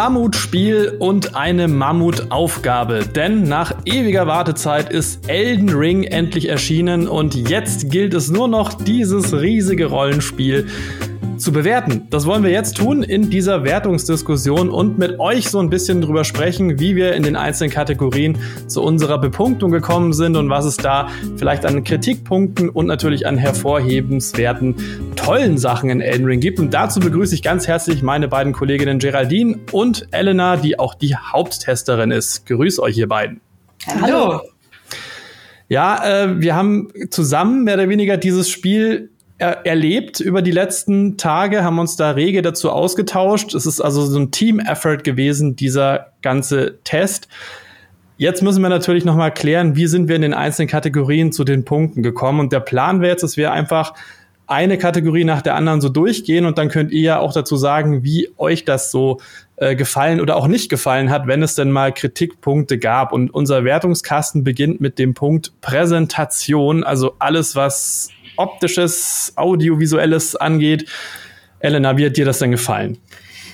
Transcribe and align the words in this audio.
Mammutspiel 0.00 0.96
und 0.98 1.36
eine 1.36 1.68
Mammutaufgabe. 1.68 3.04
Denn 3.04 3.42
nach 3.42 3.74
ewiger 3.84 4.26
Wartezeit 4.26 4.90
ist 4.90 5.28
Elden 5.28 5.68
Ring 5.68 6.04
endlich 6.04 6.48
erschienen 6.48 7.06
und 7.06 7.34
jetzt 7.34 7.90
gilt 7.90 8.14
es 8.14 8.30
nur 8.30 8.48
noch, 8.48 8.72
dieses 8.72 9.34
riesige 9.34 9.84
Rollenspiel 9.84 10.68
zu 11.40 11.52
bewerten. 11.52 12.06
Das 12.10 12.26
wollen 12.26 12.42
wir 12.42 12.50
jetzt 12.50 12.76
tun 12.76 13.02
in 13.02 13.30
dieser 13.30 13.64
Wertungsdiskussion 13.64 14.68
und 14.68 14.98
mit 14.98 15.18
euch 15.18 15.48
so 15.48 15.58
ein 15.58 15.70
bisschen 15.70 16.00
drüber 16.00 16.24
sprechen, 16.24 16.78
wie 16.78 16.96
wir 16.96 17.14
in 17.14 17.22
den 17.22 17.36
einzelnen 17.36 17.70
Kategorien 17.70 18.38
zu 18.66 18.82
unserer 18.82 19.18
Bepunktung 19.18 19.70
gekommen 19.70 20.12
sind 20.12 20.36
und 20.36 20.50
was 20.50 20.64
es 20.64 20.76
da 20.76 21.08
vielleicht 21.36 21.64
an 21.64 21.82
Kritikpunkten 21.82 22.68
und 22.68 22.86
natürlich 22.86 23.26
an 23.26 23.38
hervorhebenswerten 23.38 24.76
tollen 25.16 25.58
Sachen 25.58 25.90
in 25.90 26.00
Elden 26.00 26.26
Ring 26.26 26.40
gibt. 26.40 26.60
Und 26.60 26.74
dazu 26.74 27.00
begrüße 27.00 27.34
ich 27.34 27.42
ganz 27.42 27.66
herzlich 27.66 28.02
meine 28.02 28.28
beiden 28.28 28.52
Kolleginnen 28.52 28.98
Geraldine 28.98 29.58
und 29.72 30.06
Elena, 30.10 30.56
die 30.56 30.78
auch 30.78 30.94
die 30.94 31.16
Haupttesterin 31.16 32.10
ist. 32.10 32.46
Grüß 32.46 32.80
euch, 32.80 32.98
ihr 32.98 33.08
beiden. 33.08 33.40
Hallo. 34.00 34.40
Ja, 35.68 36.24
äh, 36.24 36.40
wir 36.40 36.56
haben 36.56 36.88
zusammen 37.10 37.64
mehr 37.64 37.74
oder 37.74 37.88
weniger 37.88 38.16
dieses 38.16 38.50
Spiel 38.50 39.10
erlebt 39.40 40.20
über 40.20 40.42
die 40.42 40.50
letzten 40.50 41.16
Tage, 41.16 41.64
haben 41.64 41.78
uns 41.78 41.96
da 41.96 42.10
rege 42.10 42.42
dazu 42.42 42.70
ausgetauscht. 42.70 43.54
Es 43.54 43.66
ist 43.66 43.80
also 43.80 44.04
so 44.04 44.18
ein 44.18 44.30
Team-Effort 44.30 44.98
gewesen, 44.98 45.56
dieser 45.56 46.12
ganze 46.22 46.78
Test. 46.84 47.28
Jetzt 48.18 48.42
müssen 48.42 48.60
wir 48.60 48.68
natürlich 48.68 49.06
noch 49.06 49.16
mal 49.16 49.30
klären, 49.30 49.76
wie 49.76 49.86
sind 49.86 50.08
wir 50.08 50.16
in 50.16 50.22
den 50.22 50.34
einzelnen 50.34 50.68
Kategorien 50.68 51.32
zu 51.32 51.44
den 51.44 51.64
Punkten 51.64 52.02
gekommen. 52.02 52.38
Und 52.38 52.52
der 52.52 52.60
Plan 52.60 53.00
wäre 53.00 53.12
jetzt, 53.12 53.22
dass 53.22 53.38
wir 53.38 53.52
einfach 53.52 53.94
eine 54.46 54.78
Kategorie 54.78 55.24
nach 55.24 55.42
der 55.42 55.54
anderen 55.54 55.80
so 55.80 55.88
durchgehen 55.88 56.44
und 56.44 56.58
dann 56.58 56.68
könnt 56.68 56.90
ihr 56.90 57.02
ja 57.02 57.18
auch 57.20 57.32
dazu 57.32 57.56
sagen, 57.56 58.02
wie 58.02 58.28
euch 58.36 58.64
das 58.64 58.90
so 58.90 59.20
äh, 59.56 59.76
gefallen 59.76 60.20
oder 60.20 60.36
auch 60.36 60.48
nicht 60.48 60.68
gefallen 60.68 61.08
hat, 61.08 61.28
wenn 61.28 61.40
es 61.42 61.54
denn 61.54 61.70
mal 61.70 61.94
Kritikpunkte 61.94 62.76
gab. 62.76 63.12
Und 63.12 63.32
unser 63.32 63.62
Wertungskasten 63.62 64.42
beginnt 64.42 64.80
mit 64.80 64.98
dem 64.98 65.14
Punkt 65.14 65.52
Präsentation, 65.60 66.82
also 66.82 67.14
alles, 67.20 67.54
was 67.54 68.10
optisches, 68.40 69.32
audiovisuelles 69.36 70.36
angeht. 70.36 70.88
Elena, 71.60 71.96
wie 71.96 72.06
hat 72.06 72.16
dir 72.16 72.24
das 72.24 72.38
denn 72.38 72.50
gefallen? 72.50 72.98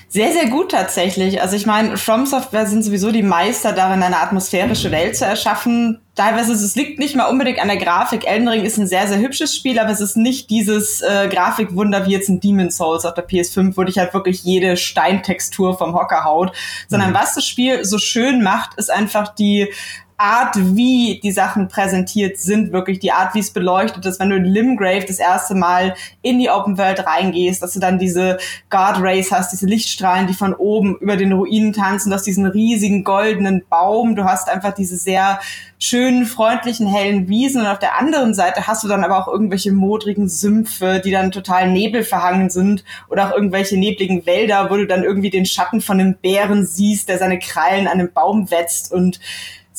Sehr, 0.09 0.31
sehr 0.31 0.47
gut 0.47 0.71
tatsächlich. 0.71 1.41
Also 1.41 1.57
ich 1.57 1.65
meine, 1.65 1.97
From 1.97 2.25
Software 2.25 2.65
sind 2.65 2.81
sowieso 2.81 3.11
die 3.11 3.23
Meister 3.23 3.73
darin, 3.73 4.01
eine 4.01 4.21
atmosphärische 4.21 4.89
Welt 4.89 5.17
zu 5.17 5.25
erschaffen. 5.25 5.99
Teilweise 6.15 6.53
es 6.53 6.75
liegt 6.77 6.97
nicht 6.97 7.17
mal 7.17 7.25
unbedingt 7.25 7.59
an 7.59 7.67
der 7.67 7.75
Grafik. 7.75 8.25
Elden 8.25 8.47
Ring 8.47 8.63
ist 8.63 8.77
ein 8.77 8.87
sehr, 8.87 9.05
sehr 9.07 9.19
hübsches 9.19 9.53
Spiel, 9.53 9.77
aber 9.79 9.89
es 9.89 9.99
ist 9.99 10.15
nicht 10.15 10.49
dieses 10.49 11.01
äh, 11.01 11.27
Grafikwunder 11.27 12.05
wie 12.05 12.11
jetzt 12.11 12.29
ein 12.29 12.39
Demon 12.39 12.71
Souls 12.71 13.03
auf 13.03 13.15
der 13.15 13.27
PS5, 13.27 13.75
wo 13.75 13.83
dich 13.83 13.97
halt 13.97 14.13
wirklich 14.13 14.45
jede 14.45 14.77
Steintextur 14.77 15.77
vom 15.77 15.93
Hocker 15.93 16.23
haut. 16.23 16.53
Sondern 16.87 17.09
mhm. 17.09 17.15
was 17.15 17.35
das 17.35 17.45
Spiel 17.45 17.83
so 17.83 17.97
schön 17.97 18.41
macht, 18.41 18.75
ist 18.75 18.89
einfach 18.89 19.35
die 19.35 19.73
Art, 20.19 20.55
wie 20.75 21.19
die 21.21 21.31
Sachen 21.31 21.67
präsentiert 21.67 22.39
sind, 22.39 22.71
wirklich 22.71 22.97
die 22.97 23.11
Art, 23.11 23.35
wie 23.35 23.39
es 23.39 23.51
beleuchtet 23.51 24.03
ist, 24.07 24.19
wenn 24.19 24.31
du 24.31 24.37
in 24.37 24.45
Limgrave 24.45 25.05
das 25.05 25.19
erste 25.19 25.53
Mal 25.53 25.93
in 26.23 26.39
die 26.39 26.49
Open 26.49 26.79
World 26.79 27.05
reingehst, 27.05 27.61
dass 27.61 27.73
du 27.73 27.79
dann 27.79 27.99
diese 27.99 28.39
Guard 28.71 28.99
Rays 28.99 29.31
hast, 29.31 29.51
diese 29.51 29.67
Lichtstrahlen, 29.67 30.25
die 30.25 30.33
von 30.33 30.55
oben 30.55 30.97
über 30.97 31.17
den 31.17 31.33
Ruinen 31.33 31.71
tanzen, 31.71 32.09
du 32.09 32.15
hast 32.15 32.25
diesen 32.25 32.47
riesigen 32.47 33.03
goldenen 33.03 33.63
Baum, 33.69 34.15
du 34.15 34.23
hast 34.23 34.49
einfach 34.49 34.73
diese 34.73 34.97
sehr 34.97 35.39
schönen, 35.77 36.25
freundlichen, 36.25 36.87
hellen 36.87 37.27
Wiesen 37.27 37.61
und 37.61 37.67
auf 37.67 37.77
der 37.77 37.99
anderen 37.99 38.33
Seite 38.33 38.65
hast 38.65 38.83
du 38.83 38.87
dann 38.87 39.03
aber 39.03 39.19
auch 39.19 39.31
irgendwelche 39.31 39.71
modrigen 39.71 40.29
Sümpfe, 40.29 40.99
die 40.99 41.11
dann 41.11 41.31
total 41.31 41.69
nebelverhangen 41.69 42.49
sind 42.49 42.83
oder 43.09 43.27
auch 43.27 43.35
irgendwelche 43.35 43.77
nebligen 43.77 44.25
Wälder, 44.25 44.71
wo 44.71 44.77
du 44.77 44.87
dann 44.87 45.03
irgendwie 45.03 45.29
den 45.29 45.45
Schatten 45.45 45.79
von 45.79 45.99
einem 45.99 46.15
Bären 46.15 46.65
siehst, 46.65 47.07
der 47.07 47.19
seine 47.19 47.37
Krallen 47.37 47.85
an 47.85 47.99
einem 47.99 48.11
Baum 48.11 48.49
wetzt 48.49 48.91
und 48.91 49.19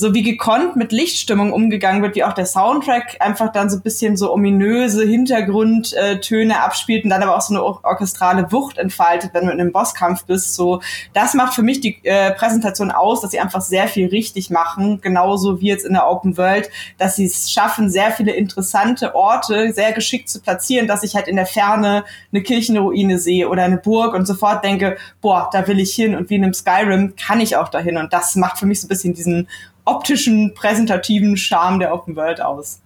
so 0.00 0.14
wie 0.14 0.22
gekonnt 0.22 0.76
mit 0.76 0.92
Lichtstimmung 0.92 1.52
umgegangen 1.52 2.02
wird, 2.02 2.14
wie 2.14 2.22
auch 2.22 2.32
der 2.32 2.46
Soundtrack 2.46 3.16
einfach 3.18 3.50
dann 3.50 3.68
so 3.68 3.78
ein 3.78 3.82
bisschen 3.82 4.16
so 4.16 4.32
ominöse 4.32 5.04
Hintergrundtöne 5.04 6.62
abspielt 6.62 7.02
und 7.02 7.10
dann 7.10 7.20
aber 7.20 7.36
auch 7.36 7.40
so 7.40 7.52
eine 7.52 7.64
orchestrale 7.64 8.52
Wucht 8.52 8.78
entfaltet, 8.78 9.34
wenn 9.34 9.46
du 9.46 9.50
in 9.50 9.60
einem 9.60 9.72
Bosskampf 9.72 10.24
bist. 10.24 10.54
So, 10.54 10.80
das 11.14 11.34
macht 11.34 11.52
für 11.54 11.64
mich 11.64 11.80
die 11.80 11.98
äh, 12.04 12.30
Präsentation 12.30 12.92
aus, 12.92 13.22
dass 13.22 13.32
sie 13.32 13.40
einfach 13.40 13.60
sehr 13.60 13.88
viel 13.88 14.06
richtig 14.06 14.50
machen, 14.50 15.00
genauso 15.00 15.60
wie 15.60 15.66
jetzt 15.66 15.84
in 15.84 15.94
der 15.94 16.08
Open 16.08 16.36
World, 16.38 16.70
dass 16.98 17.16
sie 17.16 17.26
es 17.26 17.50
schaffen, 17.50 17.90
sehr 17.90 18.12
viele 18.12 18.30
interessante 18.30 19.16
Orte 19.16 19.72
sehr 19.72 19.90
geschickt 19.90 20.30
zu 20.30 20.40
platzieren, 20.40 20.86
dass 20.86 21.02
ich 21.02 21.16
halt 21.16 21.26
in 21.26 21.34
der 21.34 21.46
Ferne 21.46 22.04
eine 22.32 22.42
Kirchenruine 22.44 23.18
sehe 23.18 23.48
oder 23.48 23.64
eine 23.64 23.78
Burg 23.78 24.14
und 24.14 24.26
sofort 24.26 24.62
denke, 24.62 24.96
boah, 25.20 25.50
da 25.52 25.66
will 25.66 25.80
ich 25.80 25.92
hin 25.92 26.14
und 26.14 26.30
wie 26.30 26.36
in 26.36 26.44
einem 26.44 26.54
Skyrim 26.54 27.14
kann 27.16 27.40
ich 27.40 27.56
auch 27.56 27.68
dahin 27.68 27.96
und 27.96 28.12
das 28.12 28.36
macht 28.36 28.58
für 28.58 28.66
mich 28.66 28.80
so 28.80 28.86
ein 28.86 28.90
bisschen 28.90 29.14
diesen 29.14 29.48
optischen, 29.88 30.54
präsentativen 30.54 31.36
Charme 31.36 31.80
der 31.80 31.94
Open 31.94 32.16
World 32.16 32.40
aus? 32.40 32.80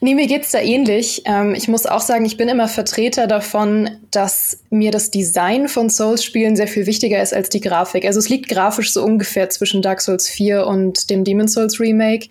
Nee, 0.00 0.14
mir 0.14 0.28
geht's 0.28 0.52
da 0.52 0.60
ähnlich. 0.60 1.22
Ähm, 1.24 1.54
ich 1.56 1.66
muss 1.66 1.86
auch 1.86 2.00
sagen, 2.00 2.24
ich 2.24 2.36
bin 2.36 2.48
immer 2.48 2.68
Vertreter 2.68 3.26
davon, 3.26 3.90
dass 4.12 4.60
mir 4.70 4.92
das 4.92 5.10
Design 5.10 5.68
von 5.68 5.90
Souls-Spielen 5.90 6.54
sehr 6.54 6.68
viel 6.68 6.86
wichtiger 6.86 7.20
ist 7.20 7.34
als 7.34 7.48
die 7.48 7.60
Grafik. 7.60 8.04
Also 8.04 8.20
es 8.20 8.28
liegt 8.28 8.48
grafisch 8.48 8.92
so 8.92 9.02
ungefähr 9.02 9.50
zwischen 9.50 9.82
Dark 9.82 10.00
Souls 10.00 10.28
4 10.28 10.66
und 10.66 11.10
dem 11.10 11.24
Demon 11.24 11.48
Souls 11.48 11.80
Remake. 11.80 12.28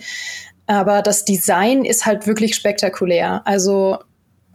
Aber 0.66 1.02
das 1.02 1.26
Design 1.26 1.84
ist 1.84 2.06
halt 2.06 2.26
wirklich 2.26 2.56
spektakulär. 2.56 3.42
Also 3.46 3.98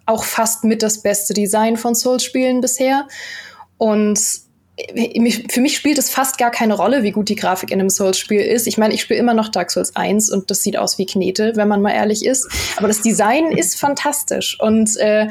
auch 0.07 0.25
fast 0.25 0.65
mit 0.65 0.83
das 0.83 1.03
beste 1.03 1.35
Design 1.35 1.77
von 1.77 1.95
Souls-Spielen 1.95 2.63
bisher. 2.63 3.07
Und 3.77 4.19
für 5.50 5.60
mich 5.60 5.76
spielt 5.76 5.98
es 5.98 6.10
fast 6.10 6.38
gar 6.38 6.50
keine 6.50 6.75
Rolle, 6.75 7.03
wie 7.03 7.10
gut 7.10 7.28
die 7.28 7.34
Grafik 7.34 7.70
in 7.70 7.81
einem 7.81 7.91
Souls-Spiel 7.91 8.41
ist. 8.41 8.66
Ich 8.66 8.78
meine, 8.78 8.94
ich 8.94 9.03
spiele 9.03 9.20
immer 9.20 9.34
noch 9.34 9.48
Dark 9.48 9.70
Souls 9.70 9.94
1 9.97 10.31
und 10.31 10.50
das 10.50 10.62
sieht 10.62 10.76
aus 10.76 10.98
wie 10.98 11.06
Knete, 11.06 11.53
wenn 11.56 11.69
man 11.69 11.82
mal 11.82 11.93
ehrlich 11.93 12.25
ist. 12.25 12.48
Aber 12.76 12.88
das 12.88 13.03
Design 13.03 13.53
ist 13.56 13.78
fantastisch. 13.78 14.59
Und 14.60 14.97
äh, 14.97 15.28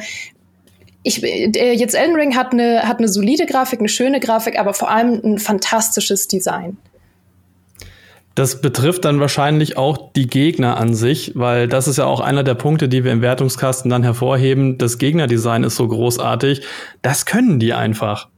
ich, 1.04 1.24
äh, 1.24 1.74
jetzt 1.74 1.96
Elden 1.96 2.16
Ring 2.16 2.36
hat 2.36 2.54
eine, 2.54 2.88
hat 2.88 3.00
eine 3.00 3.08
solide 3.08 3.46
Grafik, 3.46 3.80
eine 3.80 3.90
schöne 3.90 4.20
Grafik, 4.20 4.60
aber 4.60 4.74
vor 4.74 4.90
allem 4.90 5.22
ein 5.24 5.40
fantastisches 5.40 6.28
Design. 6.28 6.78
Das 8.36 8.62
betrifft 8.62 9.04
dann 9.04 9.20
wahrscheinlich 9.20 9.78
auch 9.78 10.14
die 10.14 10.28
Gegner 10.28 10.78
an 10.78 10.94
sich, 10.94 11.34
weil 11.36 11.68
das 11.68 11.90
ist 11.90 11.98
ja 11.98 12.06
auch 12.06 12.22
einer 12.22 12.44
der 12.44 12.56
Punkte, 12.56 12.88
die 12.88 13.04
wir 13.04 13.12
im 13.12 13.22
Wertungskasten 13.22 13.92
dann 13.92 14.04
hervorheben. 14.04 14.78
Das 14.78 14.98
Gegnerdesign 14.98 15.64
ist 15.64 15.76
so 15.76 15.88
großartig. 15.88 16.62
Das 17.02 17.26
können 17.26 17.60
die 17.60 17.74
einfach. 17.74 18.30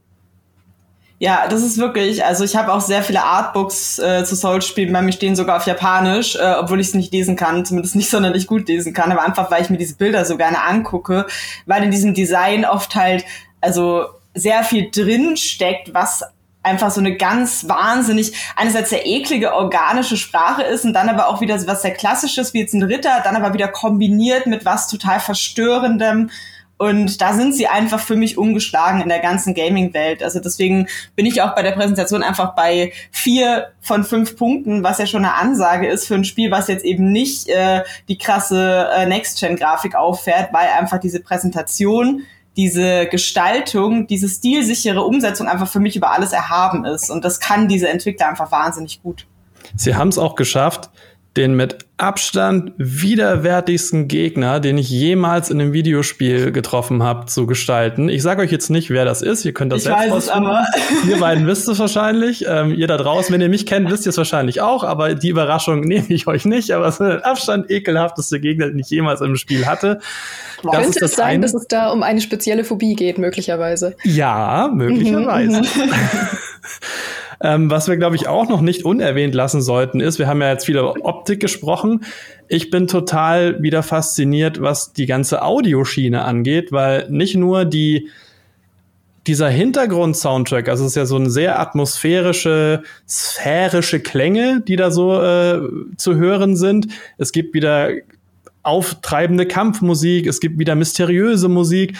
Ja, 1.18 1.46
das 1.48 1.62
ist 1.62 1.78
wirklich, 1.78 2.24
also 2.24 2.44
ich 2.44 2.56
habe 2.56 2.72
auch 2.72 2.80
sehr 2.80 3.02
viele 3.02 3.22
Artbooks 3.22 3.98
äh, 3.98 4.24
zu 4.24 4.34
Souls-Spielen 4.34 4.92
bei 4.92 5.00
mir 5.00 5.12
stehen, 5.12 5.36
sogar 5.36 5.58
auf 5.58 5.66
Japanisch, 5.66 6.34
äh, 6.34 6.54
obwohl 6.58 6.80
ich 6.80 6.88
es 6.88 6.94
nicht 6.94 7.12
lesen 7.12 7.36
kann, 7.36 7.64
zumindest 7.64 7.94
nicht 7.94 8.10
sonderlich 8.10 8.46
gut 8.46 8.68
lesen 8.68 8.92
kann, 8.92 9.12
aber 9.12 9.22
einfach, 9.22 9.50
weil 9.50 9.62
ich 9.62 9.70
mir 9.70 9.78
diese 9.78 9.96
Bilder 9.96 10.24
so 10.24 10.36
gerne 10.36 10.62
angucke, 10.62 11.26
weil 11.66 11.84
in 11.84 11.92
diesem 11.92 12.14
Design 12.14 12.64
oft 12.64 12.94
halt, 12.96 13.24
also 13.60 14.06
sehr 14.34 14.64
viel 14.64 14.90
drin 14.90 15.36
steckt, 15.36 15.94
was 15.94 16.24
einfach 16.64 16.90
so 16.90 17.00
eine 17.00 17.16
ganz 17.16 17.68
wahnsinnig, 17.68 18.32
einerseits 18.56 18.90
sehr 18.90 19.06
eklige 19.06 19.54
organische 19.54 20.16
Sprache 20.16 20.62
ist 20.62 20.84
und 20.84 20.94
dann 20.94 21.08
aber 21.08 21.28
auch 21.28 21.40
wieder 21.40 21.54
was 21.66 21.82
sehr 21.82 21.92
klassisches, 21.92 22.54
wie 22.54 22.60
jetzt 22.60 22.74
ein 22.74 22.82
Ritter, 22.82 23.20
dann 23.22 23.36
aber 23.36 23.54
wieder 23.54 23.68
kombiniert 23.68 24.46
mit 24.46 24.64
was 24.64 24.88
total 24.88 25.20
verstörendem, 25.20 26.30
und 26.76 27.20
da 27.20 27.34
sind 27.34 27.54
sie 27.54 27.68
einfach 27.68 28.00
für 28.00 28.16
mich 28.16 28.36
ungeschlagen 28.36 29.00
in 29.00 29.08
der 29.08 29.20
ganzen 29.20 29.54
Gaming-Welt. 29.54 30.22
Also 30.22 30.40
deswegen 30.40 30.88
bin 31.14 31.24
ich 31.24 31.40
auch 31.40 31.54
bei 31.54 31.62
der 31.62 31.72
Präsentation 31.72 32.22
einfach 32.22 32.56
bei 32.56 32.92
vier 33.12 33.68
von 33.80 34.02
fünf 34.02 34.36
Punkten, 34.36 34.82
was 34.82 34.98
ja 34.98 35.06
schon 35.06 35.24
eine 35.24 35.34
Ansage 35.34 35.86
ist 35.86 36.06
für 36.06 36.16
ein 36.16 36.24
Spiel, 36.24 36.50
was 36.50 36.66
jetzt 36.66 36.84
eben 36.84 37.12
nicht 37.12 37.48
äh, 37.48 37.84
die 38.08 38.18
krasse 38.18 38.88
äh, 38.92 39.06
Next-Gen-Grafik 39.06 39.94
auffährt, 39.94 40.52
weil 40.52 40.68
einfach 40.68 40.98
diese 40.98 41.20
Präsentation, 41.20 42.22
diese 42.56 43.06
Gestaltung, 43.06 44.08
diese 44.08 44.28
stilsichere 44.28 45.02
Umsetzung 45.02 45.48
einfach 45.48 45.68
für 45.68 45.80
mich 45.80 45.94
über 45.94 46.12
alles 46.12 46.32
erhaben 46.32 46.84
ist. 46.84 47.08
Und 47.08 47.24
das 47.24 47.38
kann 47.38 47.68
diese 47.68 47.88
Entwickler 47.88 48.28
einfach 48.28 48.50
wahnsinnig 48.50 49.00
gut. 49.02 49.26
Sie 49.76 49.94
haben 49.94 50.08
es 50.08 50.18
auch 50.18 50.34
geschafft, 50.34 50.90
den 51.36 51.54
mit 51.54 51.78
Abstand 51.96 52.72
widerwärtigsten 52.76 54.08
Gegner, 54.08 54.58
den 54.60 54.78
ich 54.78 54.90
jemals 54.90 55.48
in 55.48 55.60
einem 55.60 55.72
Videospiel 55.72 56.52
getroffen 56.52 57.02
habe, 57.02 57.26
zu 57.26 57.46
gestalten. 57.46 58.08
Ich 58.08 58.22
sage 58.22 58.42
euch 58.42 58.50
jetzt 58.50 58.68
nicht, 58.68 58.90
wer 58.90 59.04
das 59.04 59.22
ist. 59.22 59.44
Ihr 59.44 59.52
könnt 59.52 59.72
das 59.72 59.78
ich 59.78 59.84
selbst 59.84 60.00
weiß 60.00 60.12
rausfinden. 60.12 60.50
Es 60.50 60.86
aber. 60.86 61.08
Ihr 61.08 61.18
beiden 61.18 61.46
wisst 61.46 61.68
es 61.68 61.78
wahrscheinlich. 61.78 62.44
Ähm, 62.48 62.74
ihr 62.74 62.88
da 62.88 62.96
draußen, 62.96 63.32
wenn 63.32 63.40
ihr 63.40 63.48
mich 63.48 63.64
kennt, 63.64 63.90
wisst 63.90 64.06
ihr 64.06 64.10
es 64.10 64.18
wahrscheinlich 64.18 64.60
auch. 64.60 64.82
Aber 64.82 65.14
die 65.14 65.28
Überraschung 65.28 65.80
nehme 65.84 66.06
ich 66.08 66.26
euch 66.26 66.44
nicht. 66.44 66.72
Aber 66.72 66.86
es 66.86 66.94
ist 66.94 67.00
mit 67.00 67.24
Abstand 67.24 67.70
ekelhafteste 67.70 68.40
Gegner, 68.40 68.66
den 68.68 68.78
ich 68.78 68.90
jemals 68.90 69.20
im 69.20 69.36
Spiel 69.36 69.66
hatte. 69.66 70.00
Das 70.62 70.72
Könnte 70.72 71.04
es 71.04 71.12
sein, 71.12 71.26
eine. 71.26 71.42
dass 71.42 71.54
es 71.54 71.66
da 71.68 71.90
um 71.90 72.02
eine 72.02 72.20
spezielle 72.20 72.64
Phobie 72.64 72.94
geht, 72.94 73.18
möglicherweise? 73.18 73.96
Ja, 74.02 74.70
möglicherweise. 74.72 75.62
Ähm, 77.44 77.70
was 77.70 77.88
wir, 77.88 77.98
glaube 77.98 78.16
ich, 78.16 78.26
auch 78.26 78.48
noch 78.48 78.62
nicht 78.62 78.86
unerwähnt 78.86 79.34
lassen 79.34 79.60
sollten, 79.60 80.00
ist, 80.00 80.18
wir 80.18 80.28
haben 80.28 80.40
ja 80.40 80.50
jetzt 80.50 80.64
viel 80.64 80.78
über 80.78 80.94
Optik 81.02 81.40
gesprochen. 81.40 82.00
Ich 82.48 82.70
bin 82.70 82.86
total 82.86 83.62
wieder 83.62 83.82
fasziniert, 83.82 84.62
was 84.62 84.94
die 84.94 85.04
ganze 85.04 85.42
Audioschiene 85.42 86.24
angeht, 86.24 86.72
weil 86.72 87.06
nicht 87.10 87.36
nur 87.36 87.66
die 87.66 88.08
dieser 89.26 89.48
Hintergrund-Soundtrack, 89.48 90.68
also 90.68 90.84
es 90.84 90.92
ist 90.92 90.96
ja 90.96 91.06
so 91.06 91.16
eine 91.16 91.30
sehr 91.30 91.58
atmosphärische, 91.58 92.82
sphärische 93.08 94.00
Klänge, 94.00 94.62
die 94.66 94.76
da 94.76 94.90
so 94.90 95.22
äh, 95.22 95.60
zu 95.96 96.16
hören 96.16 96.56
sind. 96.56 96.88
Es 97.18 97.32
gibt 97.32 97.54
wieder 97.54 97.90
auftreibende 98.62 99.46
Kampfmusik, 99.46 100.26
es 100.26 100.40
gibt 100.40 100.58
wieder 100.58 100.74
mysteriöse 100.74 101.48
Musik 101.48 101.96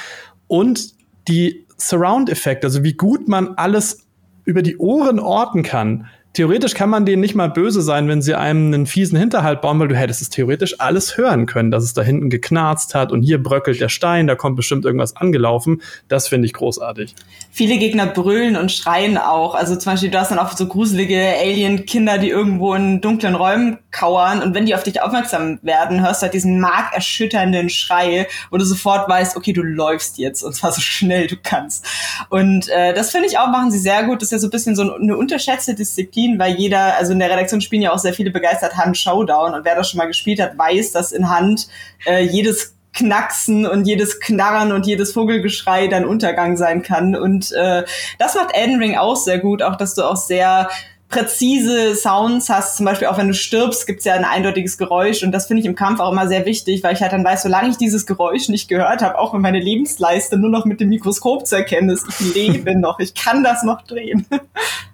und 0.49 0.95
die 1.29 1.67
Surround-Effekte, 1.77 2.67
also 2.67 2.83
wie 2.83 2.95
gut 2.95 3.29
man 3.29 3.55
alles 3.57 4.05
über 4.45 4.63
die 4.63 4.77
Ohren 4.79 5.19
orten 5.19 5.63
kann 5.63 6.07
theoretisch 6.35 6.75
kann 6.75 6.91
man 6.91 7.07
denen 7.07 7.21
nicht 7.21 7.37
mal 7.37 7.49
böse 7.49 7.81
sein, 7.81 8.09
wenn 8.09 8.21
sie 8.21 8.35
einem 8.35 8.75
einen 8.75 8.87
fiesen 8.87 9.17
Hinterhalt 9.17 9.61
bauen, 9.61 9.79
weil 9.79 9.89
du 9.89 9.97
hättest 9.97 10.21
es 10.21 10.31
theoretisch 10.31 10.81
alles 10.81 11.17
hören 11.17 11.47
können, 11.47 11.71
dass 11.71 11.85
es 11.85 11.95
da 11.95 12.03
hinten 12.03 12.29
geknarzt 12.29 12.95
hat 12.95 13.13
und 13.13 13.23
hier 13.23 13.43
bröckelt 13.43 13.81
der 13.81 13.89
Stein, 13.89 14.27
da 14.27 14.35
kommt 14.35 14.57
bestimmt 14.57 14.85
irgendwas 14.85 15.17
angelaufen. 15.17 15.81
Das 16.09 16.29
finde 16.29 16.47
ich 16.47 16.53
großartig. 16.53 17.15
Viele 17.51 17.79
Gegner 17.79 18.07
brüllen 18.07 18.57
und 18.57 18.73
schreien 18.73 19.17
auch. 19.17 19.55
Also 19.55 19.77
zum 19.77 19.93
Beispiel, 19.93 20.11
du 20.11 20.19
hast 20.19 20.33
dann 20.33 20.41
auch 20.41 20.57
so 20.57 20.67
gruselige 20.67 21.21
Alien-Kinder, 21.41 22.19
die 22.19 22.31
irgendwo 22.31 22.75
in 22.75 23.01
dunklen 23.01 23.37
Räumen 23.37 23.79
kauern 23.93 24.43
und 24.43 24.55
wenn 24.55 24.67
die 24.67 24.75
auf 24.75 24.83
dich 24.83 25.01
aufmerksam 25.01 25.61
werden, 25.63 26.03
hörst 26.03 26.21
du 26.21 26.25
halt 26.25 26.35
diesen 26.35 26.59
markerschütternden 26.59 27.71
Schrei, 27.71 28.27
wo 28.51 28.57
du 28.57 28.65
sofort 28.65 29.09
weißt, 29.09 29.37
okay, 29.37 29.53
du 29.53 29.63
läufst 29.63 30.19
jetzt 30.19 30.43
und 30.43 30.53
zwar 30.55 30.73
so 30.73 30.81
schnell 30.81 31.29
du 31.29 31.37
kannst. 31.41 31.87
Und 32.29 32.69
äh, 32.71 32.93
das 32.93 33.13
finde 33.13 33.29
ich 33.29 33.39
auch, 33.39 33.47
machen 33.47 33.71
sie 33.71 33.79
sehr 33.79 34.03
gut. 34.03 34.21
Das 34.21 34.27
ist 34.29 34.33
ja 34.33 34.39
so 34.39 34.49
ein 34.49 34.51
bisschen 34.51 34.75
so 34.75 34.95
eine 34.95 35.17
unterschätzte 35.17 35.75
Disziplin 35.75 36.24
Disziplin, 36.25 36.39
weil 36.39 36.55
jeder, 36.57 36.97
also 36.97 37.13
in 37.13 37.19
der 37.19 37.31
Redaktion 37.31 37.61
spielen 37.61 37.83
ja 37.83 37.93
auch 37.93 37.99
sehr 37.99 38.15
viele 38.15 38.31
begeistert 38.31 38.77
Hand 38.77 38.97
Showdown 38.97 39.55
und 39.55 39.65
wer 39.65 39.77
das 39.77 39.91
schon 39.91 39.99
mal 39.99 40.07
gespielt 40.07 40.41
hat, 40.41 40.57
weiß, 40.59 40.93
dass 40.93 41.13
in 41.13 41.29
Hand 41.29 41.69
äh, 42.07 42.23
jedes 42.25 42.75
Knacksen 42.93 43.67
und 43.67 43.87
jedes 43.87 44.21
Knarren 44.21 44.73
und 44.73 44.87
jedes 44.87 45.13
Vogelgeschrei 45.13 45.89
dann 45.89 46.05
Untergang 46.05 46.57
sein 46.57 46.83
kann. 46.83 47.17
Und 47.17 47.51
äh, 47.53 47.83
das 48.19 48.37
macht 48.37 48.55
Elden 48.55 48.79
Ring 48.79 48.97
auch 48.97 49.17
sehr 49.17 49.39
gut, 49.39 49.63
auch 49.63 49.77
dass 49.77 49.95
du 49.95 50.03
auch 50.03 50.17
sehr 50.17 50.69
präzise 51.09 51.95
Sounds 51.95 52.49
hast, 52.49 52.77
zum 52.77 52.87
Beispiel 52.87 53.07
auch 53.09 53.19
wenn 53.19 53.29
du 53.29 53.35
stirbst, 53.35 53.87
gibt's 53.87 54.05
ja 54.05 54.15
ein 54.15 54.25
eindeutiges 54.25 54.79
Geräusch 54.79 55.23
und 55.23 55.33
das 55.33 55.47
finde 55.47 55.61
ich 55.61 55.67
im 55.67 55.77
Kampf 55.77 56.01
auch 56.01 56.11
immer 56.11 56.27
sehr 56.27 56.45
wichtig, 56.45 56.83
weil 56.83 56.95
ich 56.95 57.03
halt 57.03 57.13
dann 57.13 57.25
weiß, 57.25 57.43
solange 57.45 57.69
ich 57.69 57.77
dieses 57.77 58.05
Geräusch 58.07 58.49
nicht 58.49 58.69
gehört 58.69 59.01
habe, 59.01 59.17
auch 59.19 59.33
wenn 59.33 59.41
meine 59.41 59.61
Lebensleiste 59.61 60.37
nur 60.39 60.51
noch 60.51 60.65
mit 60.65 60.81
dem 60.81 60.89
Mikroskop 60.89 61.47
zu 61.47 61.57
erkennen 61.57 61.91
ist, 61.91 62.05
ich 62.09 62.35
lebe 62.35 62.75
noch, 62.75 62.99
ich 62.99 63.15
kann 63.15 63.45
das 63.45 63.63
noch 63.63 63.83
drehen. 63.83 64.27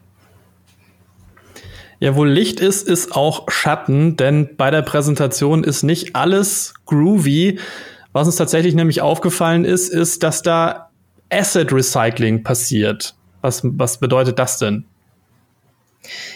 Ja, 2.01 2.17
wo 2.17 2.25
Licht 2.25 2.61
ist, 2.61 2.89
ist 2.89 3.13
auch 3.13 3.51
Schatten, 3.51 4.17
denn 4.17 4.57
bei 4.57 4.71
der 4.71 4.81
Präsentation 4.81 5.63
ist 5.63 5.83
nicht 5.83 6.17
alles 6.17 6.73
groovy. 6.87 7.59
Was 8.13 8.27
uns 8.27 8.37
tatsächlich 8.37 8.75
nämlich 8.75 9.03
aufgefallen 9.03 9.67
ist, 9.67 9.91
ist, 9.91 10.23
dass 10.23 10.41
da 10.41 10.91
Asset 11.31 11.73
Recycling 11.73 12.43
passiert. 12.43 13.15
Was, 13.43 13.61
was 13.63 14.01
bedeutet 14.01 14.39
das 14.39 14.59
denn? 14.59 14.87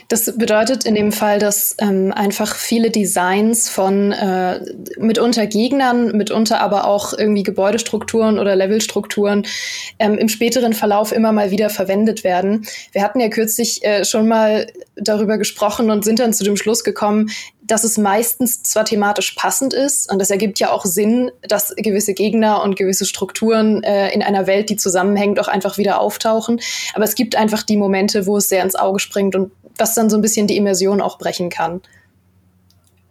Das 0.08 0.37
bedeutet 0.37 0.84
in 0.84 0.94
dem 0.94 1.11
Fall, 1.11 1.38
dass 1.38 1.76
ähm, 1.81 2.12
einfach 2.12 2.55
viele 2.55 2.90
Designs 2.90 3.69
von 3.69 4.12
äh, 4.12 4.61
mitunter 4.99 5.46
Gegnern, 5.46 6.16
mitunter 6.16 6.61
aber 6.61 6.87
auch 6.87 7.16
irgendwie 7.16 7.43
Gebäudestrukturen 7.43 8.38
oder 8.38 8.55
Levelstrukturen 8.55 9.46
ähm, 9.99 10.19
im 10.19 10.28
späteren 10.28 10.75
Verlauf 10.75 11.12
immer 11.12 11.32
mal 11.32 11.50
wieder 11.50 11.70
verwendet 11.70 12.25
werden. 12.25 12.66
Wir 12.93 13.02
hatten 13.02 13.20
ja 13.20 13.28
kürzlich 13.28 13.82
äh, 13.84 14.05
schon 14.05 14.28
mal 14.28 14.66
darüber 14.96 15.38
gesprochen 15.38 15.90
und 15.90 16.05
sind 16.05 16.19
dann 16.19 16.34
zu 16.34 16.44
dem 16.44 16.56
Schluss 16.56 16.84
gekommen, 16.84 17.31
dass 17.66 17.84
es 17.84 17.96
meistens 17.96 18.62
zwar 18.62 18.84
thematisch 18.84 19.32
passend 19.32 19.72
ist 19.72 20.11
und 20.12 20.19
das 20.19 20.31
ergibt 20.31 20.58
ja 20.61 20.70
auch 20.70 20.84
Sinn, 20.84 21.31
dass 21.43 21.75
gewisse 21.76 22.12
Gegner 22.12 22.62
und 22.62 22.76
gewisse 22.76 23.06
Strukturen 23.06 23.82
äh, 23.82 24.11
in 24.11 24.22
einer 24.22 24.46
Welt, 24.46 24.69
die 24.69 24.76
zusammenhängt, 24.76 25.40
auch 25.40 25.49
einfach 25.49 25.78
wieder 25.78 26.00
auftauchen. 26.00 26.61
Aber 26.94 27.05
es 27.05 27.14
gibt 27.14 27.37
einfach 27.37 27.62
die 27.62 27.76
Momente, 27.76 28.26
wo 28.26 28.37
es 28.37 28.49
sehr 28.49 28.62
ins 28.62 28.76
Auge 28.76 28.99
springt 28.99 29.34
und 29.34 29.50
was 29.76 29.94
dann 29.94 30.11
so 30.11 30.16
ein 30.16 30.22
bisschen 30.22 30.46
die 30.46 30.56
Immersion 30.56 31.00
auch 31.00 31.19
brechen 31.19 31.49
kann. 31.49 31.81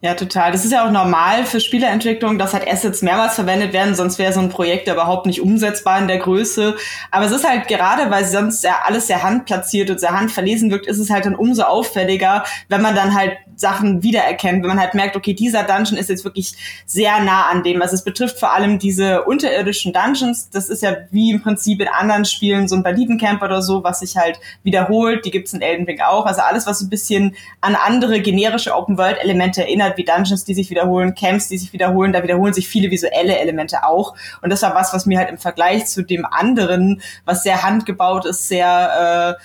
Ja, 0.04 0.16
total. 0.16 0.52
Das 0.52 0.66
ist 0.66 0.72
ja 0.74 0.86
auch 0.86 0.92
normal 0.92 1.46
für 1.46 1.62
Spieleentwicklung, 1.62 2.38
dass 2.38 2.52
halt 2.52 2.68
Assets 2.68 3.04
mehrmals 3.04 3.36
verwendet 3.36 3.72
werden, 3.72 3.96
sonst 3.96 4.20
wäre 4.20 4.34
so 4.34 4.42
ein 4.42 4.50
Projekt 4.50 4.90
überhaupt 4.90 5.26
nicht 5.26 5.40
umsetzbar 5.40 5.98
in 5.98 6.10
der 6.10 6.18
Größe. 6.18 6.76
Aber 7.10 7.24
es 7.24 7.32
ist 7.32 7.48
halt 7.48 7.70
gerade, 7.70 8.12
weil 8.12 8.26
sonst 8.26 8.66
ja 8.66 8.82
alles 8.84 9.08
sehr 9.08 9.24
handplatziert 9.24 9.90
und 9.90 10.02
sehr 10.02 10.12
handverlesen 10.12 10.70
wirkt, 10.72 10.88
ist 10.88 11.00
es 11.00 11.10
halt 11.10 11.26
dann 11.26 11.36
umso 11.36 11.64
auffälliger, 11.64 12.44
wenn 12.68 12.82
man 12.82 12.96
dann 12.96 13.14
halt 13.14 13.38
Sachen 13.56 14.04
wiedererkennt, 14.04 14.62
wenn 14.62 14.70
man 14.70 14.80
halt 14.80 14.94
merkt, 14.94 15.16
okay, 15.16 15.34
dieser 15.34 15.64
Dungeon 15.64 15.98
ist 15.98 16.10
jetzt 16.10 16.24
wirklich 16.24 16.54
sehr 16.86 17.20
nah 17.22 17.50
an 17.50 17.64
dem. 17.64 17.82
Also 17.82 17.96
es 17.96 18.04
betrifft 18.04 18.40
vor 18.40 18.54
allem 18.54 18.80
diese 18.80 19.24
unterirdischen 19.24 19.94
Dungeons. 19.94 20.50
Das 20.50 20.70
ist 20.70 20.84
ja 20.84 20.96
wie 21.12 21.32
im 21.32 21.42
Prinzip 21.42 21.82
in 21.82 21.88
anderen 21.88 22.26
Spielen 22.26 22.68
so 22.68 22.76
ein 22.76 22.84
Banditencamp 22.84 23.42
oder 23.42 23.62
so, 23.62 23.84
was 23.84 24.00
sich 24.00 24.18
halt 24.18 24.40
wiederholt. 24.64 25.26
Die 25.26 25.32
gibt's 25.32 25.54
in 25.54 25.62
Elden 25.62 25.86
Ring 25.86 26.02
auch. 26.02 26.26
Also 26.26 26.42
alles, 26.42 26.68
was 26.68 26.80
so 26.80 26.86
ein 26.86 26.90
bisschen 26.90 27.36
an 27.62 27.76
andere 27.76 28.22
generische 28.22 28.76
Open-World-Elemente 28.76 29.62
erinnert, 29.62 29.98
wie 29.98 30.06
Dungeons, 30.06 30.44
die 30.46 30.54
sich 30.54 30.70
wiederholen, 30.70 31.16
Camps, 31.16 31.48
die 31.48 31.58
sich 31.58 31.74
wiederholen, 31.74 32.14
da 32.14 32.24
wiederholen 32.24 32.54
sich 32.54 32.68
viele 32.68 32.92
visuelle 32.92 33.38
Elemente 33.38 33.86
auch. 33.86 34.16
Und 34.42 34.50
das 34.50 34.62
war 34.62 34.76
was, 34.76 34.94
was 34.94 35.06
mir 35.06 35.20
halt 35.20 35.30
im 35.30 35.38
Vergleich 35.38 35.86
zu 35.86 36.04
dem 36.04 36.26
anderen, 36.26 37.02
was 37.26 37.44
sehr 37.44 37.64
handgebaut 37.64 38.26
ist, 38.26 38.48
sehr 38.48 39.38
äh, 39.40 39.44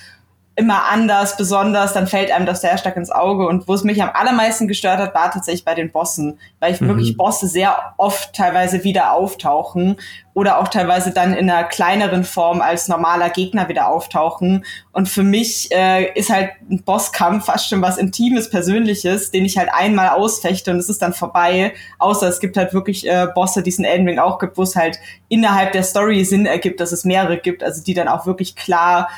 immer 0.58 0.90
anders, 0.90 1.36
besonders, 1.36 1.92
dann 1.92 2.08
fällt 2.08 2.32
einem 2.32 2.44
das 2.44 2.62
sehr 2.62 2.76
stark 2.78 2.96
ins 2.96 3.12
Auge. 3.12 3.46
Und 3.46 3.68
wo 3.68 3.74
es 3.74 3.84
mich 3.84 4.02
am 4.02 4.10
allermeisten 4.12 4.66
gestört 4.66 4.98
hat, 4.98 5.14
war 5.14 5.30
tatsächlich 5.30 5.64
bei 5.64 5.76
den 5.76 5.92
Bossen, 5.92 6.40
weil 6.58 6.74
ich 6.74 6.80
mhm. 6.80 6.88
wirklich 6.88 7.16
Bosse 7.16 7.46
sehr 7.46 7.94
oft 7.96 8.34
teilweise 8.34 8.82
wieder 8.82 9.12
auftauchen 9.12 9.98
oder 10.34 10.58
auch 10.58 10.66
teilweise 10.66 11.12
dann 11.12 11.32
in 11.32 11.48
einer 11.48 11.62
kleineren 11.62 12.24
Form 12.24 12.60
als 12.60 12.88
normaler 12.88 13.30
Gegner 13.30 13.68
wieder 13.68 13.88
auftauchen. 13.88 14.64
Und 14.92 15.08
für 15.08 15.22
mich 15.22 15.70
äh, 15.72 16.12
ist 16.18 16.30
halt 16.30 16.50
ein 16.68 16.82
Bosskampf 16.82 17.46
fast 17.46 17.68
schon 17.68 17.80
was 17.80 17.96
Intimes, 17.96 18.50
Persönliches, 18.50 19.30
den 19.30 19.44
ich 19.44 19.58
halt 19.58 19.68
einmal 19.72 20.10
ausfechte 20.10 20.72
und 20.72 20.78
es 20.78 20.88
ist 20.88 21.02
dann 21.02 21.12
vorbei. 21.12 21.72
Außer 21.98 22.28
es 22.28 22.40
gibt 22.40 22.56
halt 22.56 22.72
wirklich 22.72 23.08
äh, 23.08 23.28
Bosse, 23.32 23.62
die 23.62 23.70
es 23.70 23.78
in 23.78 23.84
Elden 23.84 24.08
Ring 24.08 24.18
auch 24.18 24.40
gibt, 24.40 24.58
wo 24.58 24.62
es 24.62 24.74
halt 24.74 24.98
innerhalb 25.28 25.70
der 25.72 25.84
Story 25.84 26.24
Sinn 26.24 26.46
ergibt, 26.46 26.80
dass 26.80 26.90
es 26.90 27.04
mehrere 27.04 27.38
gibt, 27.38 27.62
also 27.62 27.82
die 27.82 27.94
dann 27.94 28.08
auch 28.08 28.26
wirklich 28.26 28.56
klar 28.56 29.08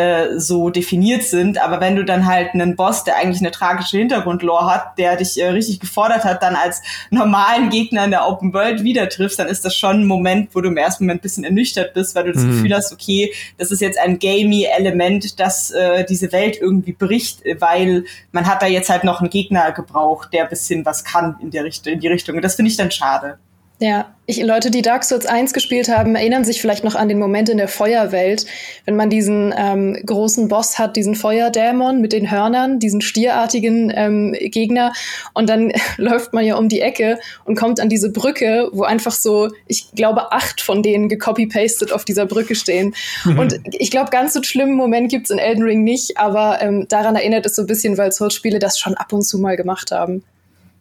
äh, 0.00 0.40
so 0.40 0.70
definiert 0.70 1.22
sind. 1.24 1.58
Aber 1.58 1.80
wenn 1.80 1.96
du 1.96 2.04
dann 2.04 2.26
halt 2.26 2.54
einen 2.54 2.76
Boss, 2.76 3.04
der 3.04 3.16
eigentlich 3.16 3.40
eine 3.40 3.50
tragische 3.50 3.98
Hintergrundlore 3.98 4.66
hat, 4.66 4.98
der 4.98 5.16
dich 5.16 5.40
äh, 5.40 5.48
richtig 5.48 5.80
gefordert 5.80 6.24
hat, 6.24 6.42
dann 6.42 6.56
als 6.56 6.82
normalen 7.10 7.70
Gegner 7.70 8.04
in 8.04 8.10
der 8.10 8.26
Open 8.26 8.52
World 8.54 8.82
wieder 8.82 9.08
triffst, 9.08 9.38
dann 9.38 9.48
ist 9.48 9.64
das 9.64 9.76
schon 9.76 10.00
ein 10.00 10.06
Moment, 10.06 10.54
wo 10.54 10.60
du 10.60 10.68
im 10.68 10.76
ersten 10.76 11.04
Moment 11.04 11.20
ein 11.20 11.22
bisschen 11.22 11.44
ernüchtert 11.44 11.92
bist, 11.94 12.14
weil 12.14 12.24
du 12.24 12.32
das 12.32 12.42
mhm. 12.42 12.52
Gefühl 12.52 12.74
hast, 12.74 12.92
okay, 12.92 13.32
das 13.58 13.70
ist 13.70 13.80
jetzt 13.80 13.98
ein 13.98 14.18
gamey 14.18 14.64
Element, 14.64 15.38
das 15.38 15.70
äh, 15.70 16.04
diese 16.04 16.32
Welt 16.32 16.56
irgendwie 16.60 16.92
bricht, 16.92 17.42
weil 17.58 18.04
man 18.32 18.46
hat 18.46 18.62
da 18.62 18.66
jetzt 18.66 18.88
halt 18.88 19.04
noch 19.04 19.20
einen 19.20 19.30
Gegner 19.30 19.72
gebraucht, 19.72 20.32
der 20.32 20.44
ein 20.44 20.50
bisschen 20.50 20.86
was 20.86 21.04
kann 21.04 21.36
in 21.42 21.50
der 21.50 21.64
Richtung, 21.64 21.92
in 21.92 22.00
die 22.00 22.08
Richtung. 22.08 22.36
Und 22.36 22.42
das 22.42 22.54
finde 22.54 22.70
ich 22.70 22.76
dann 22.76 22.90
schade. 22.90 23.38
Ja, 23.82 24.14
ich, 24.26 24.42
Leute, 24.42 24.70
die 24.70 24.82
Dark 24.82 25.04
Souls 25.04 25.24
1 25.24 25.54
gespielt 25.54 25.88
haben, 25.88 26.14
erinnern 26.14 26.44
sich 26.44 26.60
vielleicht 26.60 26.84
noch 26.84 26.94
an 26.94 27.08
den 27.08 27.18
Moment 27.18 27.48
in 27.48 27.56
der 27.56 27.66
Feuerwelt, 27.66 28.44
wenn 28.84 28.94
man 28.94 29.08
diesen 29.08 29.54
ähm, 29.56 29.96
großen 30.04 30.48
Boss 30.48 30.78
hat, 30.78 30.96
diesen 30.96 31.14
Feuerdämon 31.14 32.02
mit 32.02 32.12
den 32.12 32.30
Hörnern, 32.30 32.78
diesen 32.78 33.00
stierartigen 33.00 33.90
ähm, 33.96 34.36
Gegner. 34.38 34.92
Und 35.32 35.48
dann 35.48 35.72
läuft 35.96 36.34
man 36.34 36.44
ja 36.44 36.56
um 36.56 36.68
die 36.68 36.82
Ecke 36.82 37.18
und 37.46 37.56
kommt 37.56 37.80
an 37.80 37.88
diese 37.88 38.12
Brücke, 38.12 38.68
wo 38.72 38.82
einfach 38.82 39.12
so, 39.12 39.48
ich 39.66 39.92
glaube, 39.92 40.30
acht 40.30 40.60
von 40.60 40.82
denen 40.82 41.08
gecopy-pasted 41.08 41.90
auf 41.90 42.04
dieser 42.04 42.26
Brücke 42.26 42.54
stehen. 42.54 42.94
Mhm. 43.24 43.38
Und 43.38 43.60
ich 43.72 43.90
glaube, 43.90 44.10
ganz 44.10 44.34
so 44.34 44.42
schlimmen 44.42 44.74
Moment 44.74 45.10
gibt's 45.10 45.30
in 45.30 45.38
Elden 45.38 45.62
Ring 45.62 45.84
nicht, 45.84 46.18
aber 46.18 46.60
ähm, 46.60 46.86
daran 46.86 47.16
erinnert 47.16 47.46
es 47.46 47.56
so 47.56 47.62
ein 47.62 47.66
bisschen, 47.66 47.96
weil 47.96 48.12
Souls-Spiele 48.12 48.58
das 48.58 48.78
schon 48.78 48.94
ab 48.94 49.14
und 49.14 49.22
zu 49.22 49.38
mal 49.38 49.56
gemacht 49.56 49.90
haben. 49.90 50.22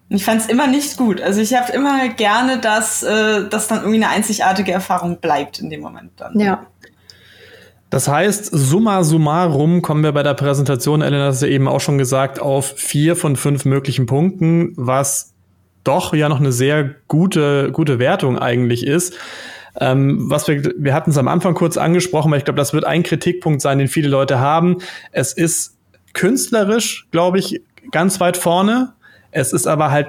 Ich 0.09 0.25
fand 0.25 0.41
es 0.41 0.47
immer 0.47 0.67
nicht 0.67 0.97
gut. 0.97 1.21
Also 1.21 1.39
ich 1.39 1.53
habe 1.53 1.71
immer 1.71 2.09
gerne, 2.09 2.57
dass 2.57 3.03
äh, 3.03 3.47
das 3.47 3.67
dann 3.67 3.79
irgendwie 3.79 4.03
eine 4.03 4.09
einzigartige 4.09 4.71
Erfahrung 4.71 5.19
bleibt 5.19 5.59
in 5.59 5.69
dem 5.69 5.81
Moment 5.81 6.11
dann. 6.17 6.39
Ja. 6.39 6.65
Das 7.91 8.07
heißt, 8.07 8.45
summa 8.51 9.03
summarum 9.03 9.81
kommen 9.81 10.03
wir 10.03 10.11
bei 10.11 10.21
der 10.23 10.35
Präsentation, 10.35 11.01
Elena 11.01 11.25
hat 11.25 11.33
es 11.33 11.41
ja 11.41 11.47
eben 11.47 11.67
auch 11.67 11.79
schon 11.79 11.97
gesagt, 11.97 12.39
auf 12.39 12.73
vier 12.77 13.15
von 13.15 13.35
fünf 13.35 13.65
möglichen 13.65 14.05
Punkten, 14.05 14.73
was 14.75 15.33
doch 15.83 16.13
ja 16.13 16.29
noch 16.29 16.39
eine 16.39 16.51
sehr 16.51 16.95
gute, 17.07 17.71
gute 17.71 17.97
Wertung 17.97 18.37
eigentlich 18.37 18.85
ist. 18.85 19.15
Ähm, 19.79 20.29
was 20.29 20.47
wir, 20.47 20.73
wir 20.77 20.93
hatten 20.93 21.11
es 21.11 21.17
am 21.17 21.27
Anfang 21.27 21.53
kurz 21.53 21.77
angesprochen, 21.77 22.31
weil 22.31 22.39
ich 22.39 22.45
glaube, 22.45 22.57
das 22.57 22.73
wird 22.73 22.85
ein 22.85 23.03
Kritikpunkt 23.03 23.61
sein, 23.61 23.79
den 23.79 23.87
viele 23.87 24.09
Leute 24.09 24.39
haben. 24.39 24.77
Es 25.11 25.33
ist 25.33 25.77
künstlerisch, 26.13 27.07
glaube 27.11 27.39
ich, 27.39 27.61
ganz 27.91 28.19
weit 28.19 28.37
vorne. 28.37 28.93
Es 29.31 29.53
ist 29.53 29.67
aber 29.67 29.91
halt 29.91 30.07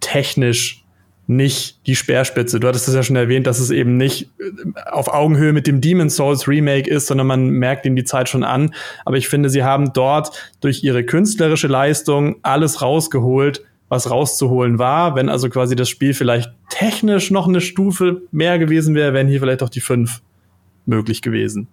technisch 0.00 0.82
nicht 1.26 1.86
die 1.86 1.94
Speerspitze. 1.94 2.58
Du 2.58 2.68
hattest 2.68 2.88
es 2.88 2.94
ja 2.94 3.02
schon 3.02 3.16
erwähnt, 3.16 3.46
dass 3.46 3.60
es 3.60 3.70
eben 3.70 3.96
nicht 3.96 4.30
äh, 4.38 4.90
auf 4.90 5.08
Augenhöhe 5.08 5.52
mit 5.52 5.66
dem 5.66 5.80
Demon's 5.80 6.16
Souls 6.16 6.48
Remake 6.48 6.90
ist, 6.90 7.06
sondern 7.06 7.26
man 7.26 7.48
merkt 7.48 7.86
ihm 7.86 7.96
die 7.96 8.04
Zeit 8.04 8.28
schon 8.28 8.44
an. 8.44 8.74
Aber 9.04 9.16
ich 9.16 9.28
finde, 9.28 9.48
sie 9.48 9.62
haben 9.62 9.92
dort 9.92 10.32
durch 10.60 10.82
ihre 10.82 11.04
künstlerische 11.04 11.68
Leistung 11.68 12.36
alles 12.42 12.82
rausgeholt, 12.82 13.62
was 13.88 14.10
rauszuholen 14.10 14.78
war. 14.78 15.14
Wenn 15.14 15.28
also 15.28 15.48
quasi 15.48 15.76
das 15.76 15.88
Spiel 15.88 16.12
vielleicht 16.14 16.50
technisch 16.70 17.30
noch 17.30 17.46
eine 17.46 17.60
Stufe 17.60 18.22
mehr 18.32 18.58
gewesen 18.58 18.94
wäre, 18.94 19.12
wären 19.14 19.28
hier 19.28 19.40
vielleicht 19.40 19.62
auch 19.62 19.68
die 19.68 19.80
fünf 19.80 20.22
möglich 20.86 21.22
gewesen. 21.22 21.68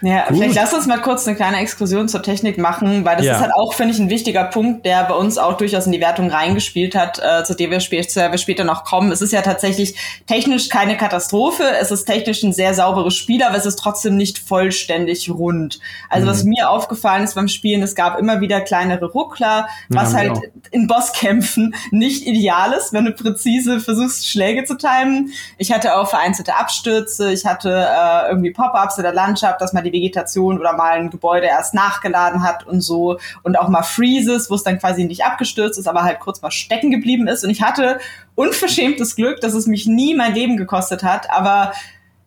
Ja, 0.00 0.26
Gut. 0.28 0.38
vielleicht 0.38 0.54
lass 0.54 0.72
uns 0.72 0.86
mal 0.86 1.00
kurz 1.00 1.26
eine 1.26 1.36
kleine 1.36 1.58
Exkursion 1.58 2.08
zur 2.08 2.22
Technik 2.22 2.58
machen, 2.58 3.04
weil 3.04 3.16
das 3.16 3.26
ja. 3.26 3.34
ist 3.34 3.40
halt 3.40 3.52
auch, 3.54 3.74
finde 3.74 3.94
ich, 3.94 4.00
ein 4.00 4.10
wichtiger 4.10 4.44
Punkt, 4.44 4.86
der 4.86 5.04
bei 5.04 5.14
uns 5.14 5.38
auch 5.38 5.56
durchaus 5.56 5.86
in 5.86 5.92
die 5.92 6.00
Wertung 6.00 6.30
reingespielt 6.30 6.94
hat, 6.94 7.18
äh, 7.18 7.42
zu 7.44 7.54
dem 7.54 7.70
wir, 7.70 7.80
spä 7.80 7.98
wir 7.98 8.38
später 8.38 8.64
noch 8.64 8.84
kommen. 8.84 9.10
Es 9.10 9.20
ist 9.20 9.32
ja 9.32 9.42
tatsächlich 9.42 9.96
technisch 10.26 10.68
keine 10.68 10.96
Katastrophe, 10.96 11.64
es 11.80 11.90
ist 11.90 12.04
technisch 12.04 12.42
ein 12.42 12.52
sehr 12.52 12.74
sauberes 12.74 13.14
Spiel, 13.16 13.42
aber 13.42 13.56
es 13.56 13.66
ist 13.66 13.76
trotzdem 13.76 14.16
nicht 14.16 14.38
vollständig 14.38 15.30
rund. 15.30 15.80
Also 16.08 16.26
mhm. 16.26 16.30
was 16.30 16.44
mir 16.44 16.70
aufgefallen 16.70 17.24
ist 17.24 17.34
beim 17.34 17.48
Spielen, 17.48 17.82
es 17.82 17.94
gab 17.94 18.18
immer 18.18 18.40
wieder 18.40 18.60
kleinere 18.60 19.06
Ruckler, 19.06 19.68
was 19.88 20.12
ja, 20.12 20.18
halt 20.18 20.34
genau. 20.34 20.46
in 20.70 20.86
Bosskämpfen 20.86 21.74
nicht 21.90 22.26
ideal 22.26 22.72
ist, 22.72 22.92
wenn 22.92 23.04
du 23.04 23.12
präzise 23.12 23.80
versuchst, 23.80 24.28
Schläge 24.28 24.64
zu 24.64 24.76
timen. 24.76 25.32
Ich 25.56 25.72
hatte 25.72 25.96
auch 25.96 26.08
vereinzelte 26.08 26.54
Abstürze, 26.54 27.32
ich 27.32 27.44
hatte 27.44 27.70
äh, 27.70 28.28
irgendwie 28.28 28.52
Pop-ups 28.52 28.98
in 28.98 29.02
der 29.02 29.12
Landschaft, 29.12 29.60
dass 29.60 29.72
man 29.72 29.84
die 29.84 29.87
Vegetation 29.92 30.58
oder 30.58 30.72
mal 30.74 30.98
ein 30.98 31.10
Gebäude 31.10 31.46
erst 31.46 31.74
nachgeladen 31.74 32.42
hat 32.42 32.66
und 32.66 32.80
so 32.80 33.18
und 33.42 33.58
auch 33.58 33.68
mal 33.68 33.82
Freezes, 33.82 34.50
wo 34.50 34.54
es 34.54 34.62
dann 34.62 34.78
quasi 34.78 35.04
nicht 35.04 35.24
abgestürzt 35.24 35.78
ist, 35.78 35.86
aber 35.86 36.02
halt 36.02 36.20
kurz 36.20 36.42
mal 36.42 36.50
stecken 36.50 36.90
geblieben 36.90 37.28
ist 37.28 37.44
und 37.44 37.50
ich 37.50 37.62
hatte 37.62 37.98
unverschämtes 38.34 39.16
Glück, 39.16 39.40
dass 39.40 39.54
es 39.54 39.66
mich 39.66 39.86
nie 39.86 40.14
mein 40.14 40.34
Leben 40.34 40.56
gekostet 40.56 41.02
hat, 41.02 41.30
aber 41.30 41.72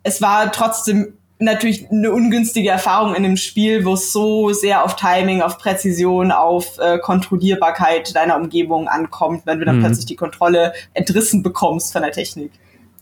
es 0.04 0.22
war 0.22 0.52
trotzdem 0.52 1.14
natürlich 1.42 1.90
eine 1.92 2.12
ungünstige 2.12 2.70
Erfahrung 2.70 3.16
in 3.16 3.24
dem 3.24 3.36
Spiel, 3.36 3.84
wo 3.84 3.94
es 3.94 4.14
so 4.14 4.54
sehr 4.54 4.86
auf 4.86 4.96
Timing, 4.96 5.42
auf 5.42 5.58
Präzision, 5.58 6.32
auf 6.32 6.78
äh, 6.78 7.00
Kontrollierbarkeit 7.00 8.16
deiner 8.16 8.38
Umgebung 8.38 8.88
ankommt, 8.88 9.46
wenn 9.46 9.60
du 9.60 9.66
dann 9.66 9.78
mhm. 9.78 9.82
plötzlich 9.82 10.06
die 10.06 10.16
Kontrolle 10.16 10.74
entrissen 10.94 11.42
bekommst 11.44 11.94
von 11.94 12.04
der 12.04 12.12
Technik. 12.12 12.52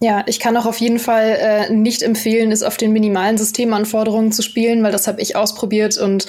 Ja, 0.02 0.24
ich 0.28 0.40
kann 0.40 0.56
auch 0.56 0.66
auf 0.66 0.78
jeden 0.78 0.98
Fall 0.98 1.38
äh, 1.42 1.74
nicht 1.74 2.04
empfehlen, 2.04 2.54
es 2.54 2.64
auf 2.64 2.78
den 2.78 2.94
minimalen 2.94 3.38
Systemanforderungen 3.38 4.32
zu 4.32 4.42
spielen, 4.42 4.82
weil 4.82 4.94
das 4.94 5.08
habe 5.08 5.22
ich 5.22 5.36
ausprobiert 5.36 5.98
und 5.98 6.26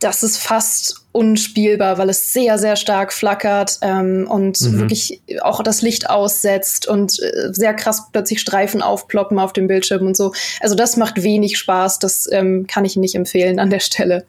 das 0.00 0.24
ist 0.24 0.38
fast 0.38 1.04
unspielbar, 1.12 1.96
weil 1.96 2.08
es 2.08 2.32
sehr, 2.32 2.58
sehr 2.58 2.74
stark 2.74 3.12
flackert 3.12 3.78
ähm, 3.82 4.26
und 4.28 4.60
mhm. 4.60 4.80
wirklich 4.80 5.22
auch 5.42 5.62
das 5.62 5.80
Licht 5.80 6.10
aussetzt 6.10 6.88
und 6.88 7.22
äh, 7.22 7.52
sehr 7.52 7.72
krass 7.74 8.08
plötzlich 8.10 8.40
Streifen 8.40 8.82
aufploppen 8.82 9.38
auf 9.38 9.52
dem 9.52 9.68
Bildschirm 9.68 10.08
und 10.08 10.16
so. 10.16 10.32
Also 10.58 10.74
das 10.74 10.96
macht 10.96 11.22
wenig 11.22 11.56
Spaß, 11.56 12.00
das 12.00 12.28
ähm, 12.32 12.66
kann 12.66 12.84
ich 12.84 12.96
nicht 12.96 13.14
empfehlen 13.14 13.60
an 13.60 13.70
der 13.70 13.78
Stelle. 13.78 14.24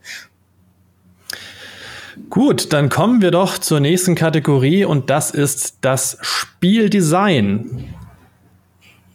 Gut, 2.30 2.72
dann 2.72 2.90
kommen 2.90 3.24
wir 3.24 3.32
doch 3.32 3.58
zur 3.58 3.80
nächsten 3.80 4.14
Kategorie 4.14 4.86
und 4.86 5.10
das 5.10 5.32
ist 5.32 5.78
das 5.82 6.20
Spieldesign. 6.22 7.95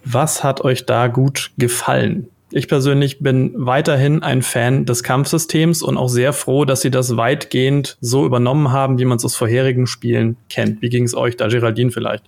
Was 0.05 0.43
hat 0.43 0.63
euch 0.63 0.87
da 0.87 1.09
gut 1.09 1.51
gefallen? 1.59 2.29
Ich 2.53 2.67
persönlich 2.67 3.21
bin 3.21 3.53
weiterhin 3.55 4.23
ein 4.25 4.43
Fan 4.43 4.85
des 4.85 5.05
Kampfsystems 5.05 5.83
und 5.83 5.97
auch 5.97 6.09
sehr 6.09 6.33
froh, 6.33 6.65
dass 6.65 6.81
sie 6.81 6.91
das 6.91 7.17
weitgehend 7.17 7.97
so 8.01 8.27
übernommen 8.27 8.73
haben, 8.73 8.99
wie 8.99 9.05
man 9.05 9.19
es 9.19 9.25
aus 9.25 9.37
vorherigen 9.37 9.87
Spielen 9.87 10.37
kennt. 10.49 10.83
Wie 10.83 10.89
ging 10.89 11.05
es 11.05 11.15
euch 11.15 11.37
da, 11.37 11.47
Geraldine 11.47 11.93
vielleicht? 11.93 12.25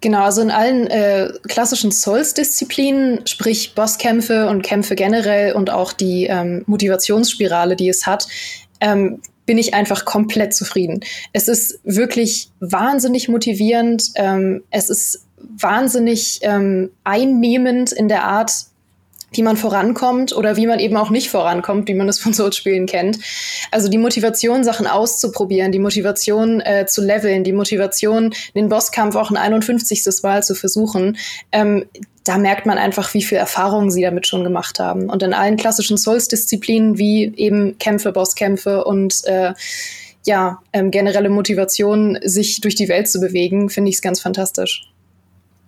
Genau, 0.00 0.22
also 0.22 0.42
in 0.42 0.50
allen 0.50 0.86
äh, 0.86 1.32
klassischen 1.48 1.90
Souls-Disziplinen, 1.90 3.26
sprich 3.26 3.74
Bosskämpfe 3.74 4.48
und 4.48 4.62
Kämpfe 4.62 4.94
generell 4.94 5.54
und 5.54 5.70
auch 5.70 5.92
die 5.92 6.26
ähm, 6.26 6.62
Motivationsspirale, 6.66 7.74
die 7.74 7.88
es 7.88 8.06
hat, 8.06 8.28
ähm, 8.80 9.20
bin 9.46 9.58
ich 9.58 9.74
einfach 9.74 10.04
komplett 10.04 10.54
zufrieden. 10.54 11.00
Es 11.32 11.48
ist 11.48 11.80
wirklich 11.84 12.50
wahnsinnig 12.60 13.28
motivierend. 13.28 14.10
Ähm, 14.16 14.64
es 14.70 14.90
ist 14.90 15.25
wahnsinnig 15.38 16.40
ähm, 16.42 16.90
einnehmend 17.04 17.92
in 17.92 18.08
der 18.08 18.24
Art, 18.24 18.52
wie 19.32 19.42
man 19.42 19.56
vorankommt 19.56 20.34
oder 20.34 20.56
wie 20.56 20.66
man 20.66 20.78
eben 20.78 20.96
auch 20.96 21.10
nicht 21.10 21.30
vorankommt, 21.30 21.88
wie 21.88 21.94
man 21.94 22.08
es 22.08 22.18
von 22.18 22.32
Souls-Spielen 22.32 22.86
kennt. 22.86 23.18
Also 23.70 23.88
die 23.88 23.98
Motivation, 23.98 24.64
Sachen 24.64 24.86
auszuprobieren, 24.86 25.72
die 25.72 25.78
Motivation 25.78 26.60
äh, 26.60 26.86
zu 26.86 27.04
leveln, 27.04 27.44
die 27.44 27.52
Motivation, 27.52 28.32
den 28.54 28.68
Bosskampf 28.68 29.16
auch 29.16 29.30
ein 29.30 29.36
51. 29.36 30.04
Mal 30.22 30.42
zu 30.42 30.54
versuchen, 30.54 31.18
ähm, 31.52 31.84
da 32.24 32.38
merkt 32.38 32.66
man 32.66 32.78
einfach, 32.78 33.14
wie 33.14 33.22
viel 33.22 33.38
Erfahrung 33.38 33.90
sie 33.90 34.02
damit 34.02 34.26
schon 34.26 34.42
gemacht 34.42 34.80
haben. 34.80 35.08
Und 35.08 35.22
in 35.22 35.32
allen 35.32 35.56
klassischen 35.56 35.96
Souls-Disziplinen 35.96 36.98
wie 36.98 37.32
eben 37.36 37.78
Kämpfe, 37.78 38.12
Bosskämpfe 38.12 38.84
und 38.84 39.24
äh, 39.26 39.54
ja, 40.24 40.60
ähm, 40.72 40.90
generelle 40.90 41.28
Motivation, 41.28 42.18
sich 42.24 42.60
durch 42.60 42.74
die 42.74 42.88
Welt 42.88 43.08
zu 43.08 43.20
bewegen, 43.20 43.70
finde 43.70 43.90
ich 43.90 43.96
es 43.96 44.02
ganz 44.02 44.20
fantastisch. 44.20 44.90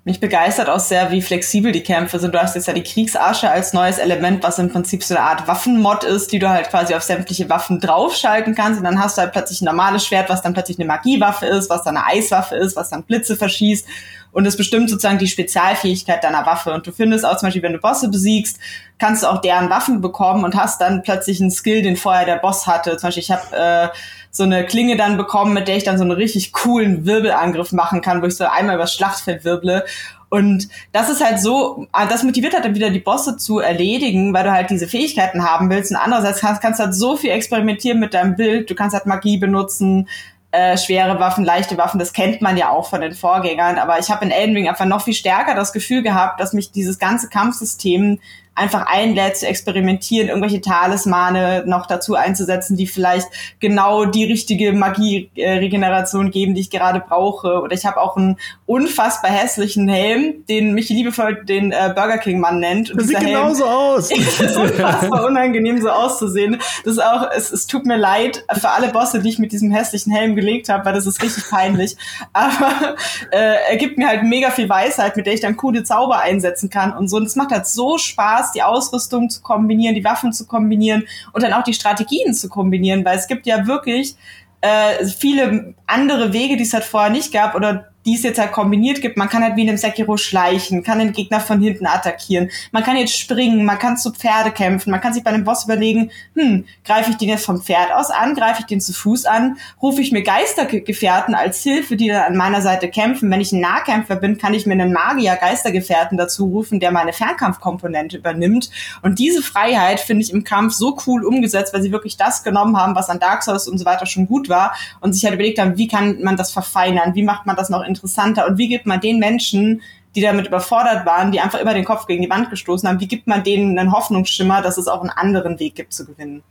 Mich 0.08 0.20
begeistert 0.20 0.70
auch 0.70 0.80
sehr, 0.80 1.10
wie 1.10 1.20
flexibel 1.20 1.70
die 1.70 1.82
Kämpfe 1.82 2.18
sind. 2.18 2.34
Du 2.34 2.40
hast 2.40 2.54
jetzt 2.54 2.66
ja 2.66 2.72
die 2.72 2.82
Kriegsasche 2.82 3.50
als 3.50 3.74
neues 3.74 3.98
Element, 3.98 4.42
was 4.42 4.58
im 4.58 4.72
Prinzip 4.72 5.04
so 5.04 5.14
eine 5.14 5.22
Art 5.22 5.46
Waffenmod 5.46 6.02
ist, 6.02 6.32
die 6.32 6.38
du 6.38 6.48
halt 6.48 6.70
quasi 6.70 6.94
auf 6.94 7.02
sämtliche 7.02 7.50
Waffen 7.50 7.78
draufschalten 7.78 8.54
kannst. 8.54 8.78
Und 8.78 8.84
dann 8.84 8.98
hast 8.98 9.18
du 9.18 9.20
halt 9.20 9.32
plötzlich 9.32 9.60
ein 9.60 9.66
normales 9.66 10.06
Schwert, 10.06 10.30
was 10.30 10.40
dann 10.40 10.54
plötzlich 10.54 10.78
eine 10.78 10.86
Magiewaffe 10.86 11.44
ist, 11.44 11.68
was 11.68 11.82
dann 11.82 11.98
eine 11.98 12.06
Eiswaffe 12.06 12.56
ist, 12.56 12.74
was 12.74 12.88
dann 12.88 13.02
Blitze 13.02 13.36
verschießt. 13.36 13.86
Und 14.32 14.46
es 14.46 14.56
bestimmt 14.56 14.90
sozusagen 14.90 15.18
die 15.18 15.26
Spezialfähigkeit 15.26 16.22
deiner 16.22 16.46
Waffe. 16.46 16.72
Und 16.72 16.86
du 16.86 16.92
findest 16.92 17.24
auch 17.24 17.36
zum 17.36 17.46
Beispiel, 17.46 17.62
wenn 17.62 17.72
du 17.72 17.78
Bosse 17.78 18.08
besiegst, 18.08 18.58
kannst 18.98 19.22
du 19.22 19.26
auch 19.28 19.40
deren 19.40 19.70
Waffen 19.70 20.00
bekommen 20.00 20.44
und 20.44 20.54
hast 20.54 20.80
dann 20.80 21.02
plötzlich 21.02 21.40
einen 21.40 21.50
Skill, 21.50 21.82
den 21.82 21.96
vorher 21.96 22.26
der 22.26 22.36
Boss 22.36 22.66
hatte. 22.66 22.96
Zum 22.96 23.08
Beispiel, 23.08 23.22
ich 23.22 23.30
habe 23.30 23.56
äh, 23.56 23.88
so 24.30 24.44
eine 24.44 24.64
Klinge 24.66 24.96
dann 24.96 25.16
bekommen, 25.16 25.54
mit 25.54 25.68
der 25.68 25.76
ich 25.76 25.84
dann 25.84 25.98
so 25.98 26.04
einen 26.04 26.12
richtig 26.12 26.52
coolen 26.52 27.06
Wirbelangriff 27.06 27.72
machen 27.72 28.00
kann, 28.00 28.22
wo 28.22 28.26
ich 28.26 28.36
so 28.36 28.44
einmal 28.44 28.76
übers 28.76 28.94
Schlachtfeld 28.94 29.44
wirble. 29.44 29.84
Und 30.30 30.68
das 30.92 31.08
ist 31.08 31.24
halt 31.24 31.40
so, 31.40 31.86
ah, 31.92 32.06
das 32.06 32.22
motiviert 32.22 32.52
halt 32.52 32.64
dann 32.64 32.74
wieder 32.74 32.90
die 32.90 32.98
Bosse 32.98 33.38
zu 33.38 33.60
erledigen, 33.60 34.34
weil 34.34 34.44
du 34.44 34.52
halt 34.52 34.68
diese 34.68 34.86
Fähigkeiten 34.86 35.42
haben 35.42 35.70
willst. 35.70 35.90
Und 35.90 35.96
andererseits 35.96 36.40
kannst, 36.40 36.60
kannst 36.60 36.80
du 36.80 36.84
halt 36.84 36.94
so 36.94 37.16
viel 37.16 37.30
experimentieren 37.30 37.98
mit 37.98 38.12
deinem 38.12 38.36
Bild. 38.36 38.68
Du 38.68 38.74
kannst 38.74 38.94
halt 38.94 39.06
Magie 39.06 39.38
benutzen, 39.38 40.08
äh, 40.50 40.78
schwere 40.78 41.20
Waffen, 41.20 41.44
leichte 41.44 41.76
Waffen, 41.76 41.98
das 41.98 42.12
kennt 42.12 42.40
man 42.40 42.56
ja 42.56 42.70
auch 42.70 42.88
von 42.88 43.00
den 43.00 43.12
Vorgängern. 43.12 43.78
Aber 43.78 43.98
ich 43.98 44.10
habe 44.10 44.24
in 44.24 44.30
Elden 44.30 44.54
Ring 44.54 44.68
einfach 44.68 44.86
noch 44.86 45.04
viel 45.04 45.14
stärker 45.14 45.54
das 45.54 45.72
Gefühl 45.72 46.02
gehabt, 46.02 46.40
dass 46.40 46.52
mich 46.52 46.72
dieses 46.72 46.98
ganze 46.98 47.28
Kampfsystem 47.28 48.20
einfach 48.58 48.86
einlädt 48.86 49.38
zu 49.38 49.46
experimentieren, 49.46 50.28
irgendwelche 50.28 50.60
Talismane 50.60 51.64
noch 51.66 51.86
dazu 51.86 52.14
einzusetzen, 52.14 52.76
die 52.76 52.86
vielleicht 52.86 53.28
genau 53.60 54.04
die 54.04 54.24
richtige 54.24 54.72
Magie-Regeneration 54.72 56.30
geben, 56.30 56.54
die 56.54 56.60
ich 56.62 56.70
gerade 56.70 57.00
brauche. 57.00 57.60
Oder 57.62 57.74
ich 57.74 57.86
habe 57.86 58.00
auch 58.00 58.16
einen 58.16 58.36
unfassbar 58.66 59.30
hässlichen 59.30 59.88
Helm, 59.88 60.44
den 60.48 60.74
mich 60.74 60.88
liebevoll 60.88 61.44
den 61.44 61.72
äh, 61.72 61.92
Burger 61.94 62.18
King 62.18 62.40
Mann 62.40 62.60
nennt. 62.60 62.90
Und 62.90 63.00
das 63.00 63.08
sieht 63.08 63.20
genauso 63.20 63.64
aus. 63.64 64.10
ist 64.40 64.56
unfassbar 64.56 65.24
unangenehm, 65.26 65.80
so 65.80 65.90
auszusehen. 65.90 66.60
Das 66.84 66.94
ist 66.94 67.02
auch, 67.02 67.30
es, 67.34 67.52
es 67.52 67.66
tut 67.66 67.86
mir 67.86 67.96
leid 67.96 68.44
für 68.52 68.70
alle 68.70 68.88
Bosse, 68.88 69.20
die 69.20 69.28
ich 69.28 69.38
mit 69.38 69.52
diesem 69.52 69.70
hässlichen 69.70 70.12
Helm 70.12 70.36
gelegt 70.36 70.68
habe, 70.68 70.84
weil 70.84 70.94
das 70.94 71.06
ist 71.06 71.22
richtig 71.22 71.48
peinlich. 71.48 71.96
Aber 72.32 72.96
äh, 73.30 73.54
er 73.70 73.76
gibt 73.76 73.98
mir 73.98 74.08
halt 74.08 74.22
mega 74.24 74.50
viel 74.50 74.68
Weisheit, 74.68 75.16
mit 75.16 75.26
der 75.26 75.34
ich 75.34 75.40
dann 75.40 75.56
coole 75.56 75.84
Zauber 75.84 76.20
einsetzen 76.20 76.70
kann 76.70 76.92
und 76.96 77.08
so. 77.08 77.16
Und 77.16 77.24
es 77.24 77.36
macht 77.36 77.50
halt 77.50 77.66
so 77.66 77.98
Spaß, 77.98 78.47
Spaß, 78.48 78.52
die 78.52 78.62
Ausrüstung 78.62 79.30
zu 79.30 79.42
kombinieren, 79.42 79.94
die 79.94 80.04
Waffen 80.04 80.32
zu 80.32 80.46
kombinieren 80.46 81.04
und 81.32 81.42
dann 81.42 81.52
auch 81.52 81.62
die 81.62 81.74
Strategien 81.74 82.34
zu 82.34 82.48
kombinieren, 82.48 83.04
weil 83.04 83.18
es 83.18 83.26
gibt 83.26 83.46
ja 83.46 83.66
wirklich 83.66 84.16
äh, 84.60 85.04
viele 85.06 85.74
andere 85.86 86.32
Wege, 86.32 86.56
die 86.56 86.64
es 86.64 86.72
halt 86.72 86.84
vorher 86.84 87.10
nicht 87.10 87.32
gab 87.32 87.54
oder 87.54 87.90
die 88.08 88.14
es 88.14 88.22
jetzt 88.22 88.38
halt 88.38 88.52
kombiniert 88.52 89.02
gibt. 89.02 89.18
Man 89.18 89.28
kann 89.28 89.42
halt 89.42 89.56
wie 89.56 89.62
in 89.62 89.68
einem 89.68 89.76
Sekiro 89.76 90.16
schleichen, 90.16 90.82
kann 90.82 90.98
den 90.98 91.12
Gegner 91.12 91.40
von 91.40 91.60
hinten 91.60 91.84
attackieren. 91.84 92.50
Man 92.72 92.82
kann 92.82 92.96
jetzt 92.96 93.18
springen, 93.18 93.66
man 93.66 93.78
kann 93.78 93.98
zu 93.98 94.12
Pferde 94.12 94.50
kämpfen, 94.50 94.90
man 94.90 95.02
kann 95.02 95.12
sich 95.12 95.22
bei 95.22 95.30
einem 95.30 95.44
Boss 95.44 95.64
überlegen, 95.64 96.10
hm, 96.34 96.64
greife 96.86 97.10
ich 97.10 97.18
den 97.18 97.28
jetzt 97.28 97.44
vom 97.44 97.60
Pferd 97.60 97.92
aus 97.92 98.10
an, 98.10 98.34
greife 98.34 98.60
ich 98.60 98.66
den 98.66 98.80
zu 98.80 98.94
Fuß 98.94 99.26
an, 99.26 99.58
rufe 99.82 100.00
ich 100.00 100.10
mir 100.10 100.22
Geistergefährten 100.22 101.34
als 101.34 101.62
Hilfe, 101.62 101.96
die 101.96 102.08
dann 102.08 102.22
an 102.22 102.36
meiner 102.36 102.62
Seite 102.62 102.88
kämpfen. 102.88 103.30
Wenn 103.30 103.42
ich 103.42 103.52
ein 103.52 103.60
Nahkämpfer 103.60 104.16
bin, 104.16 104.38
kann 104.38 104.54
ich 104.54 104.64
mir 104.64 104.72
einen 104.72 104.94
Magier 104.94 105.36
Geistergefährten 105.36 106.16
dazu 106.16 106.46
rufen, 106.46 106.80
der 106.80 106.92
meine 106.92 107.12
Fernkampfkomponente 107.12 108.16
übernimmt. 108.16 108.70
Und 109.02 109.18
diese 109.18 109.42
Freiheit 109.42 110.00
finde 110.00 110.22
ich 110.22 110.32
im 110.32 110.44
Kampf 110.44 110.72
so 110.72 110.96
cool 111.06 111.26
umgesetzt, 111.26 111.74
weil 111.74 111.82
sie 111.82 111.92
wirklich 111.92 112.16
das 112.16 112.42
genommen 112.42 112.78
haben, 112.78 112.94
was 112.94 113.10
an 113.10 113.20
Dark 113.20 113.42
Souls 113.42 113.68
und 113.68 113.76
so 113.76 113.84
weiter 113.84 114.06
schon 114.06 114.26
gut 114.26 114.48
war 114.48 114.74
und 115.00 115.12
sich 115.12 115.24
halt 115.24 115.34
überlegt 115.34 115.58
haben, 115.58 115.76
wie 115.76 115.88
kann 115.88 116.22
man 116.22 116.38
das 116.38 116.52
verfeinern, 116.52 117.14
wie 117.14 117.22
macht 117.22 117.44
man 117.44 117.54
das 117.54 117.68
noch 117.68 117.82
interessanter 117.98 118.46
und 118.46 118.58
wie 118.58 118.68
gibt 118.68 118.86
man 118.86 119.00
den 119.00 119.18
Menschen, 119.18 119.82
die 120.14 120.20
damit 120.20 120.46
überfordert 120.46 121.04
waren, 121.06 121.32
die 121.32 121.40
einfach 121.40 121.60
immer 121.60 121.74
den 121.74 121.84
Kopf 121.84 122.06
gegen 122.06 122.22
die 122.22 122.30
Wand 122.30 122.50
gestoßen 122.50 122.88
haben, 122.88 123.00
wie 123.00 123.08
gibt 123.08 123.26
man 123.26 123.44
denen 123.44 123.78
einen 123.78 123.92
Hoffnungsschimmer, 123.92 124.62
dass 124.62 124.78
es 124.78 124.88
auch 124.88 125.00
einen 125.00 125.10
anderen 125.10 125.58
Weg 125.58 125.74
gibt 125.74 125.92
zu 125.92 126.06
gewinnen? 126.06 126.42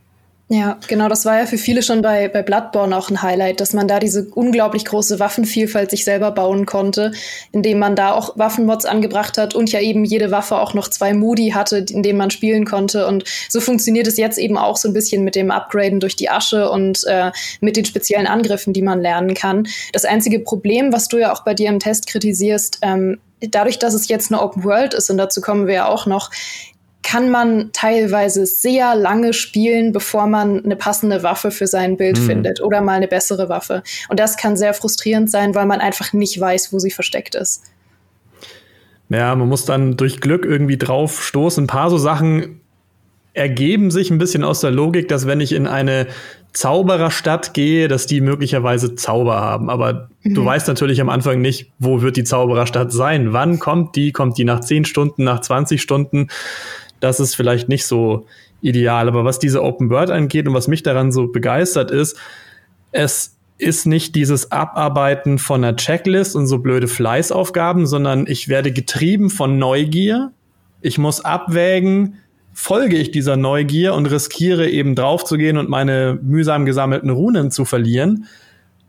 Ja, 0.50 0.78
genau, 0.88 1.08
das 1.08 1.26
war 1.26 1.40
ja 1.40 1.44
für 1.44 1.58
viele 1.58 1.82
schon 1.82 2.00
bei, 2.00 2.26
bei 2.28 2.42
Bloodborne 2.42 2.96
auch 2.96 3.10
ein 3.10 3.20
Highlight, 3.20 3.60
dass 3.60 3.74
man 3.74 3.86
da 3.86 3.98
diese 3.98 4.28
unglaublich 4.34 4.86
große 4.86 5.20
Waffenvielfalt 5.20 5.90
sich 5.90 6.04
selber 6.04 6.30
bauen 6.30 6.64
konnte, 6.64 7.12
indem 7.52 7.78
man 7.78 7.94
da 7.94 8.12
auch 8.12 8.38
Waffenmods 8.38 8.86
angebracht 8.86 9.36
hat 9.36 9.54
und 9.54 9.70
ja 9.72 9.80
eben 9.80 10.06
jede 10.06 10.30
Waffe 10.30 10.58
auch 10.58 10.72
noch 10.72 10.88
zwei 10.88 11.12
Moody 11.12 11.50
hatte, 11.50 11.84
in 11.90 12.02
denen 12.02 12.16
man 12.16 12.30
spielen 12.30 12.64
konnte. 12.64 13.06
Und 13.06 13.24
so 13.50 13.60
funktioniert 13.60 14.06
es 14.06 14.16
jetzt 14.16 14.38
eben 14.38 14.56
auch 14.56 14.78
so 14.78 14.88
ein 14.88 14.94
bisschen 14.94 15.22
mit 15.22 15.34
dem 15.34 15.50
Upgraden 15.50 16.00
durch 16.00 16.16
die 16.16 16.30
Asche 16.30 16.70
und 16.70 17.04
äh, 17.06 17.30
mit 17.60 17.76
den 17.76 17.84
speziellen 17.84 18.26
Angriffen, 18.26 18.72
die 18.72 18.82
man 18.82 19.02
lernen 19.02 19.34
kann. 19.34 19.68
Das 19.92 20.06
einzige 20.06 20.40
Problem, 20.40 20.94
was 20.94 21.08
du 21.08 21.18
ja 21.18 21.30
auch 21.30 21.44
bei 21.44 21.52
dir 21.52 21.68
im 21.68 21.78
Test 21.78 22.06
kritisierst, 22.06 22.78
ähm, 22.80 23.18
dadurch, 23.40 23.78
dass 23.78 23.92
es 23.92 24.08
jetzt 24.08 24.32
eine 24.32 24.40
Open 24.40 24.64
World 24.64 24.94
ist, 24.94 25.10
und 25.10 25.18
dazu 25.18 25.42
kommen 25.42 25.66
wir 25.66 25.74
ja 25.74 25.88
auch 25.88 26.06
noch, 26.06 26.30
kann 27.02 27.30
man 27.30 27.70
teilweise 27.72 28.44
sehr 28.44 28.94
lange 28.94 29.32
spielen, 29.32 29.92
bevor 29.92 30.26
man 30.26 30.64
eine 30.64 30.76
passende 30.76 31.22
Waffe 31.22 31.50
für 31.50 31.66
sein 31.66 31.96
Bild 31.96 32.18
mhm. 32.18 32.26
findet 32.26 32.60
oder 32.60 32.80
mal 32.80 32.94
eine 32.94 33.08
bessere 33.08 33.48
Waffe. 33.48 33.82
Und 34.08 34.20
das 34.20 34.36
kann 34.36 34.56
sehr 34.56 34.74
frustrierend 34.74 35.30
sein, 35.30 35.54
weil 35.54 35.66
man 35.66 35.80
einfach 35.80 36.12
nicht 36.12 36.38
weiß, 36.38 36.72
wo 36.72 36.78
sie 36.78 36.90
versteckt 36.90 37.34
ist. 37.34 37.62
Ja, 39.08 39.34
man 39.34 39.48
muss 39.48 39.64
dann 39.64 39.96
durch 39.96 40.20
Glück 40.20 40.44
irgendwie 40.44 40.76
drauf 40.76 41.24
stoßen. 41.24 41.64
Ein 41.64 41.68
paar 41.68 41.88
so 41.88 41.96
Sachen 41.96 42.60
ergeben 43.32 43.90
sich 43.90 44.10
ein 44.10 44.18
bisschen 44.18 44.44
aus 44.44 44.60
der 44.60 44.70
Logik, 44.70 45.08
dass 45.08 45.26
wenn 45.26 45.40
ich 45.40 45.52
in 45.52 45.66
eine 45.66 46.08
Zaubererstadt 46.52 47.54
gehe, 47.54 47.88
dass 47.88 48.06
die 48.06 48.20
möglicherweise 48.20 48.96
Zauber 48.96 49.40
haben. 49.40 49.70
Aber 49.70 50.08
mhm. 50.24 50.34
du 50.34 50.44
weißt 50.44 50.66
natürlich 50.68 51.00
am 51.00 51.08
Anfang 51.08 51.40
nicht, 51.40 51.70
wo 51.78 52.02
wird 52.02 52.16
die 52.16 52.24
Zaubererstadt 52.24 52.92
sein? 52.92 53.32
Wann 53.32 53.58
kommt 53.58 53.96
die? 53.96 54.12
Kommt 54.12 54.38
die 54.38 54.44
nach 54.44 54.60
10 54.60 54.84
Stunden, 54.84 55.24
nach 55.24 55.40
20 55.40 55.80
Stunden? 55.80 56.28
Das 57.00 57.20
ist 57.20 57.34
vielleicht 57.34 57.68
nicht 57.68 57.86
so 57.86 58.26
ideal. 58.60 59.08
Aber 59.08 59.24
was 59.24 59.38
diese 59.38 59.62
Open 59.62 59.90
World 59.90 60.10
angeht 60.10 60.46
und 60.46 60.54
was 60.54 60.68
mich 60.68 60.82
daran 60.82 61.12
so 61.12 61.28
begeistert 61.28 61.90
ist, 61.90 62.16
es 62.92 63.36
ist 63.58 63.86
nicht 63.86 64.14
dieses 64.14 64.52
Abarbeiten 64.52 65.38
von 65.38 65.64
einer 65.64 65.76
Checklist 65.76 66.36
und 66.36 66.46
so 66.46 66.58
blöde 66.58 66.88
Fleißaufgaben, 66.88 67.86
sondern 67.86 68.26
ich 68.26 68.48
werde 68.48 68.72
getrieben 68.72 69.30
von 69.30 69.58
Neugier. 69.58 70.32
Ich 70.80 70.96
muss 70.96 71.24
abwägen, 71.24 72.18
folge 72.52 72.96
ich 72.96 73.10
dieser 73.10 73.36
Neugier 73.36 73.94
und 73.94 74.06
riskiere 74.06 74.68
eben 74.68 74.94
draufzugehen 74.94 75.58
und 75.58 75.68
meine 75.68 76.18
mühsam 76.22 76.66
gesammelten 76.66 77.10
Runen 77.10 77.50
zu 77.50 77.64
verlieren. 77.64 78.26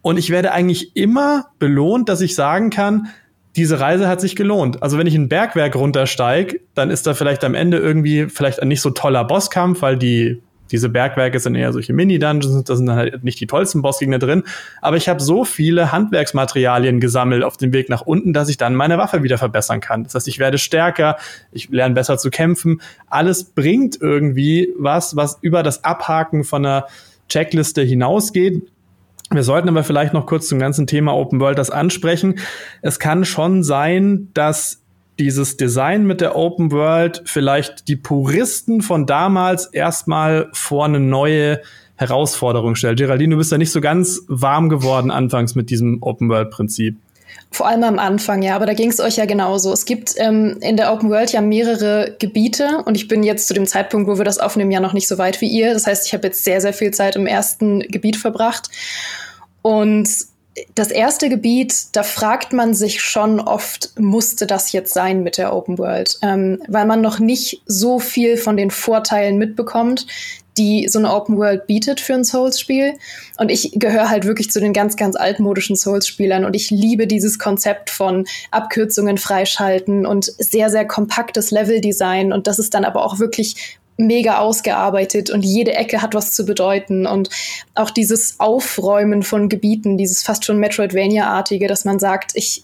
Und 0.02 0.18
ich 0.18 0.30
werde 0.30 0.52
eigentlich 0.52 0.96
immer 0.96 1.48
belohnt, 1.58 2.08
dass 2.08 2.22
ich 2.22 2.36
sagen 2.36 2.70
kann, 2.70 3.08
diese 3.56 3.80
Reise 3.80 4.08
hat 4.08 4.22
sich 4.22 4.36
gelohnt. 4.36 4.82
Also 4.84 4.98
wenn 4.98 5.08
ich 5.08 5.16
ein 5.16 5.30
Bergwerk 5.30 5.76
runtersteige, 5.76 6.60
dann 6.76 6.90
ist 6.90 7.08
da 7.08 7.14
vielleicht 7.14 7.44
am 7.44 7.56
Ende 7.56 7.78
irgendwie 7.78 8.28
vielleicht 8.28 8.62
ein 8.62 8.68
nicht 8.68 8.82
so 8.82 8.92
toller 8.92 9.24
Bosskampf, 9.26 9.82
weil 9.82 9.98
die 9.98 10.42
diese 10.72 10.90
Bergwerke 10.90 11.40
sind 11.40 11.56
eher 11.56 11.74
solche 11.74 11.94
Mini-Dungeons, 11.94 12.64
da 12.64 12.76
sind 12.76 12.92
halt 12.92 13.24
nicht 13.24 13.40
die 13.40 13.48
tollsten 13.48 13.82
Bossgegner 13.82 14.20
drin. 14.20 14.44
Aber 14.82 14.98
ich 14.98 15.10
habe 15.10 15.20
so 15.20 15.44
viele 15.46 15.92
Handwerksmaterialien 15.92 17.00
gesammelt 17.00 17.44
auf 17.44 17.58
dem 17.58 17.74
Weg 17.74 17.90
nach 17.90 18.02
unten, 18.02 18.34
dass 18.34 18.50
ich 18.50 18.58
dann 18.58 18.76
meine 18.76 18.98
Waffe 18.98 19.24
wieder 19.24 19.38
verbessern 19.38 19.82
kann. 19.82 20.04
Das 20.04 20.16
heißt, 20.16 20.28
ich 20.28 20.40
werde 20.40 20.58
stärker, 20.58 21.18
ich 21.52 21.70
lerne 21.70 21.96
besser 21.96 22.18
zu 22.18 22.30
kämpfen. 22.30 22.82
Alles 23.08 23.44
bringt 23.44 24.00
irgendwie 24.00 24.74
was, 24.78 25.16
was 25.16 25.40
über 25.42 25.64
das 25.64 25.84
Abhaken 25.84 26.44
von 26.44 26.66
einer 26.66 26.86
Checkliste 27.30 27.82
hinausgeht. 27.82 28.62
Wir 29.32 29.44
sollten 29.44 29.70
aber 29.70 29.84
vielleicht 29.84 30.14
noch 30.14 30.26
kurz 30.26 30.48
zum 30.48 30.58
ganzen 30.58 30.88
Thema 30.88 31.14
Open 31.14 31.40
World 31.40 31.60
das 31.60 31.70
ansprechen. 31.70 32.40
Es 32.82 33.00
kann 33.00 33.26
schon 33.26 33.64
sein, 33.64 34.30
dass 34.34 34.82
dieses 35.20 35.58
Design 35.58 36.08
mit 36.08 36.22
der 36.22 36.36
Open 36.36 36.72
World 36.72 37.22
vielleicht 37.26 37.88
die 37.90 37.96
Puristen 37.96 38.82
von 38.82 39.06
damals 39.06 39.66
erstmal 39.66 40.50
vor 40.54 40.86
eine 40.86 41.00
neue 41.00 41.62
Herausforderung 41.98 42.76
stellt. 42.76 42.98
Geraldine, 42.98 43.36
du 43.36 43.38
bist 43.38 43.52
ja 43.52 43.58
nicht 43.58 43.72
so 43.72 43.82
ganz 43.82 44.22
warm 44.28 44.70
geworden 44.70 45.12
anfangs 45.12 45.54
mit 45.54 45.70
diesem 45.70 46.02
Open 46.02 46.30
World 46.30 46.50
Prinzip. 46.50 46.98
Vor 47.52 47.68
allem 47.68 47.84
am 47.84 48.00
Anfang, 48.00 48.44
ja, 48.44 48.56
aber 48.56 48.68
da 48.68 48.74
ging 48.74 48.90
es 48.90 49.00
euch 49.00 49.18
ja 49.18 49.26
genauso. 49.26 49.74
Es 49.74 49.86
gibt 49.86 50.14
ähm, 50.18 50.58
in 50.62 50.78
der 50.78 50.94
Open 50.94 51.10
World 51.10 51.32
ja 51.32 51.42
mehrere 51.42 52.16
Gebiete 52.20 52.84
und 52.86 52.96
ich 52.96 53.08
bin 53.08 53.24
jetzt 53.24 53.48
zu 53.48 53.54
dem 53.56 53.66
Zeitpunkt, 53.66 54.08
wo 54.08 54.18
wir 54.18 54.26
das 54.26 54.38
aufnehmen, 54.38 54.72
ja 54.72 54.80
noch 54.80 54.94
nicht 54.94 55.08
so 55.08 55.18
weit 55.18 55.42
wie 55.42 55.48
ihr. 55.48 55.74
Das 55.74 55.88
heißt, 55.88 56.06
ich 56.06 56.14
habe 56.14 56.28
jetzt 56.28 56.44
sehr, 56.44 56.62
sehr 56.62 56.74
viel 56.74 56.92
Zeit 56.92 57.16
im 57.16 57.26
ersten 57.26 57.80
Gebiet 57.80 58.18
verbracht. 58.18 58.70
Und 59.64 60.08
das 60.76 60.92
erste 60.92 61.30
Gebiet, 61.30 61.96
da 61.96 62.04
fragt 62.04 62.54
man 62.54 62.74
sich 62.74 63.02
schon 63.02 63.40
oft, 63.40 64.00
musste 64.00 64.46
das 64.46 64.72
jetzt 64.72 64.94
sein 64.94 65.24
mit 65.24 65.38
der 65.38 65.54
Open 65.54 65.78
World? 65.78 66.18
Ähm, 66.22 66.62
weil 66.68 66.86
man 66.86 67.02
noch 67.02 67.20
nicht 67.20 67.62
so 67.66 68.00
viel 68.00 68.38
von 68.38 68.58
den 68.58 68.72
Vorteilen 68.72 69.38
mitbekommt, 69.38 70.06
die 70.60 70.88
so 70.90 71.00
eine 71.00 71.14
Open 71.14 71.38
World 71.38 71.66
bietet 71.66 72.00
für 72.00 72.14
ein 72.14 72.24
Souls-Spiel. 72.24 72.94
Und 73.38 73.50
ich 73.50 73.72
gehöre 73.76 74.10
halt 74.10 74.26
wirklich 74.26 74.52
zu 74.52 74.60
den 74.60 74.74
ganz, 74.74 74.98
ganz 74.98 75.16
altmodischen 75.16 75.76
Souls-Spielern. 75.76 76.46
Und 76.46 76.56
ich 76.56 76.70
liebe 76.70 77.08
dieses 77.08 77.40
Konzept 77.40 77.90
von 77.90 78.28
Abkürzungen 78.52 79.18
freischalten 79.18 80.06
und 80.06 80.26
sehr, 80.26 80.70
sehr 80.70 80.86
kompaktes 80.86 81.50
Level-Design. 81.50 82.34
Und 82.34 82.46
das 82.46 82.60
ist 82.60 82.74
dann 82.74 82.86
aber 82.86 83.06
auch 83.06 83.20
wirklich 83.20 83.80
mega 84.00 84.40
ausgearbeitet 84.40 85.30
und 85.30 85.44
jede 85.44 85.74
Ecke 85.74 86.02
hat 86.02 86.14
was 86.14 86.34
zu 86.34 86.46
bedeuten. 86.46 87.06
Und 87.06 87.30
auch 87.76 87.90
dieses 87.90 88.40
Aufräumen 88.40 89.24
von 89.24 89.50
Gebieten, 89.50 89.98
dieses 89.98 90.24
fast 90.24 90.46
schon 90.46 90.58
Metroidvania-artige, 90.58 91.68
dass 91.68 91.86
man 91.86 92.00
sagt, 92.00 92.32
ich 92.36 92.64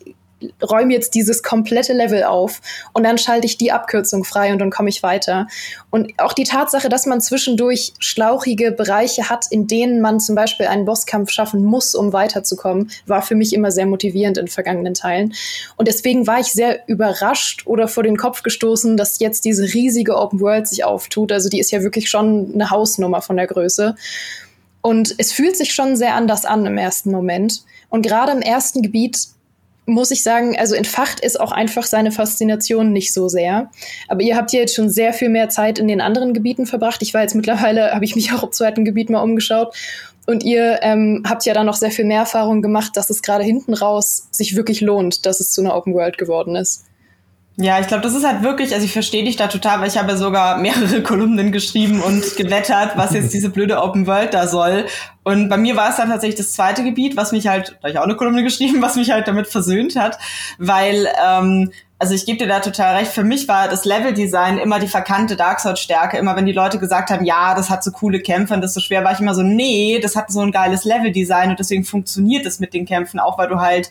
räume 0.62 0.94
jetzt 0.94 1.16
dieses 1.16 1.44
komplette 1.44 1.94
Level 1.94 2.24
auf 2.24 2.62
und 2.94 3.04
dann 3.04 3.18
schalte 3.18 3.46
ich 3.46 3.58
die 3.58 3.72
Abkürzung 3.72 4.24
frei 4.24 4.52
und 4.52 4.60
dann 4.60 4.70
komme 4.70 4.90
ich 4.90 5.02
weiter. 5.02 5.48
Und 5.92 6.12
auch 6.18 6.34
die 6.34 6.44
Tatsache, 6.44 6.90
dass 6.90 7.06
man 7.06 7.22
zwischendurch 7.22 7.94
schlauchige 8.00 8.72
Bereiche 8.72 9.30
hat, 9.30 9.46
in 9.50 9.68
denen 9.68 10.02
man 10.02 10.20
zum 10.20 10.36
Beispiel 10.36 10.68
einen 10.68 10.86
Bosskampf 10.86 11.32
schaffen 11.32 11.64
muss, 11.64 11.96
um 11.96 12.14
weiterzukommen, 12.14 12.92
war 13.06 13.22
für 13.22 13.36
mich 13.36 13.54
immer 13.54 13.72
sehr 13.72 13.86
motivierend 13.86 14.38
in 14.38 14.48
vergangenen 14.48 14.94
Teilen. 14.94 15.34
Und 15.78 15.88
deswegen 15.88 16.28
war 16.28 16.40
ich 16.40 16.48
sehr 16.48 16.88
überrascht 16.88 17.64
oder 17.66 17.88
vor 17.88 18.04
den 18.04 18.18
Kopf 18.18 18.44
gestoßen, 18.44 18.98
dass 18.98 19.20
jetzt 19.20 19.46
diese 19.46 19.74
riesige 19.74 20.18
Open 20.18 20.42
World 20.42 20.68
sich 20.68 20.84
auftut. 20.84 21.32
Also 21.32 21.50
die 21.50 21.60
ist 21.60 21.72
ja 21.72 21.82
wirklich 21.82 22.10
schon 22.10 22.52
eine 22.54 22.70
Hausnummer 22.70 23.22
von 23.22 23.38
der 23.38 23.48
Größe. 23.48 23.96
Und 24.82 25.16
es 25.18 25.32
fühlt 25.32 25.58
sich 25.58 25.74
schon 25.74 25.96
sehr 25.96 26.14
anders 26.14 26.46
an 26.46 26.66
im 26.66 26.78
ersten 26.78 27.10
Moment. 27.10 27.64
Und 27.90 28.06
gerade 28.06 28.32
im 28.34 28.42
ersten 28.42 28.82
Gebiet 28.82 29.30
muss 29.86 30.12
ich 30.12 30.24
sagen, 30.24 30.58
also 30.58 30.76
entfacht 30.76 31.20
ist 31.20 31.40
auch 31.40 31.52
einfach 31.52 31.84
seine 31.84 32.12
Faszination 32.12 32.92
nicht 32.92 33.14
so 33.14 33.28
sehr. 33.28 33.70
Aber 34.08 34.22
ihr 34.22 34.36
habt 34.36 34.52
ja 34.52 34.60
jetzt 34.60 34.76
schon 34.76 34.90
sehr 34.90 35.14
viel 35.14 35.30
mehr 35.30 35.50
Zeit 35.50 35.80
in 35.80 35.88
den 35.88 36.02
anderen 36.02 36.34
Gebieten 36.34 36.66
verbracht. 36.66 37.02
Ich 37.02 37.14
war 37.14 37.22
jetzt 37.22 37.36
mittlerweile, 37.36 37.92
habe 37.94 38.06
ich 38.06 38.16
mich 38.16 38.34
auch 38.34 38.44
im 38.44 38.52
zweiten 38.52 38.86
Gebiet 38.86 39.10
mal 39.10 39.22
umgeschaut. 39.22 39.76
Und 40.26 40.44
ihr 40.44 40.80
ähm, 40.82 41.24
habt 41.28 41.46
ja 41.46 41.54
dann 41.54 41.68
noch 41.68 41.76
sehr 41.76 41.92
viel 41.92 42.06
mehr 42.06 42.22
Erfahrung 42.22 42.64
gemacht, 42.64 42.98
dass 42.98 43.12
es 43.12 43.22
gerade 43.22 43.44
hinten 43.44 43.76
raus 43.76 44.28
sich 44.32 44.56
wirklich 44.56 44.82
lohnt, 44.82 45.28
dass 45.28 45.40
es 45.40 45.52
zu 45.52 45.62
einer 45.62 45.76
Open 45.76 45.94
World 45.94 46.18
geworden 46.18 46.56
ist. 46.56 46.86
Ja, 47.58 47.80
ich 47.80 47.88
glaube, 47.88 48.04
das 48.04 48.14
ist 48.14 48.26
halt 48.26 48.44
wirklich, 48.44 48.74
also 48.74 48.86
ich 48.86 48.92
verstehe 48.92 49.24
dich 49.24 49.38
da 49.38 49.48
total, 49.48 49.80
weil 49.80 49.88
ich 49.88 49.98
habe 49.98 50.18
sogar 50.18 50.58
mehrere 50.58 51.02
Kolumnen 51.04 51.54
geschrieben 51.54 52.02
und 52.02 52.36
geblättert, 52.36 52.98
was 52.98 53.14
jetzt 53.14 53.34
diese 53.34 53.50
blöde 53.50 53.82
Open 53.82 54.08
World 54.08 54.34
da 54.34 54.48
soll. 54.48 54.86
Und 55.24 55.48
bei 55.48 55.56
mir 55.56 55.78
war 55.78 55.90
es 55.90 55.96
dann 55.96 56.10
tatsächlich 56.10 56.38
das 56.38 56.52
zweite 56.52 56.84
Gebiet, 56.84 57.16
was 57.16 57.32
mich 57.32 57.48
halt, 57.48 57.70
da 57.70 57.76
habe 57.84 57.90
ich 57.92 58.00
auch 58.00 58.04
eine 58.04 58.18
Kolumne 58.18 58.44
geschrieben, 58.44 58.82
was 58.82 58.98
mich 58.98 59.12
halt 59.12 59.30
damit 59.30 59.48
versöhnt 59.48 59.96
hat, 59.96 60.20
weil 60.58 61.08
ähm, 61.26 61.72
also 61.98 62.14
ich 62.14 62.26
gebe 62.26 62.38
dir 62.38 62.48
da 62.48 62.60
total 62.60 62.98
recht. 62.98 63.12
Für 63.12 63.24
mich 63.24 63.48
war 63.48 63.70
das 63.70 63.86
Leveldesign 63.86 64.58
immer 64.58 64.80
die 64.80 64.88
verkannte 64.88 65.38
Dark 65.38 65.62
Souls 65.62 65.80
Stärke. 65.80 66.18
Immer 66.18 66.36
wenn 66.36 66.46
die 66.46 66.52
Leute 66.52 66.78
gesagt 66.78 67.10
haben, 67.10 67.24
ja, 67.24 67.56
das 67.56 67.70
hat 67.70 67.86
so 67.86 67.92
coole 67.92 68.20
Kämpfe 68.20 68.54
und 68.54 68.62
das 68.62 68.72
ist 68.72 68.76
so 68.76 68.82
schwer, 68.82 69.06
war 69.06 69.14
ich 69.14 69.22
immer 69.22 69.34
so, 69.34 69.44
nee, 69.44 70.00
das 70.02 70.18
hat 70.18 70.30
so 70.30 70.42
ein 70.42 70.52
geiles 70.52 70.84
Leveldesign 70.84 71.52
und 71.52 71.60
deswegen 71.60 71.86
funktioniert 71.86 72.46
es 72.46 72.60
mit 72.60 72.74
den 72.74 72.86
Kämpfen 72.86 73.20
auch, 73.20 73.38
weil 73.38 73.48
du 73.48 73.62
halt 73.62 73.90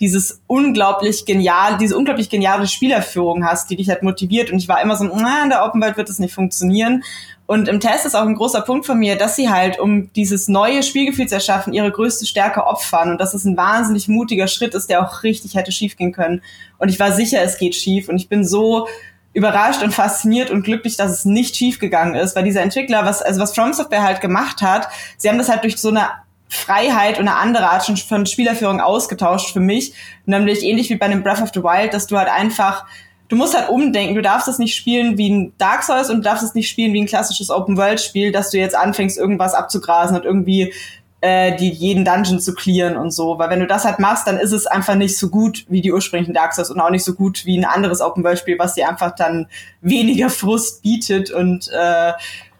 dieses 0.00 0.42
unglaublich 0.46 1.24
genial, 1.24 1.78
diese 1.78 1.96
unglaublich 1.96 2.28
geniale 2.28 2.66
Spielerführung 2.66 3.46
hast, 3.46 3.70
die 3.70 3.76
dich 3.76 3.88
halt 3.88 4.02
motiviert. 4.02 4.50
Und 4.50 4.58
ich 4.58 4.68
war 4.68 4.82
immer 4.82 4.96
so, 4.96 5.04
na, 5.04 5.42
in 5.42 5.48
der 5.48 5.64
Open 5.64 5.80
World 5.80 5.96
wird 5.96 6.10
das 6.10 6.18
nicht 6.18 6.34
funktionieren. 6.34 7.04
Und 7.46 7.68
im 7.68 7.78
Test 7.78 8.04
ist 8.06 8.16
auch 8.16 8.26
ein 8.26 8.34
großer 8.34 8.60
Punkt 8.62 8.86
von 8.86 8.98
mir, 8.98 9.16
dass 9.16 9.36
sie 9.36 9.48
halt, 9.48 9.78
um 9.78 10.12
dieses 10.14 10.48
neue 10.48 10.82
Spielgefühl 10.82 11.28
zu 11.28 11.36
erschaffen, 11.36 11.72
ihre 11.72 11.92
größte 11.92 12.26
Stärke 12.26 12.66
opfern. 12.66 13.12
Und 13.12 13.20
dass 13.20 13.34
es 13.34 13.44
ein 13.44 13.56
wahnsinnig 13.56 14.08
mutiger 14.08 14.48
Schritt 14.48 14.74
ist, 14.74 14.90
der 14.90 15.04
auch 15.04 15.22
richtig 15.22 15.54
hätte 15.54 15.70
schiefgehen 15.70 16.12
können. 16.12 16.42
Und 16.78 16.88
ich 16.88 16.98
war 16.98 17.12
sicher, 17.12 17.40
es 17.42 17.58
geht 17.58 17.76
schief. 17.76 18.08
Und 18.08 18.16
ich 18.16 18.28
bin 18.28 18.44
so 18.44 18.88
überrascht 19.32 19.82
und 19.82 19.92
fasziniert 19.92 20.50
und 20.50 20.62
glücklich, 20.62 20.96
dass 20.96 21.12
es 21.12 21.24
nicht 21.24 21.56
schiefgegangen 21.56 22.14
ist, 22.14 22.34
weil 22.34 22.44
dieser 22.44 22.62
Entwickler, 22.62 23.04
was, 23.04 23.20
also 23.20 23.40
was 23.40 23.54
From 23.54 23.74
Software 23.74 24.02
halt 24.02 24.22
gemacht 24.22 24.62
hat, 24.62 24.88
sie 25.18 25.28
haben 25.28 25.36
das 25.36 25.50
halt 25.50 25.62
durch 25.62 25.76
so 25.76 25.90
eine 25.90 26.08
Freiheit 26.48 27.18
und 27.18 27.28
eine 27.28 27.36
andere 27.36 27.68
Art 27.68 27.84
von 27.84 28.24
Spielerführung 28.24 28.80
ausgetauscht 28.80 29.52
für 29.52 29.60
mich. 29.60 29.92
Nämlich 30.24 30.62
ähnlich 30.62 30.88
wie 30.90 30.96
bei 30.96 31.06
einem 31.06 31.22
Breath 31.22 31.42
of 31.42 31.50
the 31.52 31.62
Wild, 31.62 31.92
dass 31.92 32.06
du 32.06 32.16
halt 32.16 32.28
einfach 32.28 32.86
du 33.28 33.36
musst 33.36 33.56
halt 33.56 33.68
umdenken. 33.68 34.14
Du 34.14 34.22
darfst 34.22 34.48
es 34.48 34.58
nicht 34.58 34.74
spielen 34.74 35.18
wie 35.18 35.30
ein 35.30 35.52
Dark 35.58 35.82
Souls 35.82 36.10
und 36.10 36.18
du 36.18 36.22
darfst 36.22 36.44
es 36.44 36.54
nicht 36.54 36.68
spielen 36.68 36.92
wie 36.92 37.02
ein 37.02 37.06
klassisches 37.06 37.50
Open-World-Spiel, 37.50 38.32
dass 38.32 38.50
du 38.50 38.58
jetzt 38.58 38.76
anfängst, 38.76 39.18
irgendwas 39.18 39.54
abzugrasen 39.54 40.16
und 40.16 40.24
irgendwie 40.24 40.72
äh, 41.20 41.56
die 41.56 41.70
jeden 41.70 42.04
Dungeon 42.04 42.40
zu 42.40 42.54
clearen 42.54 42.96
und 42.96 43.10
so. 43.10 43.38
Weil 43.38 43.50
wenn 43.50 43.60
du 43.60 43.66
das 43.66 43.84
halt 43.84 43.98
machst, 43.98 44.26
dann 44.26 44.38
ist 44.38 44.52
es 44.52 44.66
einfach 44.66 44.94
nicht 44.94 45.18
so 45.18 45.28
gut 45.28 45.64
wie 45.68 45.80
die 45.80 45.92
ursprünglichen 45.92 46.34
Dark 46.34 46.54
Souls 46.54 46.70
und 46.70 46.80
auch 46.80 46.90
nicht 46.90 47.04
so 47.04 47.14
gut 47.14 47.44
wie 47.46 47.58
ein 47.58 47.64
anderes 47.64 48.00
Open-World-Spiel, 48.00 48.58
was 48.58 48.74
dir 48.74 48.88
einfach 48.88 49.14
dann 49.14 49.46
weniger 49.80 50.30
Frust 50.30 50.82
bietet 50.82 51.30
und 51.30 51.68
äh, 51.72 52.12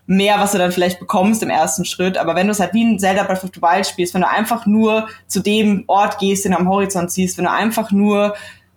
mehr, 0.06 0.38
was 0.38 0.52
du 0.52 0.58
dann 0.58 0.72
vielleicht 0.72 1.00
bekommst 1.00 1.42
im 1.42 1.50
ersten 1.50 1.84
Schritt. 1.84 2.16
Aber 2.16 2.34
wenn 2.34 2.46
du 2.46 2.52
es 2.52 2.60
halt 2.60 2.74
wie 2.74 2.84
ein 2.84 2.98
Zelda 2.98 3.24
Breath 3.24 3.44
of 3.44 3.50
the 3.54 3.60
Wild 3.60 3.86
spielst, 3.86 4.14
wenn 4.14 4.20
du 4.20 4.28
einfach 4.28 4.66
nur 4.66 5.08
zu 5.26 5.40
dem 5.40 5.84
Ort 5.88 6.18
gehst, 6.18 6.44
den 6.44 6.52
du 6.52 6.58
am 6.58 6.68
Horizont 6.68 7.10
siehst, 7.10 7.36
wenn 7.38 7.44
du 7.44 7.50
einfach 7.50 7.90
nur 7.90 8.34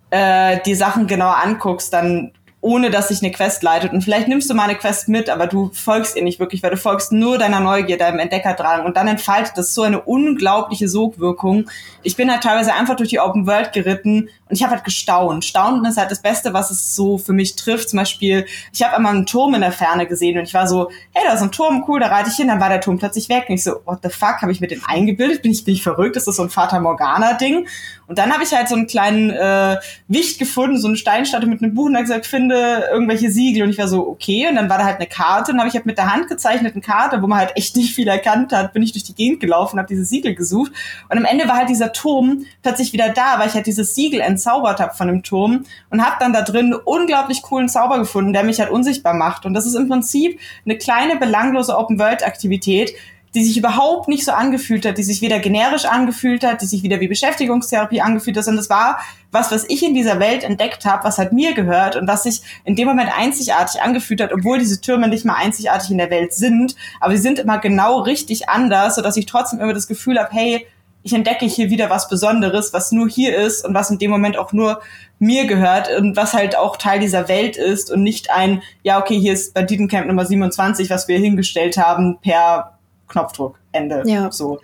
äh, 0.09 0.59
die 0.65 0.75
Sachen 0.75 1.07
genauer 1.07 1.37
anguckst, 1.37 1.93
dann 1.93 2.31
ohne 2.61 2.89
dass 2.89 3.07
sich 3.07 3.21
eine 3.21 3.31
Quest 3.31 3.63
leitet. 3.63 3.93
Und 3.93 4.01
vielleicht 4.01 4.27
nimmst 4.27 4.49
du 4.49 4.53
mal 4.53 4.63
eine 4.63 4.75
Quest 4.75 5.07
mit, 5.07 5.29
aber 5.29 5.47
du 5.47 5.71
folgst 5.73 6.17
ihr 6.17 6.23
nicht 6.23 6.39
wirklich, 6.39 6.61
weil 6.61 6.71
du 6.71 6.77
folgst 6.77 7.11
nur 7.11 7.37
deiner 7.37 7.61
Neugier, 7.61 7.97
deinem 7.97 8.19
Entdeckerdrang. 8.19 8.85
Und 8.85 8.97
dann 8.97 9.07
entfaltet 9.07 9.53
das 9.55 9.73
so 9.73 9.83
eine 9.83 10.01
unglaubliche 10.01 10.89
Sogwirkung. 10.89 11.69
Ich 12.03 12.17
bin 12.17 12.29
halt 12.29 12.43
teilweise 12.43 12.73
einfach 12.73 12.95
durch 12.95 13.09
die 13.09 13.19
Open 13.19 13.47
World 13.47 13.71
geritten 13.71 14.29
und 14.49 14.55
ich 14.55 14.63
habe 14.63 14.73
halt 14.73 14.83
gestaunt. 14.83 15.45
Staunen 15.45 15.85
ist 15.85 15.97
halt 15.97 16.09
das 16.09 16.21
Beste, 16.21 16.53
was 16.53 16.71
es 16.71 16.95
so 16.95 17.17
für 17.19 17.33
mich 17.33 17.55
trifft. 17.55 17.89
Zum 17.89 17.97
Beispiel, 17.97 18.45
ich 18.73 18.81
habe 18.83 18.95
einmal 18.95 19.13
einen 19.13 19.27
Turm 19.27 19.53
in 19.53 19.61
der 19.61 19.71
Ferne 19.71 20.07
gesehen 20.07 20.39
und 20.39 20.43
ich 20.43 20.53
war 20.55 20.67
so, 20.67 20.89
hey, 21.13 21.23
da 21.27 21.35
ist 21.35 21.41
ein 21.41 21.51
Turm, 21.51 21.85
cool, 21.87 21.99
da 21.99 22.07
reite 22.07 22.29
ich 22.29 22.35
hin. 22.35 22.47
Dann 22.47 22.59
war 22.59 22.69
der 22.69 22.81
Turm 22.81 22.97
plötzlich 22.97 23.29
weg. 23.29 23.45
Und 23.47 23.55
ich 23.55 23.63
so, 23.63 23.75
what 23.85 23.99
the 24.01 24.09
fuck, 24.09 24.41
habe 24.41 24.51
ich 24.51 24.59
mir 24.59 24.67
den 24.67 24.83
eingebildet? 24.83 25.43
Bin 25.43 25.51
ich, 25.51 25.63
bin 25.63 25.75
ich 25.75 25.83
verrückt? 25.83 26.15
Ist 26.15 26.27
das 26.27 26.37
so 26.37 26.43
ein 26.43 26.49
Fata 26.49 26.79
Morgana-Ding? 26.79 27.67
Und 28.07 28.17
dann 28.17 28.33
habe 28.33 28.43
ich 28.43 28.51
halt 28.51 28.67
so 28.67 28.75
einen 28.75 28.87
kleinen 28.87 29.29
äh, 29.29 29.77
Wicht 30.07 30.39
gefunden, 30.39 30.79
so 30.79 30.87
eine 30.87 30.97
Steinstatue 30.97 31.47
mit 31.47 31.61
einem 31.61 31.75
Buch 31.75 31.85
und 31.85 31.93
da 31.93 32.01
gesagt, 32.01 32.25
finde 32.49 32.89
irgendwelche 32.91 33.31
Siegel. 33.31 33.63
Und 33.63 33.69
ich 33.69 33.77
war 33.77 33.87
so, 33.87 34.07
okay. 34.07 34.47
Und 34.47 34.55
dann 34.55 34.69
war 34.69 34.77
da 34.77 34.85
halt 34.85 34.97
eine 34.97 35.07
Karte 35.07 35.51
und 35.51 35.59
habe 35.59 35.67
ich 35.67 35.75
halt 35.75 35.85
mit 35.85 35.97
der 35.97 36.11
Hand 36.11 36.27
gezeichneten 36.27 36.81
Karte, 36.81 37.21
wo 37.21 37.27
man 37.27 37.39
halt 37.39 37.51
echt 37.55 37.75
nicht 37.75 37.93
viel 37.93 38.07
erkannt 38.07 38.51
hat, 38.51 38.73
bin 38.73 38.83
ich 38.83 38.91
durch 38.91 39.03
die 39.03 39.15
Gegend 39.15 39.39
gelaufen, 39.39 39.77
habe 39.77 39.87
diese 39.87 40.05
Siegel 40.05 40.35
gesucht. 40.35 40.71
Und 41.09 41.17
am 41.17 41.25
Ende 41.25 41.47
war 41.47 41.57
halt 41.57 41.69
dieser 41.69 41.91
Turm 41.93 42.45
plötzlich 42.61 42.93
wieder 42.93 43.09
da, 43.09 43.39
weil 43.39 43.47
ich 43.47 43.53
halt 43.53 43.67
dieses 43.67 43.95
Siegel 43.95 44.21
entzaubert 44.21 44.79
habe 44.79 44.95
von 44.95 45.07
dem 45.07 45.23
Turm 45.23 45.65
und 45.89 46.03
habe 46.03 46.15
dann 46.19 46.33
da 46.33 46.41
drin 46.41 46.73
unglaublich 46.73 47.41
coolen 47.41 47.69
Zauber 47.69 47.99
gefunden, 47.99 48.33
der 48.33 48.43
mich 48.43 48.59
halt 48.59 48.71
unsichtbar 48.71 49.13
macht. 49.13 49.45
Und 49.45 49.53
das 49.53 49.65
ist 49.65 49.75
im 49.75 49.87
Prinzip 49.87 50.39
eine 50.65 50.77
kleine 50.77 51.17
belanglose 51.17 51.77
Open-World-Aktivität, 51.77 52.93
die 53.35 53.43
sich 53.43 53.57
überhaupt 53.57 54.07
nicht 54.07 54.25
so 54.25 54.31
angefühlt 54.31 54.85
hat, 54.85 54.97
die 54.97 55.03
sich 55.03 55.21
weder 55.21 55.39
generisch 55.39 55.85
angefühlt 55.85 56.43
hat, 56.43 56.61
die 56.61 56.65
sich 56.65 56.83
wieder 56.83 56.99
wie 56.99 57.07
Beschäftigungstherapie 57.07 58.01
angefühlt 58.01 58.37
hat, 58.37 58.45
sondern 58.45 58.63
es 58.63 58.69
war 58.69 58.99
was, 59.31 59.51
was 59.51 59.65
ich 59.69 59.83
in 59.83 59.93
dieser 59.93 60.19
Welt 60.19 60.43
entdeckt 60.43 60.85
habe, 60.85 61.03
was 61.03 61.19
halt 61.19 61.33
mir 61.33 61.53
gehört 61.53 61.95
und 61.95 62.07
was 62.07 62.23
sich 62.23 62.41
in 62.63 62.75
dem 62.75 62.87
Moment 62.87 63.11
einzigartig 63.15 63.81
angefühlt 63.81 64.21
hat, 64.21 64.33
obwohl 64.33 64.57
diese 64.57 64.81
Türme 64.81 65.07
nicht 65.07 65.25
mal 65.25 65.35
einzigartig 65.35 65.91
in 65.91 65.99
der 65.99 66.09
Welt 66.09 66.33
sind, 66.33 66.75
aber 66.99 67.15
sie 67.15 67.21
sind 67.21 67.37
immer 67.37 67.59
genau 67.59 67.99
richtig 67.99 68.49
anders, 68.49 68.95
sodass 68.95 69.17
ich 69.17 69.27
trotzdem 69.27 69.59
immer 69.59 69.73
das 69.73 69.87
Gefühl 69.87 70.19
habe, 70.19 70.29
hey, 70.31 70.65
ich 71.01 71.13
entdecke 71.13 71.45
hier 71.45 71.69
wieder 71.69 71.89
was 71.89 72.09
Besonderes, 72.09 72.73
was 72.73 72.91
nur 72.91 73.07
hier 73.07 73.37
ist 73.37 73.65
und 73.65 73.73
was 73.73 73.89
in 73.89 73.99
dem 73.99 74.11
Moment 74.11 74.37
auch 74.37 74.51
nur 74.51 74.81
mir 75.17 75.45
gehört 75.45 75.89
und 75.97 76.17
was 76.17 76.33
halt 76.33 76.57
auch 76.57 76.77
Teil 76.77 76.99
dieser 76.99 77.27
Welt 77.29 77.55
ist 77.55 77.91
und 77.91 78.03
nicht 78.03 78.31
ein, 78.31 78.61
ja, 78.83 78.99
okay, 78.99 79.17
hier 79.17 79.33
ist 79.33 79.53
Banditencamp 79.53 80.07
Nummer 80.07 80.25
27, 80.25 80.89
was 80.89 81.07
wir 81.07 81.17
hingestellt 81.17 81.77
haben 81.77 82.17
per 82.21 82.78
Knopfdruck, 83.09 83.59
Ende. 83.71 84.03
Ja. 84.05 84.31
So. 84.31 84.59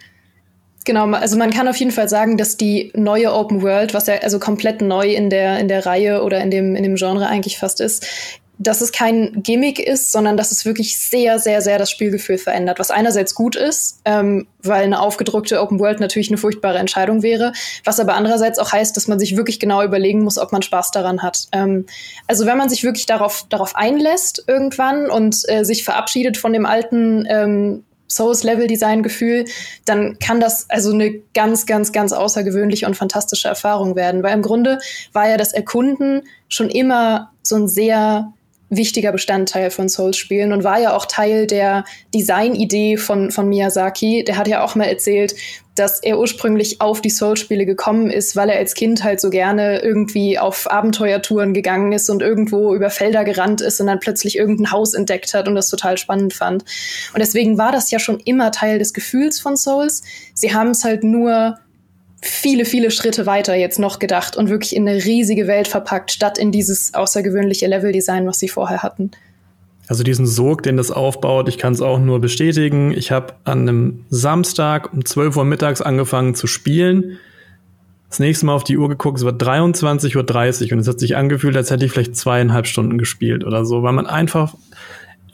Genau, 0.86 1.10
also 1.12 1.36
man 1.36 1.50
kann 1.50 1.68
auf 1.68 1.78
jeden 1.78 1.92
Fall 1.92 2.08
sagen, 2.08 2.38
dass 2.38 2.58
die 2.58 2.92
neue 2.96 3.34
Open 3.34 3.64
World, 3.64 3.94
was 3.94 4.06
ja 4.06 4.16
also 4.22 4.40
komplett 4.40 4.82
neu 4.82 5.14
in 5.14 5.30
der, 5.32 5.60
in 5.60 5.68
der 5.68 5.86
Reihe 5.86 6.24
oder 6.24 6.40
in 6.42 6.52
dem, 6.52 6.76
in 6.76 6.84
dem 6.84 6.96
Genre 6.96 7.28
eigentlich 7.28 7.58
fast 7.58 7.82
ist, 7.82 8.06
dass 8.58 8.82
es 8.82 8.92
kein 8.92 9.44
Gimmick 9.44 9.80
ist, 9.80 10.12
sondern 10.12 10.38
dass 10.38 10.52
es 10.52 10.66
wirklich 10.66 10.98
sehr, 10.98 11.40
sehr, 11.40 11.62
sehr 11.62 11.78
das 11.78 11.92
Spielgefühl 11.92 12.38
verändert. 12.38 12.80
Was 12.80 12.92
einerseits 12.92 13.36
gut 13.36 13.56
ist, 13.56 14.00
ähm, 14.06 14.48
weil 14.64 14.84
eine 14.84 15.02
aufgedrückte 15.02 15.62
Open 15.62 15.80
World 15.80 16.00
natürlich 16.00 16.30
eine 16.30 16.38
furchtbare 16.38 16.78
Entscheidung 16.78 17.22
wäre, 17.22 17.52
was 17.84 18.00
aber 18.00 18.14
andererseits 18.14 18.60
auch 18.60 18.72
heißt, 18.72 18.96
dass 18.96 19.08
man 19.08 19.20
sich 19.20 19.36
wirklich 19.36 19.60
genau 19.60 19.84
überlegen 19.84 20.24
muss, 20.24 20.38
ob 20.38 20.52
man 20.52 20.62
Spaß 20.62 20.92
daran 20.92 21.22
hat. 21.22 21.48
Ähm, 21.52 21.86
also 22.28 22.46
wenn 22.46 22.58
man 22.58 22.70
sich 22.70 22.84
wirklich 22.84 23.06
darauf, 23.06 23.46
darauf 23.50 23.76
einlässt 23.76 24.44
irgendwann 24.48 25.10
und 25.10 25.38
äh, 25.48 25.64
sich 25.64 25.84
verabschiedet 25.84 26.38
von 26.38 26.54
dem 26.54 26.66
alten 26.66 27.26
ähm, 27.30 27.84
Souls-Level-Design-Gefühl, 28.08 29.46
dann 29.86 30.20
kann 30.20 30.40
das 30.40 30.70
also 30.70 30.94
eine 30.94 31.20
ganz, 31.34 31.66
ganz, 31.66 31.92
ganz 31.92 32.14
außergewöhnliche 32.14 32.86
und 32.86 32.96
fantastische 32.96 33.48
Erfahrung 33.48 33.96
werden. 33.96 34.24
Weil 34.24 34.34
im 34.34 34.42
Grunde 34.42 34.80
war 35.14 35.28
ja 35.28 35.38
das 35.38 35.54
Erkunden 35.54 36.24
schon 36.48 36.70
immer 36.70 37.32
so 37.42 37.56
ein 37.56 37.68
sehr 37.68 38.34
wichtiger 38.70 39.12
Bestandteil 39.12 39.70
von 39.70 39.90
Souls-Spielen 39.90 40.52
und 40.52 40.64
war 40.64 40.80
ja 40.80 40.96
auch 40.96 41.06
Teil 41.06 41.48
der 41.48 41.86
Designidee 42.14 42.98
von, 42.98 43.32
von 43.32 43.48
Miyazaki. 43.48 44.24
Der 44.24 44.38
hat 44.38 44.48
ja 44.48 44.64
auch 44.64 44.76
mal 44.76 44.86
erzählt, 44.86 45.36
dass 45.76 46.02
er 46.02 46.18
ursprünglich 46.18 46.82
auf 46.82 47.02
die 47.02 47.10
Souls-Spiele 47.10 47.66
gekommen 47.66 48.10
ist, 48.10 48.36
weil 48.36 48.50
er 48.50 48.58
als 48.58 48.74
Kind 48.74 49.04
halt 49.04 49.20
so 49.20 49.30
gerne 49.30 49.80
irgendwie 49.82 50.40
auf 50.40 50.72
Abenteuertouren 50.72 51.54
gegangen 51.54 51.92
ist 51.92 52.10
und 52.10 52.22
irgendwo 52.22 52.74
über 52.74 52.90
Felder 52.90 53.24
gerannt 53.24 53.62
ist 53.62 53.82
und 53.82 53.88
dann 53.88 54.00
plötzlich 54.00 54.38
irgendein 54.38 54.72
Haus 54.72 54.94
entdeckt 54.94 55.34
hat 55.34 55.48
und 55.48 55.56
das 55.56 55.70
total 55.70 55.98
spannend 55.98 56.34
fand. 56.34 56.64
Und 57.14 57.20
deswegen 57.20 57.58
war 57.58 57.72
das 57.72 57.92
ja 57.92 58.00
schon 58.00 58.20
immer 58.22 58.52
Teil 58.52 58.80
des 58.80 58.94
Gefühls 58.94 59.40
von 59.40 59.58
Souls. 59.58 60.04
Sie 60.34 60.54
haben 60.54 60.70
es 60.70 60.84
halt 60.86 61.04
nur 61.04 61.60
viele, 62.22 62.66
viele 62.66 62.92
Schritte 62.92 63.26
weiter 63.26 63.56
jetzt 63.56 63.80
noch 63.80 64.00
gedacht 64.00 64.36
und 64.36 64.50
wirklich 64.50 64.76
in 64.76 64.88
eine 64.88 65.04
riesige 65.04 65.48
Welt 65.48 65.68
verpackt, 65.68 66.12
statt 66.12 66.38
in 66.38 66.52
dieses 66.52 66.94
außergewöhnliche 66.94 67.68
Leveldesign, 67.68 68.26
was 68.28 68.40
sie 68.40 68.50
vorher 68.50 68.84
hatten. 68.84 69.12
Also 69.88 70.04
diesen 70.04 70.26
Sog, 70.26 70.64
den 70.64 70.78
das 70.78 70.90
aufbaut, 70.90 71.48
ich 71.48 71.58
kann 71.58 71.74
es 71.74 71.82
auch 71.82 72.00
nur 72.00 72.20
bestätigen. 72.20 72.92
Ich 72.92 73.12
habe 73.12 73.34
an 73.44 73.62
einem 73.62 74.06
Samstag 74.10 74.92
um 74.94 75.06
12 75.06 75.38
Uhr 75.38 75.46
mittags 75.46 75.82
angefangen 75.82 76.34
zu 76.34 76.48
spielen. 76.48 77.20
Das 78.10 78.20
nächste 78.20 78.46
Mal 78.48 78.54
auf 78.54 78.64
die 78.64 78.78
Uhr 78.78 78.90
geguckt, 78.90 79.20
es 79.20 79.26
war 79.26 79.34
23.30 79.34 80.16
Uhr 80.68 80.74
und 80.74 80.80
es 80.80 80.88
hat 80.88 81.00
sich 81.00 81.16
angefühlt, 81.16 81.56
als 81.58 81.70
hätte 81.70 81.86
ich 81.86 81.92
vielleicht 81.92 82.16
zweieinhalb 82.16 82.66
Stunden 82.66 82.98
gespielt 82.98 83.44
oder 83.44 83.66
so, 83.66 83.84
weil 83.84 83.94
man 83.94 84.08
einfach 84.08 84.56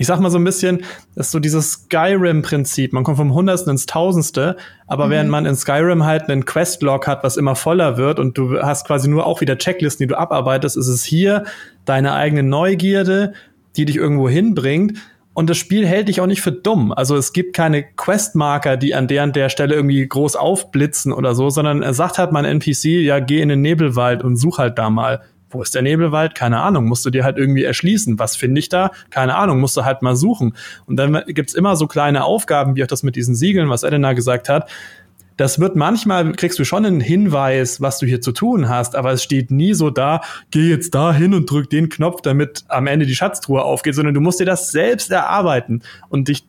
ich 0.02 0.08
sag 0.08 0.20
mal 0.20 0.32
so 0.32 0.40
ein 0.40 0.44
bisschen, 0.44 0.80
das 1.16 1.28
ist 1.28 1.32
so 1.32 1.40
dieses 1.40 1.74
Skyrim-Prinzip. 1.74 2.92
Man 2.92 3.04
kommt 3.04 3.18
vom 3.18 3.36
Hundertsten 3.36 3.70
ins 3.70 3.86
Tausendste, 3.86 4.58
aber 4.88 5.06
mhm. 5.06 5.12
während 5.12 5.30
man 5.30 5.46
in 5.46 5.56
Skyrim 5.56 6.06
halt 6.06 6.24
einen 6.24 6.46
Questlog 6.46 7.06
hat, 7.06 7.24
was 7.24 7.38
immer 7.38 7.56
voller 7.56 7.98
wird 7.98 8.20
und 8.20 8.36
du 8.36 8.60
hast 8.60 8.88
quasi 8.88 9.08
nur 9.08 9.28
auch 9.28 9.42
wieder 9.42 9.60
Checklisten, 9.60 10.04
die 10.04 10.08
du 10.08 10.18
abarbeitest, 10.18 10.76
ist 10.76 10.88
es 10.88 11.04
hier 11.04 11.44
deine 11.86 12.14
eigene 12.14 12.42
Neugierde, 12.42 13.34
die 13.76 13.86
dich 13.86 13.96
irgendwo 13.96 14.28
hinbringt. 14.28 14.98
Und 15.34 15.52
das 15.52 15.58
Spiel 15.58 15.86
hält 15.86 16.08
dich 16.08 16.20
auch 16.20 16.26
nicht 16.26 16.42
für 16.42 16.52
dumm. 16.52 16.92
Also 16.92 17.16
es 17.16 17.32
gibt 17.32 17.56
keine 17.56 17.84
Questmarker, 17.84 18.78
die 18.78 18.96
an 18.96 19.08
der 19.08 19.24
und 19.24 19.36
der 19.36 19.50
Stelle 19.50 19.76
irgendwie 19.76 20.06
groß 20.06 20.36
aufblitzen 20.36 21.14
oder 21.14 21.36
so, 21.36 21.52
sondern 21.52 21.84
er 21.84 21.94
sagt 21.94 22.18
halt 22.18 22.32
mein 22.32 22.46
NPC, 22.46 22.86
ja, 22.86 23.20
geh 23.20 23.40
in 23.40 23.50
den 23.50 23.62
Nebelwald 23.62 24.24
und 24.24 24.36
such 24.36 24.58
halt 24.58 24.80
da 24.80 24.90
mal. 24.90 25.22
Wo 25.52 25.62
ist 25.62 25.76
der 25.76 25.82
Nebelwald? 25.82 26.36
Keine 26.36 26.62
Ahnung. 26.62 26.86
Musst 26.86 27.06
du 27.06 27.10
dir 27.10 27.24
halt 27.24 27.38
irgendwie 27.38 27.64
erschließen. 27.64 28.20
Was 28.20 28.36
finde 28.36 28.60
ich 28.60 28.70
da? 28.70 28.92
Keine 29.10 29.36
Ahnung. 29.36 29.60
Musst 29.60 29.78
du 29.78 29.86
halt 29.86 30.02
mal 30.02 30.16
suchen. 30.16 30.56
Und 30.86 30.98
dann 30.98 31.24
gibt's 31.28 31.54
immer 31.54 31.76
so 31.76 31.88
kleine 31.88 32.24
Aufgaben, 32.24 32.76
wie 32.76 32.84
auch 32.84 32.88
das 32.88 33.04
mit 33.04 33.16
diesen 33.16 33.36
Siegeln, 33.36 33.70
was 33.70 33.84
Elena 33.84 34.14
gesagt 34.14 34.50
hat. 34.50 34.70
Das 35.38 35.60
wird 35.60 35.76
manchmal, 35.76 36.34
kriegst 36.34 36.60
du 36.60 36.66
schon 36.66 36.86
einen 36.86 37.00
Hinweis, 37.00 37.82
was 37.82 37.98
du 37.98 38.06
hier 38.06 38.22
zu 38.22 38.32
tun 38.32 38.70
hast, 38.70 38.96
aber 38.96 39.12
es 39.12 39.24
steht 39.24 39.50
nie 39.50 39.74
so 39.74 39.90
da, 39.90 40.22
geh 40.52 40.70
jetzt 40.70 40.94
da 40.94 41.14
hin 41.14 41.34
und 41.34 41.50
drück 41.50 41.70
den 41.70 41.90
Knopf, 41.90 42.22
damit 42.22 42.64
am 42.68 42.86
Ende 42.86 43.08
die 43.08 43.16
Schatztruhe 43.16 43.64
aufgeht, 43.64 43.96
sondern 43.96 44.14
du 44.14 44.22
musst 44.22 44.40
dir 44.40 44.46
das 44.46 44.72
selbst 44.72 45.10
erarbeiten 45.10 45.82
und 46.10 46.28
dich 46.28 46.46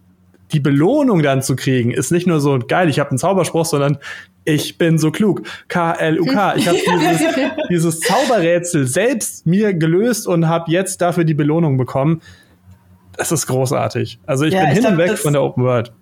die 0.52 0.60
Belohnung 0.60 1.22
dann 1.22 1.42
zu 1.42 1.56
kriegen, 1.56 1.90
ist 1.90 2.12
nicht 2.12 2.26
nur 2.26 2.40
so 2.40 2.58
geil, 2.58 2.90
ich 2.90 2.98
habe 2.98 3.10
einen 3.10 3.18
Zauberspruch, 3.18 3.64
sondern 3.64 3.98
ich 4.44 4.78
bin 4.78 4.98
so 4.98 5.10
klug. 5.10 5.42
K-L-U-K. 5.68 6.56
Ich 6.56 6.68
habe 6.68 6.78
dieses, 6.78 7.34
dieses 7.70 8.00
Zauberrätsel 8.00 8.86
selbst 8.86 9.46
mir 9.46 9.74
gelöst 9.74 10.26
und 10.26 10.48
habe 10.48 10.70
jetzt 10.70 11.00
dafür 11.00 11.24
die 11.24 11.34
Belohnung 11.34 11.76
bekommen. 11.76 12.22
Das 13.16 13.30
ist 13.30 13.46
großartig. 13.46 14.18
Also 14.26 14.44
ich 14.44 14.54
ja, 14.54 14.60
bin 14.60 14.68
ich 14.68 14.74
hin 14.74 14.82
glaub, 14.82 14.92
und 14.92 14.98
weg 14.98 15.18
von 15.18 15.32
der 15.32 15.42
Open 15.42 15.64
World. 15.64 15.92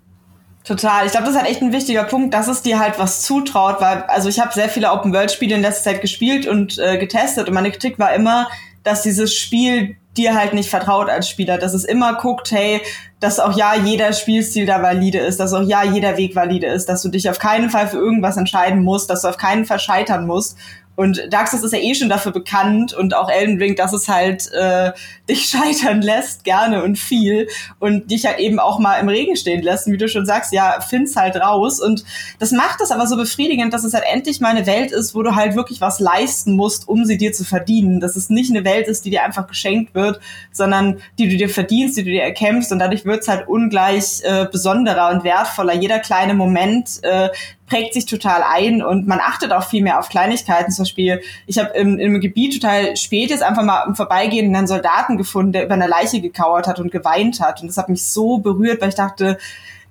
Total. 0.63 1.05
Ich 1.05 1.11
glaube, 1.11 1.25
das 1.25 1.35
ist 1.35 1.41
halt 1.41 1.51
echt 1.51 1.61
ein 1.61 1.73
wichtiger 1.73 2.03
Punkt, 2.03 2.33
dass 2.33 2.47
es 2.47 2.61
dir 2.61 2.79
halt 2.79 2.99
was 2.99 3.23
zutraut, 3.23 3.81
weil, 3.81 4.03
also 4.03 4.29
ich 4.29 4.39
habe 4.39 4.53
sehr 4.53 4.69
viele 4.69 4.91
Open-World-Spiele 4.91 5.55
in 5.55 5.61
letzter 5.61 5.91
Zeit 5.91 6.01
gespielt 6.01 6.47
und 6.47 6.77
äh, 6.77 6.97
getestet 6.97 7.47
und 7.47 7.53
meine 7.53 7.71
Kritik 7.71 7.97
war 7.97 8.13
immer, 8.13 8.47
dass 8.83 9.01
dieses 9.01 9.33
Spiel 9.35 9.97
dir 10.17 10.35
halt 10.35 10.53
nicht 10.53 10.69
vertraut 10.69 11.09
als 11.09 11.29
Spieler, 11.29 11.57
dass 11.57 11.73
es 11.73 11.85
immer 11.85 12.15
guckt, 12.15 12.51
hey, 12.51 12.81
dass 13.19 13.39
auch 13.39 13.55
ja 13.55 13.75
jeder 13.75 14.13
Spielstil 14.13 14.65
da 14.65 14.81
valide 14.81 15.19
ist, 15.19 15.39
dass 15.39 15.53
auch 15.53 15.61
ja 15.61 15.83
jeder 15.83 16.17
Weg 16.17 16.35
valide 16.35 16.67
ist, 16.67 16.89
dass 16.89 17.01
du 17.01 17.09
dich 17.09 17.29
auf 17.29 17.39
keinen 17.39 17.69
Fall 17.69 17.87
für 17.87 17.97
irgendwas 17.97 18.35
entscheiden 18.35 18.83
musst, 18.83 19.09
dass 19.09 19.21
du 19.21 19.29
auf 19.29 19.37
keinen 19.37 19.65
Fall 19.65 19.79
scheitern 19.79 20.27
musst 20.27 20.57
und 20.95 21.27
Dark 21.29 21.47
Souls 21.47 21.63
ist 21.63 21.73
ja 21.73 21.79
eh 21.79 21.95
schon 21.95 22.09
dafür 22.09 22.31
bekannt 22.31 22.93
und 22.93 23.15
auch 23.15 23.29
Elden 23.29 23.57
Ring, 23.57 23.75
dass 23.75 23.93
es 23.93 24.09
halt 24.09 24.51
äh, 24.51 24.91
dich 25.29 25.45
scheitern 25.45 26.01
lässt, 26.01 26.43
gerne 26.43 26.83
und 26.83 26.99
viel 26.99 27.47
und 27.79 28.11
dich 28.11 28.25
halt 28.25 28.39
eben 28.39 28.59
auch 28.59 28.77
mal 28.77 28.97
im 28.99 29.07
Regen 29.07 29.35
stehen 29.35 29.61
lässt. 29.61 29.87
Und 29.87 29.93
wie 29.93 29.97
du 29.97 30.09
schon 30.09 30.25
sagst, 30.25 30.51
ja, 30.51 30.81
find's 30.81 31.15
halt 31.15 31.37
raus. 31.37 31.79
Und 31.79 32.03
das 32.39 32.51
macht 32.51 32.81
es 32.81 32.91
aber 32.91 33.07
so 33.07 33.15
befriedigend, 33.15 33.73
dass 33.73 33.83
es 33.83 33.93
halt 33.93 34.03
endlich 34.11 34.41
mal 34.41 34.49
eine 34.49 34.65
Welt 34.65 34.91
ist, 34.91 35.15
wo 35.15 35.23
du 35.23 35.35
halt 35.35 35.55
wirklich 35.55 35.79
was 35.79 35.99
leisten 35.99 36.55
musst, 36.55 36.87
um 36.87 37.05
sie 37.05 37.17
dir 37.17 37.31
zu 37.31 37.45
verdienen. 37.45 37.99
Dass 38.01 38.15
es 38.15 38.29
nicht 38.29 38.51
eine 38.51 38.65
Welt 38.65 38.87
ist, 38.87 39.05
die 39.05 39.09
dir 39.09 39.23
einfach 39.23 39.47
geschenkt 39.47 39.95
wird, 39.95 40.19
sondern 40.51 41.01
die 41.17 41.29
du 41.29 41.37
dir 41.37 41.49
verdienst, 41.49 41.97
die 41.97 42.03
du 42.03 42.11
dir 42.11 42.23
erkämpfst. 42.23 42.71
Und 42.71 42.79
dadurch 42.79 43.05
wird's 43.05 43.29
halt 43.29 43.47
ungleich 43.47 44.21
äh, 44.23 44.45
besonderer 44.51 45.09
und 45.11 45.23
wertvoller. 45.23 45.73
Jeder 45.73 45.99
kleine 45.99 46.33
Moment, 46.33 46.99
äh, 47.03 47.29
prägt 47.71 47.93
sich 47.93 48.05
total 48.05 48.43
ein 48.43 48.83
und 48.83 49.07
man 49.07 49.21
achtet 49.21 49.53
auch 49.53 49.63
viel 49.63 49.81
mehr 49.81 49.97
auf 49.97 50.09
Kleinigkeiten. 50.09 50.73
Zum 50.73 50.83
Beispiel, 50.83 51.21
ich 51.47 51.57
habe 51.57 51.69
im, 51.69 51.97
im 51.99 52.19
Gebiet 52.19 52.61
total 52.61 52.97
spät 52.97 53.29
jetzt 53.29 53.43
einfach 53.43 53.63
mal 53.63 53.85
im 53.87 53.95
Vorbeigehen 53.95 54.53
einen 54.53 54.67
Soldaten 54.67 55.15
gefunden, 55.15 55.53
der 55.53 55.63
über 55.63 55.75
eine 55.75 55.87
Leiche 55.87 56.19
gekauert 56.19 56.67
hat 56.67 56.81
und 56.81 56.91
geweint 56.91 57.39
hat. 57.39 57.61
Und 57.61 57.69
das 57.69 57.77
hat 57.77 57.87
mich 57.87 58.03
so 58.03 58.39
berührt, 58.39 58.81
weil 58.81 58.89
ich 58.89 58.95
dachte, 58.95 59.37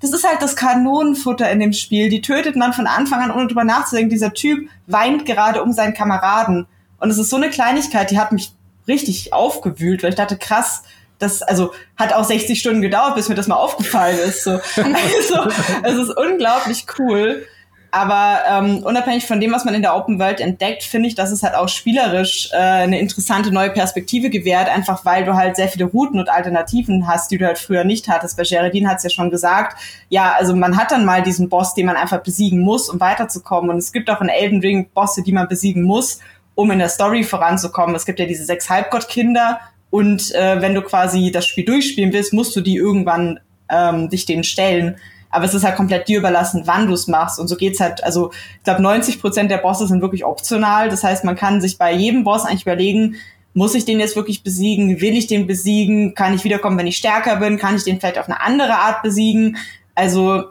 das 0.03 0.13
ist 0.13 0.29
halt 0.29 0.43
das 0.43 0.57
Kanonenfutter 0.57 1.51
in 1.51 1.59
dem 1.59 1.73
Spiel. 1.73 2.11
Die 2.11 2.21
tötet 2.21 2.55
man 2.55 2.75
von 2.75 2.87
Anfang 2.87 3.23
an, 3.23 3.31
ohne 3.31 3.47
drüber 3.47 3.65
nachzudenken. 3.65 4.11
Dieser 4.11 4.35
Typ 4.35 4.69
weint 4.87 5.25
gerade 5.25 5.63
um 5.63 5.73
seinen 5.73 5.95
Kameraden. 5.95 6.67
Und 6.99 7.09
es 7.09 7.17
ist 7.17 7.31
so 7.31 7.37
eine 7.37 7.49
Kleinigkeit, 7.49 8.11
die 8.11 8.19
hat 8.19 8.33
mich 8.33 8.53
richtig 8.87 9.33
aufgewühlt, 9.33 10.03
weil 10.03 10.11
ich 10.11 10.17
dachte, 10.17 10.37
krass, 10.37 10.83
das, 11.19 11.41
also, 11.41 11.73
hat 11.97 12.13
auch 12.13 12.25
60 12.25 12.59
Stunden 12.61 12.83
gedauert, 12.83 13.15
bis 13.15 13.31
mir 13.31 13.35
das 13.35 13.47
mal 13.47 13.57
aufgefallen 13.57 14.19
ist. 14.19 14.45
So. 14.45 14.61
Also, 14.77 15.49
es 15.83 16.09
ist 16.09 16.17
unglaublich 16.17 16.85
cool. 16.99 17.47
Aber 17.93 18.41
ähm, 18.49 18.85
unabhängig 18.85 19.27
von 19.27 19.41
dem, 19.41 19.53
was 19.53 19.65
man 19.65 19.75
in 19.75 19.83
der 19.83 19.97
Open 19.97 20.21
World 20.21 20.41
entdeckt, 20.41 20.85
finde 20.85 21.09
ich, 21.09 21.17
dass 21.17 21.33
es 21.33 21.43
halt 21.43 21.55
auch 21.55 21.69
spielerisch 21.69 22.51
äh, 22.53 22.57
eine 22.57 23.01
interessante 23.01 23.51
neue 23.51 23.71
Perspektive 23.71 24.31
gewährt, 24.31 24.69
einfach 24.69 25.05
weil 25.05 25.25
du 25.25 25.35
halt 25.35 25.57
sehr 25.57 25.69
viele 25.69 25.87
Routen 25.87 26.21
und 26.21 26.29
Alternativen 26.29 27.09
hast, 27.09 27.31
die 27.31 27.39
du 27.39 27.47
halt 27.47 27.59
früher 27.59 27.83
nicht 27.83 28.09
hattest. 28.09 28.37
Bei 28.37 28.45
Geraldine 28.45 28.89
hat 28.89 28.99
es 28.99 29.03
ja 29.03 29.11
schon 29.11 29.31
gesagt, 29.31 29.77
ja, 30.09 30.33
also 30.33 30.55
man 30.55 30.77
hat 30.77 30.93
dann 30.93 31.05
mal 31.05 31.23
diesen 31.23 31.49
Boss, 31.49 31.75
den 31.75 31.87
man 31.87 31.97
einfach 31.97 32.23
besiegen 32.23 32.61
muss, 32.61 32.89
um 32.89 33.01
weiterzukommen. 33.01 33.71
Und 33.71 33.79
es 33.79 33.93
gibt 33.93 34.09
auch 34.09 34.21
in 34.21 34.29
Elden 34.29 34.61
Ring 34.61 34.89
Bosse, 34.95 35.23
die 35.23 35.33
man 35.33 35.49
besiegen 35.49 35.83
muss, 35.83 36.21
um 36.55 36.71
in 36.71 36.79
der 36.79 36.91
Story 36.91 37.25
voranzukommen. 37.25 37.97
Es 37.97 38.07
gibt 38.07 38.21
ja 38.21 38.27
diese 38.27 38.45
sechs 38.45 38.71
Halbgottkinder 38.71 39.59
und 39.91 40.33
äh, 40.35 40.61
wenn 40.61 40.75
du 40.75 40.83
quasi 40.83 41.33
das 41.33 41.47
Spiel 41.47 41.65
durchspielen 41.65 42.13
willst, 42.13 42.33
musst 42.33 42.55
du 42.55 42.61
die 42.61 42.77
irgendwann 42.77 43.41
ähm, 43.69 44.09
dich 44.09 44.25
denen 44.25 44.45
stellen. 44.45 44.97
Aber 45.31 45.45
es 45.45 45.55
ist 45.55 45.65
halt 45.65 45.77
komplett 45.77 46.09
dir 46.09 46.19
überlassen, 46.19 46.63
wann 46.67 46.87
du 46.87 46.93
es 46.93 47.07
machst. 47.07 47.39
Und 47.39 47.49
so 47.49 47.57
geht's 47.57 47.81
halt, 47.81 48.03
also 48.03 48.33
ich 48.59 48.65
glaube, 48.65 48.83
90 48.83 49.21
Prozent 49.21 49.51
der 49.51 49.59
Bosse 49.59 49.87
sind 49.87 50.03
wirklich 50.03 50.25
optional. 50.25 50.89
Das 50.89 51.05
heißt, 51.05 51.25
man 51.25 51.37
kann 51.37 51.61
sich 51.61 51.79
bei 51.79 51.93
jedem 51.93 52.25
Boss 52.25 52.45
eigentlich 52.45 52.63
überlegen, 52.63 53.17
muss 53.55 53.75
ich 53.75 53.85
den 53.85 53.99
jetzt 54.01 54.17
wirklich 54.17 54.43
besiegen? 54.43 55.01
Will 55.01 55.17
ich 55.17 55.27
den 55.27 55.47
besiegen? 55.47 56.15
Kann 56.15 56.35
ich 56.35 56.45
wiederkommen, 56.45 56.79
wenn 56.79 56.87
ich 56.87 56.97
stärker 56.97 57.37
bin? 57.37 57.59
Kann 57.59 57.77
ich 57.77 57.85
den 57.85 57.99
vielleicht 57.99 58.19
auf 58.19 58.29
eine 58.29 58.41
andere 58.41 58.75
Art 58.75 59.03
besiegen? 59.03 59.57
Also 59.95 60.45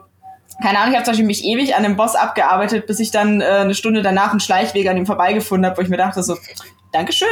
keine 0.62 0.78
Ahnung, 0.78 0.90
ich 0.90 0.96
habe 0.96 1.04
zum 1.04 1.12
Beispiel 1.12 1.26
mich 1.26 1.44
ewig 1.44 1.74
an 1.74 1.82
dem 1.82 1.96
Boss 1.96 2.14
abgearbeitet, 2.14 2.86
bis 2.86 3.00
ich 3.00 3.10
dann 3.10 3.40
äh, 3.40 3.44
eine 3.44 3.74
Stunde 3.74 4.02
danach 4.02 4.30
einen 4.30 4.40
Schleichweg 4.40 4.88
an 4.88 4.96
ihm 4.96 5.06
vorbeigefunden 5.06 5.64
habe, 5.64 5.78
wo 5.78 5.82
ich 5.82 5.88
mir 5.88 5.96
dachte 5.96 6.22
so, 6.22 6.36
Dankeschön. 6.92 7.28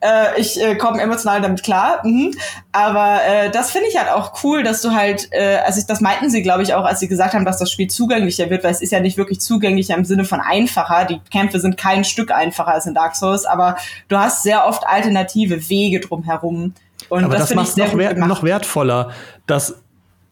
Äh, 0.00 0.40
ich 0.40 0.60
äh, 0.60 0.76
komme 0.76 1.00
emotional 1.00 1.40
damit 1.40 1.62
klar. 1.62 2.00
Mhm. 2.04 2.34
Aber 2.72 3.20
äh, 3.24 3.50
das 3.50 3.70
finde 3.70 3.88
ich 3.88 3.98
halt 3.98 4.10
auch 4.10 4.42
cool, 4.42 4.62
dass 4.62 4.82
du 4.82 4.92
halt, 4.92 5.28
äh, 5.32 5.58
also 5.64 5.80
ich, 5.80 5.86
das 5.86 6.00
meinten 6.00 6.30
sie, 6.30 6.42
glaube 6.42 6.62
ich, 6.62 6.74
auch, 6.74 6.84
als 6.84 7.00
sie 7.00 7.08
gesagt 7.08 7.34
haben, 7.34 7.44
dass 7.44 7.58
das 7.58 7.70
Spiel 7.70 7.88
zugänglicher 7.88 8.50
wird, 8.50 8.64
weil 8.64 8.72
es 8.72 8.82
ist 8.82 8.90
ja 8.90 9.00
nicht 9.00 9.16
wirklich 9.16 9.40
zugänglicher 9.40 9.94
im 9.96 10.04
Sinne 10.04 10.24
von 10.24 10.40
einfacher. 10.40 11.04
Die 11.04 11.20
Kämpfe 11.30 11.60
sind 11.60 11.76
kein 11.76 12.04
Stück 12.04 12.30
einfacher 12.30 12.72
als 12.72 12.86
in 12.86 12.94
Dark 12.94 13.16
Souls, 13.16 13.44
aber 13.44 13.76
du 14.08 14.16
hast 14.16 14.42
sehr 14.42 14.66
oft 14.66 14.86
alternative 14.86 15.68
Wege 15.68 16.00
drumherum. 16.00 16.74
Und 17.08 17.24
aber 17.24 17.34
das, 17.34 17.48
das 17.48 17.56
macht 17.56 17.68
es 17.68 17.76
noch, 17.76 17.96
wert, 17.96 18.18
noch 18.18 18.42
wertvoller, 18.42 19.12
dass 19.46 19.82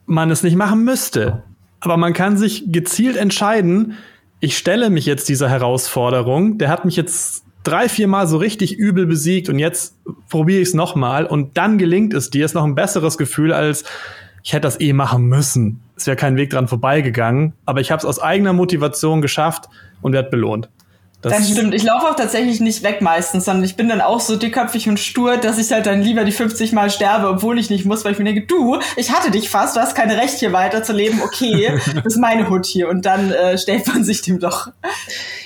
man 0.06 0.30
es 0.30 0.42
nicht 0.42 0.56
machen 0.56 0.84
müsste. 0.84 1.42
Aber 1.80 1.96
man 1.96 2.12
kann 2.12 2.36
sich 2.36 2.64
gezielt 2.72 3.16
entscheiden, 3.16 3.96
ich 4.40 4.56
stelle 4.56 4.90
mich 4.90 5.06
jetzt 5.06 5.28
dieser 5.28 5.48
Herausforderung, 5.48 6.58
der 6.58 6.68
hat 6.68 6.84
mich 6.84 6.96
jetzt 6.96 7.44
drei, 7.64 7.88
vier 7.88 8.08
Mal 8.08 8.26
so 8.26 8.36
richtig 8.36 8.76
übel 8.76 9.06
besiegt 9.06 9.48
und 9.48 9.58
jetzt 9.58 9.96
probiere 10.28 10.60
ich 10.60 10.68
es 10.68 10.74
nochmal 10.74 11.26
und 11.26 11.56
dann 11.56 11.78
gelingt 11.78 12.14
es 12.14 12.30
dir, 12.30 12.44
ist 12.44 12.54
noch 12.54 12.64
ein 12.64 12.74
besseres 12.74 13.18
Gefühl 13.18 13.52
als 13.52 13.84
ich 14.42 14.52
hätte 14.52 14.62
das 14.62 14.80
eh 14.80 14.92
machen 14.92 15.26
müssen. 15.26 15.80
Es 15.96 16.06
wäre 16.06 16.16
kein 16.16 16.36
Weg 16.36 16.50
dran 16.50 16.66
vorbeigegangen, 16.66 17.52
aber 17.66 17.80
ich 17.80 17.90
habe 17.90 17.98
es 17.98 18.06
aus 18.06 18.18
eigener 18.20 18.54
Motivation 18.54 19.20
geschafft 19.20 19.68
und 20.00 20.12
werde 20.14 20.30
belohnt. 20.30 20.70
Das, 21.22 21.34
das 21.34 21.50
stimmt. 21.50 21.74
Ich 21.74 21.82
laufe 21.82 22.08
auch 22.08 22.16
tatsächlich 22.16 22.60
nicht 22.60 22.82
weg 22.82 23.02
meistens, 23.02 23.44
sondern 23.44 23.64
ich 23.64 23.76
bin 23.76 23.88
dann 23.88 24.00
auch 24.00 24.20
so 24.20 24.36
dickköpfig 24.36 24.88
und 24.88 24.98
stur, 24.98 25.36
dass 25.36 25.58
ich 25.58 25.70
halt 25.70 25.84
dann 25.84 26.00
lieber 26.00 26.24
die 26.24 26.32
50 26.32 26.72
Mal 26.72 26.90
sterbe, 26.90 27.28
obwohl 27.28 27.58
ich 27.58 27.68
nicht 27.68 27.84
muss, 27.84 28.04
weil 28.04 28.12
ich 28.12 28.18
mir 28.18 28.24
denke, 28.24 28.46
du, 28.46 28.78
ich 28.96 29.12
hatte 29.12 29.30
dich 29.30 29.50
fast, 29.50 29.76
du 29.76 29.80
hast 29.80 29.94
keine 29.94 30.16
Recht 30.16 30.38
hier 30.38 30.52
weiterzuleben, 30.52 31.20
okay, 31.22 31.78
das 31.94 32.14
ist 32.14 32.18
meine 32.18 32.48
Hut 32.48 32.64
hier 32.64 32.88
und 32.88 33.04
dann 33.04 33.32
äh, 33.32 33.58
stellt 33.58 33.86
man 33.86 34.02
sich 34.02 34.22
dem 34.22 34.38
doch. 34.38 34.68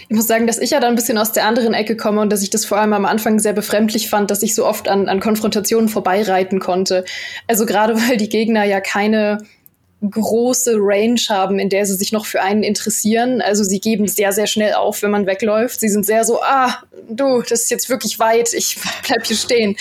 Ich 0.08 0.14
muss 0.14 0.28
sagen, 0.28 0.46
dass 0.46 0.58
ich 0.58 0.70
ja 0.70 0.80
dann 0.80 0.90
ein 0.90 0.96
bisschen 0.96 1.18
aus 1.18 1.32
der 1.32 1.46
anderen 1.46 1.74
Ecke 1.74 1.96
komme 1.96 2.20
und 2.20 2.30
dass 2.30 2.42
ich 2.42 2.50
das 2.50 2.64
vor 2.64 2.78
allem 2.78 2.92
am 2.92 3.04
Anfang 3.04 3.40
sehr 3.40 3.52
befremdlich 3.52 4.08
fand, 4.08 4.30
dass 4.30 4.42
ich 4.42 4.54
so 4.54 4.66
oft 4.66 4.86
an, 4.86 5.08
an 5.08 5.18
Konfrontationen 5.18 5.88
vorbeireiten 5.88 6.60
konnte. 6.60 7.04
Also 7.48 7.66
gerade 7.66 7.96
weil 7.96 8.16
die 8.16 8.28
Gegner 8.28 8.64
ja 8.64 8.80
keine 8.80 9.38
große 10.10 10.74
Range 10.76 11.20
haben, 11.28 11.58
in 11.58 11.68
der 11.68 11.86
sie 11.86 11.94
sich 11.94 12.12
noch 12.12 12.26
für 12.26 12.42
einen 12.42 12.62
interessieren. 12.62 13.40
Also 13.40 13.64
sie 13.64 13.80
geben 13.80 14.06
sehr, 14.08 14.32
sehr 14.32 14.46
schnell 14.46 14.74
auf, 14.74 15.02
wenn 15.02 15.10
man 15.10 15.26
wegläuft. 15.26 15.80
Sie 15.80 15.88
sind 15.88 16.06
sehr 16.06 16.24
so, 16.24 16.42
ah, 16.42 16.82
du, 17.08 17.42
das 17.42 17.62
ist 17.62 17.70
jetzt 17.70 17.88
wirklich 17.88 18.18
weit, 18.18 18.52
ich 18.52 18.78
bleib 19.06 19.26
hier 19.26 19.36
stehen. 19.36 19.76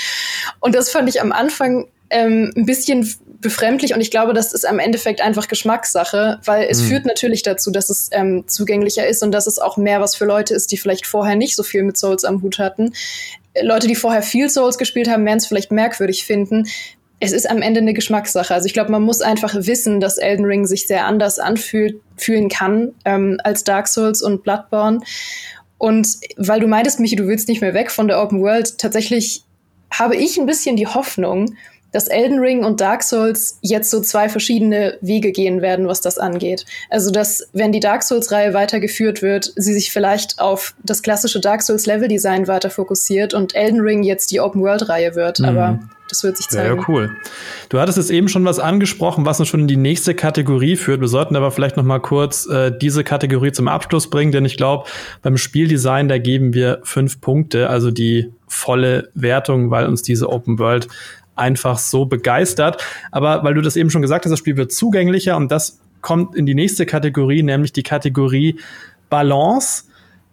Und 0.60 0.76
das 0.76 0.90
fand 0.90 1.10
ich 1.10 1.22
am 1.22 1.32
Anfang 1.32 1.88
ähm, 2.10 2.52
ein 2.56 2.66
bisschen 2.66 3.10
befremdlich 3.42 3.94
und 3.94 4.02
ich 4.02 4.10
glaube, 4.10 4.34
das 4.34 4.54
ist 4.54 4.66
am 4.66 4.80
Endeffekt 4.80 5.20
einfach 5.20 5.50
Geschmackssache, 5.50 6.40
weil 6.46 6.68
es 6.70 6.82
mhm. 6.82 6.88
führt 6.88 7.06
natürlich 7.06 7.44
dazu, 7.44 7.72
dass 7.72 7.90
es 7.90 8.10
ähm, 8.14 8.46
zugänglicher 8.48 9.06
ist 9.06 9.22
und 9.22 9.32
dass 9.32 9.48
es 9.48 9.60
auch 9.60 9.76
mehr 9.76 10.00
was 10.00 10.16
für 10.16 10.26
Leute 10.26 10.54
ist, 10.54 10.72
die 10.72 10.78
vielleicht 10.78 11.06
vorher 11.06 11.36
nicht 11.36 11.56
so 11.56 11.64
viel 11.64 11.84
mit 11.84 11.98
Souls 11.98 12.24
am 12.24 12.42
Hut 12.42 12.58
hatten. 12.60 12.94
Leute, 13.62 13.88
die 13.88 13.96
vorher 13.96 14.24
viel 14.24 14.50
Souls 14.50 14.78
gespielt 14.78 15.10
haben, 15.10 15.26
werden 15.26 15.38
es 15.38 15.46
vielleicht 15.46 15.72
merkwürdig 15.72 16.24
finden 16.24 16.68
es 17.24 17.32
ist 17.32 17.50
am 17.50 17.62
Ende 17.62 17.80
eine 17.80 17.94
Geschmackssache. 17.94 18.54
Also 18.54 18.66
ich 18.66 18.74
glaube, 18.74 18.92
man 18.92 19.02
muss 19.02 19.22
einfach 19.22 19.56
wissen, 19.56 20.02
dass 20.02 20.18
Elden 20.18 20.46
Ring 20.46 20.66
sich 20.66 20.88
sehr 20.88 21.06
anders 21.06 21.40
anfühlen 21.40 22.50
kann 22.50 22.94
ähm, 23.06 23.40
als 23.44 23.64
Dark 23.64 23.88
Souls 23.88 24.22
und 24.22 24.44
Bloodborne. 24.44 25.00
Und 25.78 26.18
weil 26.38 26.60
du 26.60 26.68
meintest, 26.68 27.00
Michi, 27.00 27.16
du 27.16 27.28
willst 27.28 27.48
nicht 27.48 27.62
mehr 27.62 27.74
weg 27.74 27.92
von 27.92 28.08
der 28.08 28.22
Open 28.22 28.42
World, 28.42 28.78
tatsächlich 28.78 29.44
habe 29.90 30.16
ich 30.16 30.38
ein 30.38 30.46
bisschen 30.46 30.76
die 30.76 30.88
Hoffnung, 30.88 31.56
dass 31.94 32.08
Elden 32.08 32.40
Ring 32.40 32.66
und 32.66 32.82
Dark 32.82 33.04
Souls 33.04 33.60
jetzt 33.62 33.90
so 33.92 34.02
zwei 34.02 34.28
verschiedene 34.28 34.98
Wege 35.02 35.32
gehen 35.32 35.62
werden, 35.62 35.88
was 35.88 36.02
das 36.02 36.18
angeht. 36.18 36.66
Also, 36.90 37.12
dass, 37.12 37.48
wenn 37.54 37.72
die 37.72 37.80
Dark 37.80 38.04
Souls-Reihe 38.04 38.54
weitergeführt 38.54 39.22
wird, 39.22 39.54
sie 39.56 39.74
sich 39.74 39.92
vielleicht 39.92 40.40
auf 40.40 40.74
das 40.84 41.04
klassische 41.04 41.40
Dark 41.40 41.62
Souls-Level-Design 41.62 42.48
weiter 42.48 42.72
fokussiert 42.72 43.34
und 43.34 43.56
Elden 43.56 43.80
Ring 43.80 44.04
jetzt 44.04 44.32
die 44.32 44.42
Open-World-Reihe 44.42 45.16
wird. 45.16 45.40
Mhm. 45.40 45.46
Aber 45.46 45.80
das 46.14 46.24
wird 46.24 46.38
sich 46.38 46.48
zeigen. 46.48 46.78
Ja, 46.78 46.86
cool. 46.88 47.18
Du 47.70 47.80
hattest 47.80 47.98
jetzt 47.98 48.12
eben 48.12 48.28
schon 48.28 48.46
was 48.46 48.60
angesprochen, 48.60 49.26
was 49.26 49.40
uns 49.40 49.50
schon 49.50 49.62
in 49.62 49.68
die 49.68 49.78
nächste 49.78 50.14
Kategorie 50.14 50.76
führt. 50.76 51.02
Wir 51.02 51.08
sollten 51.08 51.36
aber 51.36 51.50
vielleicht 51.52 51.76
noch 51.76 51.84
mal 51.84 52.00
kurz 52.00 52.46
äh, 52.46 52.72
diese 52.78 53.04
Kategorie 53.04 53.52
zum 53.52 53.68
Abschluss 53.68 54.10
bringen, 54.10 54.32
denn 54.32 54.46
ich 54.46 54.56
glaube, 54.56 54.88
beim 55.24 55.38
Spieldesign, 55.38 56.08
da 56.08 56.20
geben 56.20 56.54
wir 56.54 56.80
fünf 56.84 57.20
Punkte, 57.20 57.70
also 57.70 57.90
die 57.90 58.32
volle 58.48 59.10
Wertung, 59.16 59.72
weil 59.72 59.88
uns 59.88 60.04
diese 60.04 60.30
Open 60.30 60.60
World 60.60 60.88
einfach 61.36 61.80
so 61.80 62.06
begeistert. 62.06 62.84
Aber 63.12 63.44
weil 63.44 63.56
du 63.56 63.62
das 63.62 63.76
eben 63.76 63.90
schon 63.90 64.04
gesagt 64.04 64.26
hast, 64.26 64.32
das 64.32 64.40
Spiel 64.40 64.56
wird 64.56 64.72
zugänglicher 64.72 65.36
und 65.36 65.52
das 65.52 65.80
kommt 66.02 66.36
in 66.36 66.46
die 66.46 66.54
nächste 66.54 66.86
Kategorie, 66.86 67.42
nämlich 67.42 67.74
die 67.74 67.84
Kategorie 67.84 68.60
Balance. 69.10 69.86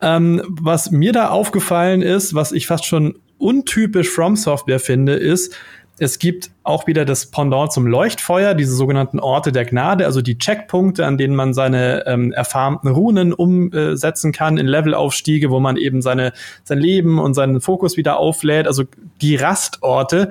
Ähm, 0.03 0.43
was 0.47 0.91
mir 0.91 1.13
da 1.13 1.29
aufgefallen 1.29 2.03
ist, 2.03 2.35
was 2.35 2.53
ich 2.53 2.67
fast 2.67 2.85
schon 2.85 3.17
untypisch 3.41 4.11
From 4.11 4.37
Software 4.37 4.81
finde, 4.81 5.15
ist, 5.15 5.55
es 6.03 6.19
gibt 6.19 6.51
auch 6.65 6.87
wieder 6.87 7.05
das 7.05 7.27
Pendant 7.27 7.73
zum 7.73 7.87
Leuchtfeuer, 7.87 8.55
diese 8.55 8.75
sogenannten 8.75 9.21
Orte 9.21 9.53
der 9.53 9.67
Gnade, 9.67 10.07
also 10.07 10.23
die 10.23 10.39
Checkpunkte, 10.39 11.05
an 11.05 11.19
denen 11.19 11.37
man 11.37 11.53
seine 11.53 12.07
ähm, 12.07 12.33
erfarmten 12.33 12.91
Runen 12.91 13.35
umsetzen 13.35 14.33
kann 14.33 14.57
in 14.57 14.67
Levelaufstiege, 14.67 15.51
wo 15.51 15.61
man 15.61 15.77
eben 15.77 16.01
seine, 16.01 16.33
sein 16.65 16.79
Leben 16.79 17.19
und 17.19 17.35
seinen 17.35 17.61
Fokus 17.61 17.99
wieder 17.99 18.17
auflädt, 18.17 18.67
also 18.67 18.85
die 19.21 19.37
Rastorte. 19.37 20.31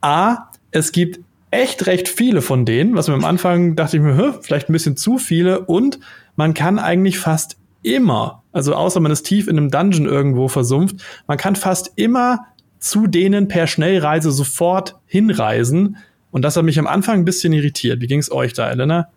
A, 0.00 0.48
es 0.70 0.92
gibt 0.92 1.20
echt 1.50 1.86
recht 1.86 2.08
viele 2.08 2.40
von 2.40 2.64
denen, 2.64 2.96
was 2.96 3.08
mir 3.08 3.14
am 3.14 3.26
Anfang 3.26 3.76
dachte 3.76 3.98
ich 3.98 4.02
mir, 4.02 4.38
vielleicht 4.40 4.70
ein 4.70 4.72
bisschen 4.72 4.96
zu 4.96 5.18
viele 5.18 5.60
und 5.60 6.00
man 6.36 6.54
kann 6.54 6.78
eigentlich 6.78 7.18
fast 7.18 7.58
immer, 7.82 8.42
also 8.52 8.74
außer 8.74 9.00
man 9.00 9.12
ist 9.12 9.24
tief 9.24 9.48
in 9.48 9.58
einem 9.58 9.70
Dungeon 9.70 10.06
irgendwo 10.06 10.48
versumpft, 10.48 10.96
man 11.26 11.38
kann 11.38 11.56
fast 11.56 11.92
immer 11.96 12.46
zu 12.78 13.06
denen 13.06 13.48
per 13.48 13.66
Schnellreise 13.66 14.32
sofort 14.32 14.96
hinreisen. 15.06 15.96
Und 16.30 16.42
das 16.42 16.56
hat 16.56 16.64
mich 16.64 16.78
am 16.78 16.86
Anfang 16.86 17.20
ein 17.20 17.24
bisschen 17.24 17.52
irritiert. 17.52 18.00
Wie 18.00 18.06
ging 18.06 18.18
es 18.18 18.32
euch 18.32 18.54
da, 18.54 18.70
Elena? 18.70 19.08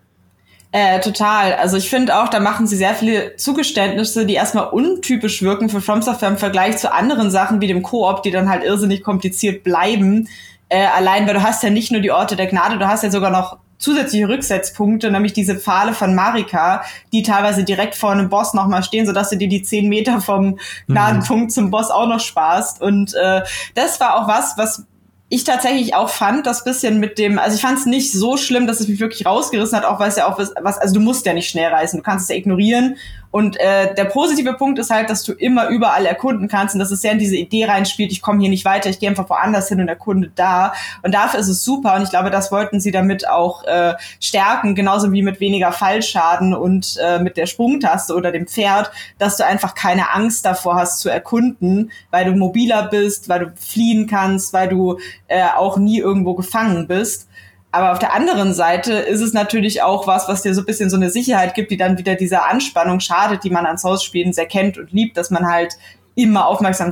Äh, 0.72 1.00
total. 1.00 1.54
Also 1.54 1.76
ich 1.76 1.88
finde 1.88 2.16
auch, 2.16 2.28
da 2.28 2.38
machen 2.38 2.66
sie 2.66 2.76
sehr 2.76 2.94
viele 2.94 3.36
Zugeständnisse, 3.36 4.26
die 4.26 4.34
erstmal 4.34 4.68
untypisch 4.68 5.42
wirken 5.42 5.68
für 5.68 5.80
From 5.80 6.02
Software 6.02 6.28
im 6.28 6.36
Vergleich 6.36 6.76
zu 6.76 6.92
anderen 6.92 7.30
Sachen 7.30 7.60
wie 7.60 7.66
dem 7.66 7.82
Koop, 7.82 8.22
die 8.22 8.30
dann 8.30 8.48
halt 8.48 8.62
irrsinnig 8.62 9.02
kompliziert 9.02 9.64
bleiben. 9.64 10.28
Äh, 10.68 10.86
allein, 10.86 11.26
weil 11.26 11.34
du 11.34 11.42
hast 11.42 11.62
ja 11.62 11.70
nicht 11.70 11.92
nur 11.92 12.00
die 12.00 12.10
Orte 12.10 12.36
der 12.36 12.46
Gnade, 12.46 12.78
du 12.78 12.86
hast 12.86 13.02
ja 13.02 13.10
sogar 13.10 13.30
noch 13.30 13.58
zusätzliche 13.78 14.28
Rücksetzpunkte, 14.28 15.10
nämlich 15.10 15.32
diese 15.32 15.56
Pfahle 15.56 15.92
von 15.92 16.14
Marika, 16.14 16.82
die 17.12 17.22
teilweise 17.22 17.64
direkt 17.64 17.94
vor 17.94 18.10
einem 18.10 18.28
Boss 18.28 18.54
nochmal 18.54 18.82
stehen, 18.82 19.06
sodass 19.06 19.30
du 19.30 19.36
dir 19.36 19.48
die 19.48 19.62
zehn 19.62 19.88
Meter 19.88 20.20
vom 20.20 20.58
Gnadenpunkt 20.88 21.46
mhm. 21.46 21.50
zum 21.50 21.70
Boss 21.70 21.90
auch 21.90 22.06
noch 22.06 22.20
sparst. 22.20 22.80
Und 22.80 23.14
äh, 23.14 23.42
das 23.74 24.00
war 24.00 24.16
auch 24.16 24.28
was, 24.28 24.56
was 24.56 24.86
ich 25.28 25.42
tatsächlich 25.42 25.94
auch 25.94 26.08
fand, 26.08 26.46
das 26.46 26.62
bisschen 26.62 27.00
mit 27.00 27.18
dem, 27.18 27.38
also 27.38 27.56
ich 27.56 27.60
fand 27.60 27.78
es 27.78 27.86
nicht 27.86 28.12
so 28.12 28.36
schlimm, 28.36 28.68
dass 28.68 28.78
es 28.78 28.86
mich 28.86 29.00
wirklich 29.00 29.26
rausgerissen 29.26 29.76
hat, 29.76 29.84
auch 29.84 29.98
weil 29.98 30.08
es 30.08 30.16
ja 30.16 30.26
auch 30.26 30.38
was, 30.38 30.78
also 30.78 30.94
du 30.94 31.00
musst 31.00 31.26
ja 31.26 31.32
nicht 31.32 31.50
schnell 31.50 31.68
reisen, 31.72 31.96
du 31.96 32.02
kannst 32.04 32.24
es 32.24 32.28
ja 32.28 32.36
ignorieren 32.36 32.96
Und 33.36 33.60
äh, 33.60 33.94
der 33.94 34.06
positive 34.06 34.54
Punkt 34.54 34.78
ist 34.78 34.88
halt, 34.88 35.10
dass 35.10 35.22
du 35.22 35.34
immer 35.34 35.68
überall 35.68 36.06
erkunden 36.06 36.48
kannst 36.48 36.74
und 36.74 36.78
dass 36.78 36.90
es 36.90 37.02
sehr 37.02 37.12
in 37.12 37.18
diese 37.18 37.36
Idee 37.36 37.66
reinspielt, 37.66 38.10
ich 38.10 38.22
komme 38.22 38.40
hier 38.40 38.48
nicht 38.48 38.64
weiter, 38.64 38.88
ich 38.88 38.98
gehe 38.98 39.10
einfach 39.10 39.28
woanders 39.28 39.68
hin 39.68 39.78
und 39.78 39.88
erkunde 39.88 40.32
da. 40.34 40.72
Und 41.02 41.12
dafür 41.12 41.40
ist 41.40 41.48
es 41.48 41.62
super 41.62 41.96
und 41.96 42.02
ich 42.02 42.08
glaube, 42.08 42.30
das 42.30 42.50
wollten 42.50 42.80
sie 42.80 42.92
damit 42.92 43.28
auch 43.28 43.62
äh, 43.64 43.92
stärken, 44.20 44.74
genauso 44.74 45.12
wie 45.12 45.20
mit 45.20 45.38
weniger 45.38 45.70
Fallschaden 45.70 46.54
und 46.54 46.96
äh, 46.98 47.18
mit 47.18 47.36
der 47.36 47.44
Sprungtaste 47.44 48.14
oder 48.14 48.32
dem 48.32 48.46
Pferd, 48.46 48.90
dass 49.18 49.36
du 49.36 49.44
einfach 49.44 49.74
keine 49.74 50.14
Angst 50.14 50.46
davor 50.46 50.76
hast 50.76 51.00
zu 51.00 51.10
erkunden, 51.10 51.90
weil 52.10 52.24
du 52.24 52.32
mobiler 52.32 52.88
bist, 52.88 53.28
weil 53.28 53.40
du 53.40 53.52
fliehen 53.54 54.06
kannst, 54.06 54.54
weil 54.54 54.68
du 54.68 54.98
äh, 55.28 55.44
auch 55.54 55.76
nie 55.76 55.98
irgendwo 55.98 56.32
gefangen 56.32 56.86
bist. 56.88 57.28
Aber 57.76 57.92
auf 57.92 57.98
der 57.98 58.14
anderen 58.14 58.54
Seite 58.54 58.94
ist 58.94 59.20
es 59.20 59.34
natürlich 59.34 59.82
auch 59.82 60.06
was, 60.06 60.28
was 60.28 60.40
dir 60.40 60.54
so 60.54 60.62
ein 60.62 60.64
bisschen 60.64 60.88
so 60.88 60.96
eine 60.96 61.10
Sicherheit 61.10 61.52
gibt, 61.52 61.70
die 61.70 61.76
dann 61.76 61.98
wieder 61.98 62.14
dieser 62.14 62.48
Anspannung 62.48 63.00
schadet, 63.00 63.44
die 63.44 63.50
man 63.50 63.66
an 63.66 63.76
Souls-Spielen 63.76 64.32
sehr 64.32 64.46
kennt 64.46 64.78
und 64.78 64.92
liebt, 64.92 65.18
dass 65.18 65.30
man 65.30 65.46
halt 65.46 65.74
immer 66.14 66.46
aufmerksam, 66.46 66.90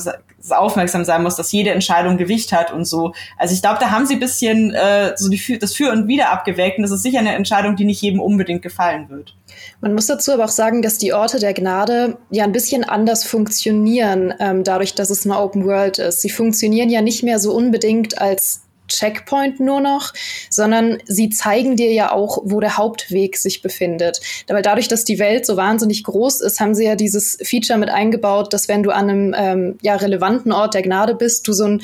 aufmerksam 0.51 1.07
sein 1.07 1.23
muss, 1.23 1.37
dass 1.37 1.51
jede 1.53 1.71
Entscheidung 1.71 2.19
Gewicht 2.19 2.53
hat 2.53 2.71
und 2.71 2.85
so. 2.85 3.15
Also 3.39 3.55
ich 3.55 3.63
glaube, 3.63 3.79
da 3.81 3.93
haben 3.93 4.05
sie 4.05 4.17
ein 4.17 4.21
bisschen 4.21 4.75
äh, 4.75 5.15
so 5.17 5.31
die, 5.31 5.59
das 5.59 5.75
Für 5.75 5.91
und 5.91 6.07
Wider 6.07 6.31
abgewägt 6.31 6.77
und 6.77 6.83
das 6.83 6.91
ist 6.91 7.03
sicher 7.03 7.21
eine 7.21 7.35
Entscheidung, 7.35 7.77
die 7.77 7.87
nicht 7.87 8.03
jedem 8.03 8.21
unbedingt 8.21 8.61
gefallen 8.61 9.09
wird. 9.09 9.35
Man 9.81 9.95
muss 9.95 10.05
dazu 10.05 10.33
aber 10.33 10.45
auch 10.45 10.51
sagen, 10.51 10.83
dass 10.83 10.99
die 10.99 11.15
Orte 11.15 11.41
der 11.41 11.55
Gnade 11.55 12.19
ja 12.29 12.45
ein 12.45 12.53
bisschen 12.53 12.85
anders 12.85 13.25
funktionieren, 13.25 14.35
ähm, 14.39 14.65
dadurch, 14.65 14.95
dass 14.95 15.09
es 15.09 15.25
eine 15.25 15.41
Open 15.41 15.65
World 15.65 15.97
ist. 15.97 16.21
Sie 16.21 16.29
funktionieren 16.29 16.91
ja 16.91 17.01
nicht 17.01 17.23
mehr 17.23 17.39
so 17.39 17.55
unbedingt 17.55 18.21
als 18.21 18.64
Checkpoint 18.97 19.61
nur 19.61 19.81
noch, 19.81 20.13
sondern 20.51 20.99
sie 21.07 21.31
zeigen 21.31 21.77
dir 21.77 21.93
ja 21.93 22.13
auch, 22.13 22.39
wo 22.45 22.61
der 22.61 22.77
Hauptweg 22.77 23.37
sich 23.37 23.63
befindet. 23.63 24.21
Weil 24.49 24.63
dadurch, 24.63 24.89
dass 24.89 25.05
die 25.05 25.19
Welt 25.19 25.47
so 25.47 25.57
wahnsinnig 25.57 26.05
groß 26.05 26.41
ist, 26.41 26.61
haben 26.61 26.75
sie 26.75 26.85
ja 26.85 26.97
dieses 26.97 27.39
Feature 27.43 27.79
mit 27.79 27.91
eingebaut, 27.91 28.53
dass 28.53 28.69
wenn 28.69 28.83
du 28.83 28.91
an 28.91 29.11
einem 29.11 29.35
ähm, 29.37 29.79
ja, 29.83 29.97
relevanten 29.97 30.53
Ort 30.53 30.75
der 30.75 30.83
Gnade 30.83 31.15
bist, 31.15 31.47
du 31.49 31.53
so 31.53 31.65
einen 31.65 31.83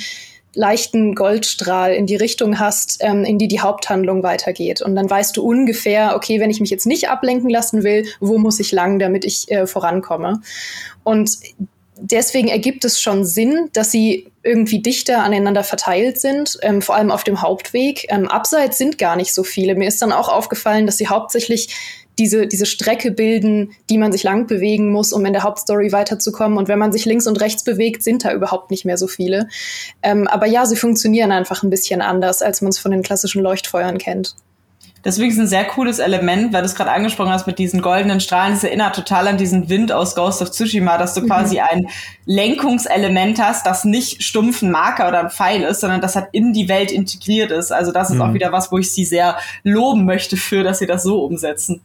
leichten 0.54 1.14
Goldstrahl 1.14 1.92
in 1.92 2.06
die 2.06 2.16
Richtung 2.16 2.58
hast, 2.58 2.98
ähm, 3.00 3.24
in 3.24 3.38
die 3.38 3.48
die 3.48 3.60
Haupthandlung 3.60 4.22
weitergeht. 4.22 4.82
Und 4.82 4.96
dann 4.96 5.08
weißt 5.08 5.36
du 5.36 5.42
ungefähr, 5.44 6.16
okay, 6.16 6.40
wenn 6.40 6.50
ich 6.50 6.60
mich 6.60 6.70
jetzt 6.70 6.86
nicht 6.86 7.08
ablenken 7.08 7.48
lassen 7.48 7.84
will, 7.84 8.06
wo 8.18 8.38
muss 8.38 8.58
ich 8.58 8.72
lang, 8.72 8.98
damit 8.98 9.24
ich 9.24 9.50
äh, 9.50 9.66
vorankomme. 9.66 10.40
Und 11.04 11.38
deswegen 12.00 12.48
ergibt 12.48 12.84
es 12.84 13.00
schon 13.00 13.24
Sinn, 13.24 13.68
dass 13.72 13.90
sie 13.90 14.26
irgendwie 14.42 14.80
dichter 14.80 15.22
aneinander 15.22 15.64
verteilt 15.64 16.20
sind, 16.20 16.58
ähm, 16.62 16.82
vor 16.82 16.96
allem 16.96 17.10
auf 17.10 17.24
dem 17.24 17.42
Hauptweg. 17.42 18.06
Ähm, 18.08 18.28
abseits 18.28 18.78
sind 18.78 18.98
gar 18.98 19.16
nicht 19.16 19.34
so 19.34 19.44
viele. 19.44 19.74
Mir 19.74 19.88
ist 19.88 20.00
dann 20.02 20.12
auch 20.12 20.28
aufgefallen, 20.28 20.86
dass 20.86 20.96
sie 20.96 21.08
hauptsächlich 21.08 21.74
diese, 22.18 22.46
diese 22.46 22.66
Strecke 22.66 23.10
bilden, 23.10 23.72
die 23.88 23.96
man 23.96 24.12
sich 24.12 24.22
lang 24.22 24.46
bewegen 24.46 24.90
muss, 24.90 25.12
um 25.12 25.24
in 25.24 25.32
der 25.32 25.42
Hauptstory 25.42 25.92
weiterzukommen. 25.92 26.58
Und 26.58 26.68
wenn 26.68 26.78
man 26.78 26.92
sich 26.92 27.04
links 27.06 27.26
und 27.26 27.40
rechts 27.40 27.64
bewegt, 27.64 28.02
sind 28.02 28.24
da 28.24 28.32
überhaupt 28.32 28.70
nicht 28.70 28.84
mehr 28.84 28.98
so 28.98 29.06
viele. 29.06 29.48
Ähm, 30.02 30.26
aber 30.28 30.46
ja, 30.46 30.66
sie 30.66 30.76
funktionieren 30.76 31.32
einfach 31.32 31.62
ein 31.62 31.70
bisschen 31.70 32.02
anders, 32.02 32.42
als 32.42 32.60
man 32.60 32.70
es 32.70 32.78
von 32.78 32.90
den 32.90 33.02
klassischen 33.02 33.42
Leuchtfeuern 33.42 33.98
kennt. 33.98 34.34
Deswegen 35.02 35.30
ist 35.30 35.38
ein 35.38 35.46
sehr 35.46 35.64
cooles 35.64 35.98
Element, 35.98 36.52
weil 36.52 36.60
du 36.60 36.66
es 36.66 36.74
gerade 36.74 36.90
angesprochen 36.90 37.32
hast 37.32 37.46
mit 37.46 37.58
diesen 37.58 37.80
goldenen 37.80 38.20
Strahlen. 38.20 38.52
Es 38.52 38.64
erinnert 38.64 38.94
total 38.94 39.28
an 39.28 39.38
diesen 39.38 39.70
Wind 39.70 39.92
aus 39.92 40.14
Ghost 40.14 40.42
of 40.42 40.50
Tsushima, 40.50 40.98
dass 40.98 41.14
du 41.14 41.22
mhm. 41.22 41.26
quasi 41.26 41.60
ein 41.60 41.88
Lenkungselement 42.26 43.40
hast, 43.40 43.64
das 43.64 43.84
nicht 43.84 44.22
stumpf 44.22 44.60
ein 44.60 44.70
Marker 44.70 45.08
oder 45.08 45.20
ein 45.20 45.30
Pfeil 45.30 45.62
ist, 45.62 45.80
sondern 45.80 46.02
das 46.02 46.16
halt 46.16 46.28
in 46.32 46.52
die 46.52 46.68
Welt 46.68 46.92
integriert 46.92 47.50
ist. 47.50 47.72
Also 47.72 47.92
das 47.92 48.10
ist 48.10 48.16
mhm. 48.16 48.22
auch 48.22 48.34
wieder 48.34 48.52
was, 48.52 48.70
wo 48.70 48.78
ich 48.78 48.92
sie 48.92 49.06
sehr 49.06 49.38
loben 49.62 50.04
möchte 50.04 50.36
für, 50.36 50.62
dass 50.62 50.80
sie 50.80 50.86
das 50.86 51.02
so 51.02 51.24
umsetzen. 51.24 51.80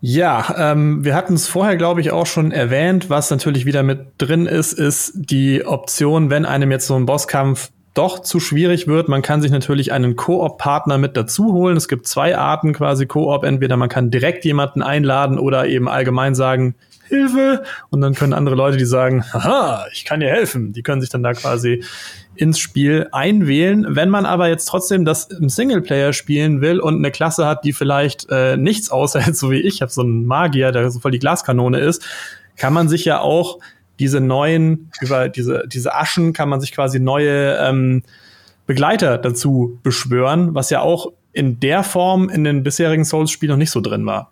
Ja, 0.00 0.54
ähm, 0.56 1.04
wir 1.04 1.14
hatten 1.14 1.34
es 1.34 1.48
vorher, 1.48 1.76
glaube 1.76 2.00
ich, 2.00 2.12
auch 2.12 2.26
schon 2.26 2.52
erwähnt. 2.52 3.10
Was 3.10 3.30
natürlich 3.30 3.66
wieder 3.66 3.82
mit 3.82 4.12
drin 4.18 4.46
ist, 4.46 4.72
ist 4.72 5.12
die 5.14 5.64
Option, 5.64 6.30
wenn 6.30 6.44
einem 6.44 6.70
jetzt 6.70 6.86
so 6.86 6.94
ein 6.94 7.06
Bosskampf 7.06 7.70
doch 7.98 8.20
zu 8.20 8.38
schwierig 8.38 8.86
wird. 8.86 9.08
Man 9.08 9.22
kann 9.22 9.42
sich 9.42 9.50
natürlich 9.50 9.92
einen 9.92 10.14
Koop-Partner 10.14 10.98
mit 10.98 11.16
dazu 11.16 11.52
holen. 11.52 11.76
Es 11.76 11.88
gibt 11.88 12.06
zwei 12.06 12.38
Arten 12.38 12.72
quasi 12.72 13.06
Koop. 13.06 13.42
Entweder 13.42 13.76
man 13.76 13.88
kann 13.88 14.12
direkt 14.12 14.44
jemanden 14.44 14.82
einladen 14.82 15.36
oder 15.36 15.66
eben 15.66 15.88
allgemein 15.88 16.36
sagen, 16.36 16.76
Hilfe! 17.08 17.64
Und 17.90 18.00
dann 18.00 18.14
können 18.14 18.34
andere 18.34 18.54
Leute, 18.54 18.76
die 18.76 18.84
sagen, 18.84 19.24
haha, 19.32 19.86
ich 19.92 20.04
kann 20.04 20.20
dir 20.20 20.28
helfen, 20.28 20.72
die 20.72 20.82
können 20.82 21.00
sich 21.00 21.10
dann 21.10 21.22
da 21.22 21.32
quasi 21.32 21.82
ins 22.36 22.58
Spiel 22.58 23.08
einwählen. 23.12 23.86
Wenn 23.88 24.10
man 24.10 24.26
aber 24.26 24.48
jetzt 24.48 24.66
trotzdem 24.66 25.04
das 25.04 25.24
im 25.24 25.48
Singleplayer 25.48 26.12
spielen 26.12 26.60
will 26.60 26.78
und 26.78 26.96
eine 26.96 27.10
Klasse 27.10 27.46
hat, 27.46 27.64
die 27.64 27.72
vielleicht 27.72 28.28
äh, 28.30 28.56
nichts 28.56 28.90
aushält, 28.90 29.36
so 29.38 29.50
wie 29.50 29.60
ich, 29.60 29.76
ich 29.76 29.82
habe 29.82 29.90
so 29.90 30.02
einen 30.02 30.24
Magier, 30.26 30.70
der 30.70 30.90
so 30.90 31.00
voll 31.00 31.10
die 31.10 31.18
Glaskanone 31.18 31.80
ist, 31.80 32.06
kann 32.56 32.72
man 32.72 32.88
sich 32.88 33.04
ja 33.04 33.20
auch 33.20 33.58
diese 33.98 34.20
neuen, 34.20 34.90
über 35.00 35.28
diese, 35.28 35.64
diese 35.66 35.94
Aschen 35.94 36.32
kann 36.32 36.48
man 36.48 36.60
sich 36.60 36.72
quasi 36.72 37.00
neue 37.00 37.56
ähm, 37.58 38.02
Begleiter 38.66 39.18
dazu 39.18 39.78
beschwören, 39.82 40.54
was 40.54 40.70
ja 40.70 40.80
auch 40.80 41.12
in 41.32 41.60
der 41.60 41.82
Form 41.82 42.28
in 42.28 42.44
den 42.44 42.62
bisherigen 42.62 43.04
Souls-Spielen 43.04 43.50
noch 43.50 43.58
nicht 43.58 43.70
so 43.70 43.80
drin 43.80 44.04
war. 44.06 44.30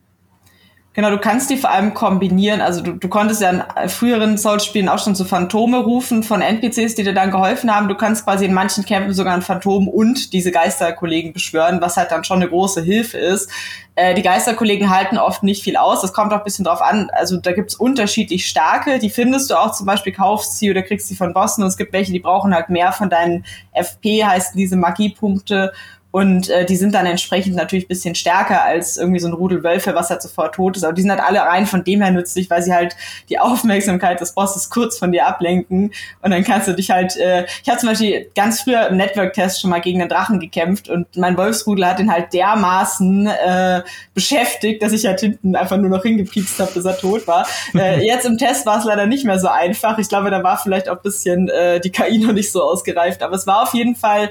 Genau, 0.97 1.11
du 1.11 1.19
kannst 1.19 1.51
die 1.51 1.59
vor 1.59 1.69
allem 1.69 1.93
kombinieren. 1.93 2.63
Also 2.63 2.81
du, 2.81 2.93
du 2.93 3.09
konntest 3.09 3.43
ja 3.43 3.51
in 3.51 3.89
früheren 3.91 4.39
Souls-Spielen 4.39 4.89
auch 4.89 4.99
schon 4.99 5.15
so 5.15 5.25
Phantome 5.25 5.77
rufen 5.77 6.23
von 6.23 6.41
NPCs, 6.41 6.95
die 6.95 7.05
dir 7.05 7.13
dann 7.13 7.31
geholfen 7.31 7.71
haben. 7.71 7.89
Du 7.89 7.97
kannst 7.97 8.25
quasi 8.25 8.47
in 8.47 8.55
manchen 8.55 8.83
Kämpfen 8.83 9.13
sogar 9.13 9.35
ein 9.35 9.43
Phantom 9.43 9.89
und 9.89 10.33
diese 10.33 10.53
Geisterkollegen 10.53 11.35
beschwören, 11.35 11.83
was 11.83 11.99
halt 11.99 12.13
dann 12.13 12.25
schon 12.25 12.39
eine 12.39 12.49
große 12.49 12.81
Hilfe 12.81 13.19
ist. 13.19 13.51
Äh, 13.95 14.15
die 14.15 14.23
Geisterkollegen 14.23 14.89
halten 14.89 15.19
oft 15.19 15.43
nicht 15.43 15.63
viel 15.63 15.77
aus. 15.77 16.01
Das 16.01 16.15
kommt 16.15 16.33
auch 16.33 16.39
ein 16.39 16.45
bisschen 16.45 16.65
drauf 16.65 16.81
an. 16.81 17.11
Also 17.13 17.37
da 17.37 17.53
gibt's 17.53 17.75
unterschiedlich 17.75 18.47
starke. 18.47 18.99
Die 18.99 19.11
findest 19.11 19.51
du 19.51 19.55
auch 19.57 19.73
zum 19.73 19.85
Beispiel, 19.85 20.15
kaufst 20.15 20.59
sie 20.59 20.71
oder 20.71 20.81
kriegst 20.81 21.09
sie 21.09 21.15
von 21.15 21.35
Bossen. 21.35 21.63
Und 21.63 21.69
es 21.69 21.77
gibt 21.77 21.93
welche, 21.93 22.13
die 22.13 22.21
brauchen 22.21 22.55
halt 22.55 22.71
mehr 22.71 22.93
von 22.93 23.11
deinen 23.11 23.45
FP, 23.73 24.25
heißt 24.25 24.55
diese 24.55 24.77
Magiepunkte. 24.77 25.75
Und 26.17 26.49
äh, 26.49 26.65
die 26.65 26.77
sind 26.77 26.95
dann 26.95 27.05
entsprechend 27.05 27.57
natürlich 27.57 27.89
bisschen 27.89 28.15
stärker 28.15 28.65
als 28.65 28.97
irgendwie 28.97 29.21
so 29.21 29.27
ein 29.27 29.35
Rudel 29.35 29.63
Wölfe, 29.63 29.95
was 29.95 30.09
halt 30.09 30.23
sofort 30.23 30.55
tot 30.55 30.75
ist. 30.75 30.83
Aber 30.83 30.95
die 30.95 31.03
sind 31.03 31.11
halt 31.11 31.21
alle 31.21 31.41
rein 31.41 31.67
von 31.67 31.85
dem 31.85 32.01
her 32.01 32.11
nützlich, 32.11 32.49
weil 32.49 32.63
sie 32.63 32.73
halt 32.73 32.97
die 33.29 33.39
Aufmerksamkeit 33.39 34.19
des 34.19 34.33
Bosses 34.33 34.71
kurz 34.71 34.99
von 34.99 35.13
dir 35.13 35.27
ablenken. 35.27 35.93
Und 36.23 36.31
dann 36.31 36.43
kannst 36.43 36.69
du 36.69 36.73
dich 36.73 36.91
halt, 36.91 37.19
äh, 37.19 37.45
ich 37.63 37.69
habe 37.69 37.79
zum 37.79 37.91
Beispiel 37.91 38.31
ganz 38.35 38.63
früher 38.63 38.89
im 38.89 38.97
Network-Test 38.97 39.61
schon 39.61 39.69
mal 39.69 39.83
gegen 39.83 40.01
einen 40.01 40.09
Drachen 40.09 40.41
gekämpft 40.41 40.89
und 40.89 41.19
mein 41.19 41.37
Wolfsrudel 41.37 41.87
hat 41.87 41.99
den 41.99 42.11
halt 42.11 42.33
dermaßen 42.33 43.27
äh, 43.27 43.83
beschäftigt, 44.15 44.83
dass 44.83 44.93
ich 44.93 45.05
halt 45.05 45.21
hinten 45.21 45.55
einfach 45.55 45.77
nur 45.77 45.91
noch 45.91 46.03
hingepiepst 46.03 46.59
habe, 46.61 46.73
bis 46.73 46.87
er 46.87 46.97
tot 46.97 47.27
war. 47.27 47.47
äh, 47.75 48.03
jetzt 48.03 48.25
im 48.25 48.39
Test 48.39 48.65
war 48.65 48.79
es 48.79 48.87
leider 48.87 49.05
nicht 49.05 49.27
mehr 49.27 49.39
so 49.39 49.49
einfach. 49.49 49.99
Ich 49.99 50.09
glaube, 50.09 50.31
da 50.31 50.43
war 50.43 50.57
vielleicht 50.57 50.89
auch 50.89 51.03
bisschen 51.03 51.51
äh, 51.51 51.79
die 51.79 51.91
KI 51.91 52.17
noch 52.17 52.33
nicht 52.33 52.51
so 52.51 52.63
ausgereift. 52.63 53.23
Aber 53.23 53.37
es 53.37 53.47
war 53.47 53.65
auf 53.65 53.75
jeden 53.75 53.97
Fall 53.97 54.31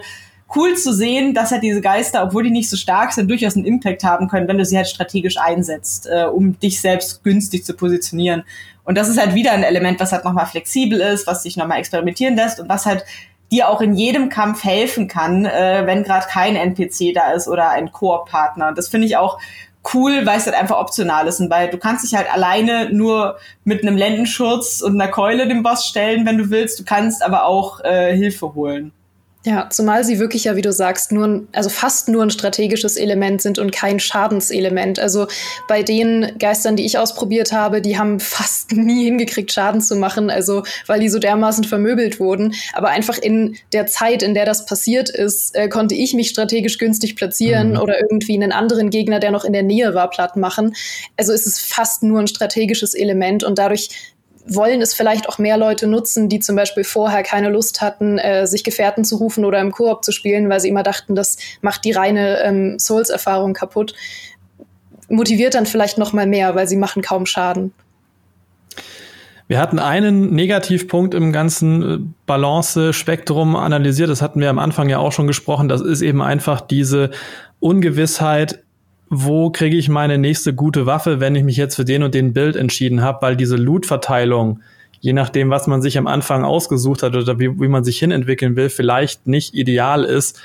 cool 0.53 0.75
zu 0.75 0.93
sehen, 0.93 1.33
dass 1.33 1.51
halt 1.51 1.63
diese 1.63 1.81
Geister, 1.81 2.23
obwohl 2.23 2.43
die 2.43 2.51
nicht 2.51 2.69
so 2.69 2.77
stark 2.77 3.13
sind, 3.13 3.29
durchaus 3.29 3.55
einen 3.55 3.65
Impact 3.65 4.03
haben 4.03 4.27
können, 4.27 4.47
wenn 4.47 4.57
du 4.57 4.65
sie 4.65 4.77
halt 4.77 4.87
strategisch 4.87 5.37
einsetzt, 5.37 6.07
äh, 6.07 6.25
um 6.25 6.59
dich 6.59 6.81
selbst 6.81 7.23
günstig 7.23 7.65
zu 7.65 7.73
positionieren. 7.73 8.43
Und 8.83 8.97
das 8.97 9.09
ist 9.09 9.19
halt 9.19 9.33
wieder 9.33 9.51
ein 9.51 9.63
Element, 9.63 9.99
was 9.99 10.11
halt 10.11 10.23
nochmal 10.23 10.45
flexibel 10.45 11.01
ist, 11.01 11.25
was 11.25 11.43
dich 11.43 11.57
nochmal 11.57 11.79
experimentieren 11.79 12.35
lässt 12.35 12.59
und 12.59 12.69
was 12.69 12.85
halt 12.85 13.03
dir 13.51 13.69
auch 13.69 13.81
in 13.81 13.93
jedem 13.95 14.29
Kampf 14.29 14.63
helfen 14.63 15.07
kann, 15.07 15.45
äh, 15.45 15.83
wenn 15.85 16.03
gerade 16.03 16.27
kein 16.27 16.55
NPC 16.55 17.13
da 17.13 17.31
ist 17.31 17.47
oder 17.47 17.69
ein 17.69 17.91
Koop-Partner. 17.91 18.73
Das 18.73 18.87
finde 18.87 19.07
ich 19.07 19.17
auch 19.17 19.39
cool, 19.93 20.25
weil 20.25 20.37
es 20.37 20.45
halt 20.45 20.55
einfach 20.55 20.77
optional 20.77 21.27
ist. 21.27 21.39
Und 21.39 21.49
weil 21.49 21.69
du 21.69 21.77
kannst 21.77 22.03
dich 22.03 22.15
halt 22.15 22.31
alleine 22.31 22.89
nur 22.91 23.37
mit 23.63 23.81
einem 23.81 23.97
Lendenschurz 23.97 24.81
und 24.81 24.99
einer 24.99 25.11
Keule 25.11 25.47
dem 25.47 25.63
Boss 25.63 25.85
stellen, 25.85 26.25
wenn 26.25 26.37
du 26.37 26.49
willst. 26.49 26.79
Du 26.79 26.83
kannst 26.83 27.23
aber 27.23 27.45
auch 27.45 27.83
äh, 27.83 28.15
Hilfe 28.15 28.53
holen. 28.55 28.91
Ja, 29.45 29.69
zumal 29.69 30.03
sie 30.03 30.17
wirklich 30.17 30.45
ja, 30.45 30.55
wie 30.55 30.63
du 30.63 30.73
sagst, 30.73 31.11
nur 31.11 31.27
ein, 31.27 31.47
also 31.51 31.69
fast 31.69 32.09
nur 32.09 32.23
ein 32.23 32.31
strategisches 32.31 32.97
Element 32.97 33.43
sind 33.43 33.59
und 33.59 33.71
kein 33.71 33.99
Schadenselement. 33.99 34.97
Also 34.97 35.27
bei 35.67 35.83
den 35.83 36.31
Geistern, 36.39 36.75
die 36.75 36.83
ich 36.83 36.97
ausprobiert 36.97 37.51
habe, 37.51 37.79
die 37.79 37.99
haben 37.99 38.19
fast 38.19 38.71
nie 38.71 39.05
hingekriegt, 39.05 39.51
Schaden 39.51 39.81
zu 39.81 39.97
machen, 39.97 40.31
also 40.31 40.63
weil 40.87 40.99
die 40.99 41.09
so 41.09 41.19
dermaßen 41.19 41.63
vermöbelt 41.63 42.19
wurden. 42.19 42.55
Aber 42.73 42.89
einfach 42.89 43.19
in 43.19 43.55
der 43.71 43.85
Zeit, 43.85 44.23
in 44.23 44.33
der 44.33 44.45
das 44.45 44.65
passiert 44.65 45.11
ist, 45.11 45.55
äh, 45.55 45.69
konnte 45.69 45.93
ich 45.93 46.15
mich 46.15 46.29
strategisch 46.29 46.79
günstig 46.79 47.15
platzieren 47.15 47.73
mhm. 47.73 47.79
oder 47.79 48.01
irgendwie 48.01 48.33
einen 48.33 48.51
anderen 48.51 48.89
Gegner, 48.89 49.19
der 49.19 49.29
noch 49.29 49.45
in 49.45 49.53
der 49.53 49.63
Nähe 49.63 49.93
war, 49.93 50.09
platt 50.09 50.37
machen. 50.37 50.75
Also 51.17 51.33
es 51.33 51.45
ist 51.45 51.61
fast 51.61 52.01
nur 52.01 52.19
ein 52.19 52.27
strategisches 52.27 52.95
Element 52.95 53.43
und 53.43 53.59
dadurch 53.59 53.89
wollen 54.47 54.81
es 54.81 54.93
vielleicht 54.93 55.27
auch 55.27 55.37
mehr 55.37 55.57
Leute 55.57 55.87
nutzen, 55.87 56.29
die 56.29 56.39
zum 56.39 56.55
Beispiel 56.55 56.83
vorher 56.83 57.23
keine 57.23 57.49
Lust 57.49 57.81
hatten, 57.81 58.17
äh, 58.17 58.45
sich 58.45 58.63
Gefährten 58.63 59.03
zu 59.03 59.17
rufen 59.17 59.45
oder 59.45 59.59
im 59.59 59.71
Koop 59.71 60.03
zu 60.03 60.11
spielen, 60.11 60.49
weil 60.49 60.59
sie 60.59 60.69
immer 60.69 60.83
dachten, 60.83 61.15
das 61.15 61.37
macht 61.61 61.85
die 61.85 61.91
reine 61.91 62.41
ähm, 62.43 62.79
Souls-Erfahrung 62.79 63.53
kaputt. 63.53 63.93
Motiviert 65.09 65.55
dann 65.55 65.65
vielleicht 65.65 65.97
noch 65.97 66.13
mal 66.13 66.27
mehr, 66.27 66.55
weil 66.55 66.67
sie 66.67 66.77
machen 66.77 67.01
kaum 67.01 67.25
Schaden. 67.25 67.73
Wir 69.47 69.59
hatten 69.59 69.77
einen 69.77 70.33
Negativpunkt 70.33 71.13
im 71.13 71.31
ganzen 71.31 71.81
äh, 71.81 71.97
Balance-Spektrum 72.25 73.55
analysiert. 73.55 74.09
Das 74.09 74.21
hatten 74.21 74.39
wir 74.39 74.49
am 74.49 74.59
Anfang 74.59 74.89
ja 74.89 74.97
auch 74.97 75.11
schon 75.11 75.27
gesprochen. 75.27 75.69
Das 75.69 75.81
ist 75.81 76.01
eben 76.01 76.21
einfach 76.21 76.61
diese 76.61 77.11
Ungewissheit, 77.59 78.63
wo 79.23 79.49
kriege 79.49 79.77
ich 79.77 79.89
meine 79.89 80.17
nächste 80.17 80.53
gute 80.53 80.85
Waffe, 80.85 81.19
wenn 81.19 81.35
ich 81.35 81.43
mich 81.43 81.57
jetzt 81.57 81.75
für 81.75 81.85
den 81.85 82.03
und 82.03 82.13
den 82.13 82.33
Bild 82.33 82.55
entschieden 82.55 83.01
habe, 83.01 83.21
weil 83.21 83.35
diese 83.35 83.55
Loot-Verteilung, 83.55 84.61
je 84.99 85.13
nachdem, 85.13 85.49
was 85.49 85.67
man 85.67 85.81
sich 85.81 85.97
am 85.97 86.07
Anfang 86.07 86.43
ausgesucht 86.43 87.03
hat 87.03 87.15
oder 87.15 87.39
wie, 87.39 87.59
wie 87.59 87.67
man 87.67 87.83
sich 87.83 87.99
hinentwickeln 87.99 88.55
will, 88.55 88.69
vielleicht 88.69 89.27
nicht 89.27 89.53
ideal 89.53 90.03
ist. 90.03 90.41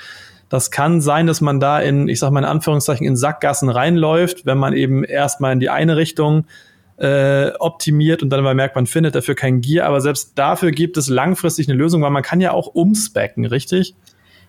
Das 0.49 0.71
kann 0.71 1.01
sein, 1.01 1.27
dass 1.27 1.41
man 1.41 1.59
da 1.59 1.79
in, 1.79 2.07
ich 2.07 2.19
sag 2.19 2.31
mal 2.31 2.39
in 2.41 2.45
Anführungszeichen, 2.45 3.05
in 3.05 3.15
Sackgassen 3.15 3.69
reinläuft, 3.69 4.45
wenn 4.45 4.57
man 4.57 4.73
eben 4.73 5.03
erstmal 5.03 5.53
in 5.53 5.59
die 5.59 5.69
eine 5.69 5.97
Richtung 5.97 6.45
äh, 6.97 7.51
optimiert 7.57 8.21
und 8.21 8.29
dann 8.29 8.43
merkt, 8.55 8.75
man 8.75 8.85
findet 8.85 9.15
dafür 9.15 9.35
kein 9.35 9.61
Gear. 9.61 9.87
Aber 9.87 10.01
selbst 10.01 10.33
dafür 10.35 10.71
gibt 10.71 10.97
es 10.97 11.09
langfristig 11.09 11.67
eine 11.67 11.77
Lösung, 11.77 12.01
weil 12.01 12.11
man 12.11 12.23
kann 12.23 12.41
ja 12.41 12.51
auch 12.51 12.67
umspecken, 12.67 13.45
richtig? 13.45 13.95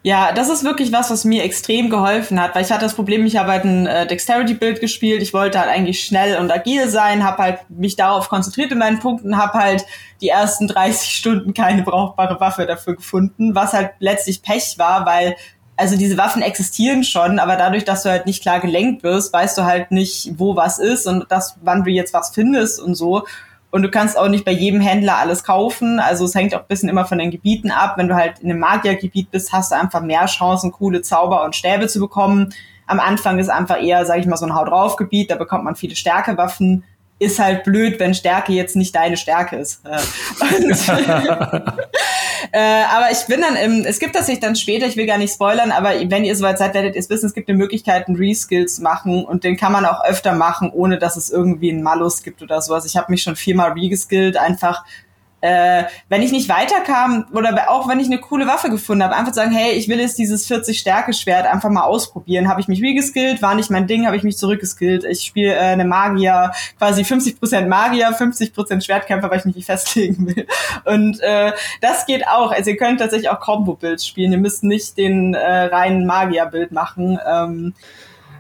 Ja, 0.05 0.33
das 0.33 0.49
ist 0.49 0.65
wirklich 0.65 0.93
was, 0.93 1.11
was 1.11 1.25
mir 1.25 1.45
extrem 1.45 1.89
geholfen 1.89 2.41
hat, 2.41 2.57
weil 2.57 2.65
ich 2.65 2.73
hatte 2.73 2.85
das 2.85 2.95
Problem, 2.95 3.25
ich 3.25 3.37
habe 3.37 3.53
halt 3.53 3.65
ein 3.65 3.87
äh, 3.87 4.05
Dexterity-Bild 4.05 4.81
gespielt, 4.81 5.23
ich 5.23 5.33
wollte 5.33 5.61
halt 5.61 5.71
eigentlich 5.71 6.03
schnell 6.03 6.41
und 6.41 6.51
agil 6.51 6.89
sein, 6.89 7.23
habe 7.23 7.41
halt 7.41 7.59
mich 7.69 7.95
darauf 7.95 8.29
konzentriert 8.29 8.73
in 8.73 8.79
meinen 8.79 8.99
Punkten, 8.99 9.37
habe 9.37 9.59
halt 9.59 9.87
die 10.21 10.29
ersten 10.29 10.67
30 10.67 11.09
Stunden 11.17 11.55
keine 11.55 11.83
brauchbare 11.83 12.41
Waffe 12.41 12.67
dafür 12.67 12.97
gefunden, 12.97 13.55
was 13.55 13.75
halt 13.75 13.91
letztlich 14.01 14.43
Pech 14.43 14.75
war, 14.77 15.07
weil 15.07 15.37
also 15.77 15.97
diese 15.97 16.19
Waffen 16.19 16.43
existieren 16.43 17.05
schon, 17.05 17.39
aber 17.39 17.57
dadurch, 17.57 17.85
dass 17.85 18.03
du 18.03 18.11
halt 18.11 18.27
nicht 18.27 18.43
klar 18.43 18.59
gelenkt 18.59 19.05
wirst, 19.05 19.33
weißt 19.33 19.57
du 19.57 19.65
halt 19.65 19.93
nicht, 19.93 20.33
wo 20.37 20.57
was 20.57 20.81
ist 20.81 21.07
und 21.07 21.27
das, 21.29 21.57
wann 21.63 21.85
du 21.85 21.91
jetzt 21.91 22.13
was 22.13 22.31
findest 22.31 22.81
und 22.81 22.95
so. 22.97 23.25
Und 23.73 23.83
du 23.83 23.91
kannst 23.91 24.19
auch 24.19 24.29
nicht 24.29 24.45
bei 24.45 24.53
jedem 24.53 24.83
Händler 24.83 25.17
alles 25.17 25.45
kaufen. 25.45 25.99
Also 25.99 26.27
es 26.27 26.35
hängt 26.35 26.55
auch 26.55 26.61
ein 26.61 26.67
bisschen 26.69 26.91
immer 26.91 27.07
von 27.07 27.17
den 27.17 27.31
Gebieten 27.31 27.71
ab. 27.71 27.95
Wenn 27.97 28.07
du 28.07 28.15
halt 28.15 28.39
in 28.41 28.51
einem 28.51 28.61
Magiergebiet 28.61 29.31
bist, 29.31 29.51
hast 29.51 29.73
du 29.73 29.77
einfach 29.77 30.03
mehr 30.03 30.27
Chancen, 30.27 30.73
coole 30.73 31.01
Zauber 31.01 31.43
und 31.43 31.57
Stäbe 31.57 31.89
zu 31.89 31.99
bekommen. 31.99 32.53
Am 32.87 33.01
Anfang 33.01 33.39
ist 33.39 33.49
einfach 33.49 33.83
eher, 33.83 34.05
sag 34.05 34.19
ich 34.19 34.27
mal, 34.27 34.37
so 34.37 34.45
ein 34.45 34.55
Haut 34.55 34.69
drauf 34.69 34.97
Gebiet. 34.97 35.31
Da 35.31 35.37
bekommt 35.37 35.65
man 35.65 35.75
viele 35.75 35.97
Stärkewaffen 35.97 36.85
ist 37.23 37.39
halt 37.39 37.63
blöd, 37.65 38.01
wenn 38.01 38.15
Stärke 38.15 38.53
jetzt 38.53 38.75
nicht 38.75 38.95
deine 38.95 39.17
Stärke 39.17 39.57
ist. 39.57 39.81
Äh, 39.85 39.99
und, 40.57 40.71
äh, 42.53 42.83
aber 42.91 43.11
ich 43.13 43.25
bin 43.29 43.41
dann 43.41 43.57
im, 43.57 43.85
es 43.87 44.01
gibt 44.01 44.17
das 44.17 44.27
sich 44.27 44.41
dann 44.41 44.57
später, 44.57 44.87
ich 44.87 44.97
will 44.97 45.07
gar 45.07 45.19
nicht 45.19 45.33
spoilern, 45.33 45.71
aber 45.71 45.91
wenn 46.09 46.25
ihr 46.25 46.35
soweit 46.35 46.59
seid, 46.59 46.75
werdet 46.75 46.97
ihr 46.97 47.01
es 47.01 47.09
wissen, 47.11 47.27
es 47.27 47.35
gibt 47.35 47.49
eine 47.49 47.57
Möglichkeit, 47.57 48.09
einen 48.09 48.17
Reskills 48.17 48.81
machen 48.81 49.25
und 49.25 49.45
den 49.45 49.57
kann 49.57 49.73
man 49.73 49.87
auch 49.87 50.05
öfter 50.05 50.35
machen, 50.35 50.71
ohne 50.73 50.99
dass 50.99 51.17
es 51.17 51.31
irgendwie 51.31 51.71
einen 51.71 51.83
Malus 51.83 52.23
gibt 52.23 52.43
oder 52.43 52.61
sowas. 52.61 52.85
Ich 52.85 52.97
habe 52.97 53.13
mich 53.13 53.23
schon 53.23 53.37
viermal 53.37 53.73
regeskillt, 53.73 54.37
einfach 54.37 54.85
äh, 55.43 55.85
wenn 56.09 56.23
ich 56.23 56.31
nicht 56.31 56.49
weiterkam 56.49 57.27
oder 57.35 57.69
auch 57.69 57.89
wenn 57.89 57.99
ich 57.99 58.07
eine 58.07 58.19
coole 58.19 58.47
Waffe 58.47 58.71
gefunden 58.71 59.03
habe, 59.03 59.17
einfach 59.17 59.35
sagen, 59.35 59.51
hey, 59.51 59.73
ich 59.73 59.89
will 59.89 59.99
jetzt 59.99 60.17
dieses 60.17 60.47
40 60.47 60.79
Stärke 60.79 61.13
Schwert 61.13 61.47
einfach 61.47 61.69
mal 61.69 61.83
ausprobieren. 61.83 62.49
Habe 62.49 62.61
ich 62.61 62.69
mich 62.69 62.81
regeskillt, 62.81 63.43
war 63.43 63.57
nicht 63.57 63.69
mein 63.69 63.89
Ding, 63.89 64.07
habe 64.07 64.17
ich 64.17 64.23
mich 64.23 64.39
zurückgeskillt. 64.39 65.05
Ich 65.05 65.23
spiele 65.23 65.55
äh, 65.55 65.59
eine 65.59 65.85
Magier, 65.85 66.53
quasi 66.79 67.03
50% 67.03 67.67
Magier, 67.67 68.11
50% 68.11 68.85
Schwertkämpfer, 68.85 69.31
weil 69.31 69.41
ich 69.41 69.45
mich 69.45 69.57
nicht 69.57 69.67
festlegen 69.73 70.29
will. 70.29 70.47
Und 70.85 71.21
äh, 71.21 71.53
das 71.81 72.07
geht 72.07 72.27
auch. 72.29 72.53
Also 72.53 72.71
ihr 72.71 72.77
könnt 72.77 73.01
tatsächlich 73.01 73.29
auch 73.29 73.41
Combo-Builds 73.41 74.07
spielen. 74.07 74.33
Ihr 74.33 74.39
müsst 74.39 74.63
nicht 74.63 74.97
den 74.97 75.35
äh, 75.35 75.65
reinen 75.65 76.07
Magier-Bild 76.07 76.71
machen. 76.71 77.19
Ähm, 77.29 77.75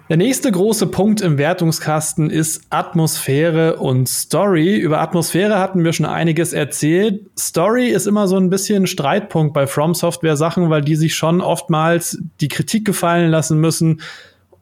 der 0.08 0.16
nächste 0.16 0.50
große 0.50 0.88
Punkt 0.88 1.20
im 1.20 1.38
Wertungskasten 1.38 2.28
ist 2.28 2.62
Atmosphäre 2.70 3.76
und 3.76 4.08
Story. 4.08 4.76
Über 4.76 5.00
Atmosphäre 5.00 5.58
hatten 5.58 5.84
wir 5.84 5.92
schon 5.92 6.06
einiges 6.06 6.52
erzählt. 6.52 7.30
Story 7.38 7.88
ist 7.88 8.06
immer 8.06 8.26
so 8.28 8.36
ein 8.36 8.50
bisschen 8.50 8.86
Streitpunkt 8.86 9.54
bei 9.54 9.66
From 9.66 9.94
Software 9.94 10.36
Sachen, 10.36 10.70
weil 10.70 10.82
die 10.82 10.96
sich 10.96 11.14
schon 11.14 11.40
oftmals 11.40 12.18
die 12.40 12.48
Kritik 12.48 12.84
gefallen 12.84 13.30
lassen 13.30 13.58
müssen. 13.58 14.02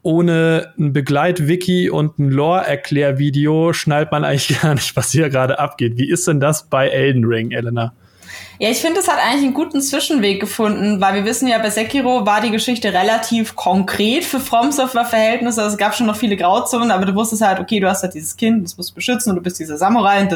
Ohne 0.03 0.72
ein 0.78 0.93
Begleit-Wiki 0.93 1.91
und 1.91 2.18
ein 2.18 2.30
Lore-Erklärvideo 2.30 3.72
schnallt 3.72 4.12
man 4.12 4.24
eigentlich 4.24 4.61
gar 4.62 4.74
nicht, 4.74 4.95
was 4.95 5.11
hier 5.11 5.30
gerade 5.30 5.59
abgeht. 5.59 5.97
Wie 5.97 6.11
ist 6.11 6.28
denn 6.28 6.41
das 6.41 6.68
bei 6.68 6.88
Elden 6.88 7.24
Ring, 7.24 7.51
Elena? 7.51 7.95
Ja, 8.59 8.68
ich 8.68 8.78
finde, 8.78 9.01
es 9.01 9.09
hat 9.09 9.18
eigentlich 9.18 9.45
einen 9.45 9.55
guten 9.55 9.80
Zwischenweg 9.80 10.38
gefunden, 10.38 11.01
weil 11.01 11.14
wir 11.14 11.24
wissen 11.24 11.49
ja, 11.49 11.59
bei 11.59 11.70
Sekiro 11.70 12.26
war 12.26 12.43
die 12.43 12.51
Geschichte 12.51 12.93
relativ 12.93 13.57
konkret 13.57 14.22
für 14.22 14.38
From 14.38 14.70
Software-Verhältnisse. 14.70 15.62
Also 15.62 15.74
es 15.74 15.78
gab 15.78 15.95
schon 15.95 16.07
noch 16.07 16.16
viele 16.16 16.36
Grauzonen, 16.36 16.91
aber 16.91 17.07
du 17.07 17.14
wusstest 17.14 17.41
halt, 17.41 17.59
okay, 17.59 17.80
du 17.80 17.88
hast 17.88 18.03
halt 18.03 18.12
dieses 18.12 18.36
Kind, 18.36 18.64
das 18.64 18.76
musst 18.76 18.91
du 18.91 18.95
beschützen 18.97 19.30
und 19.30 19.36
du 19.36 19.43
bist 19.43 19.59
dieser 19.59 19.78
Samurai. 19.78 20.28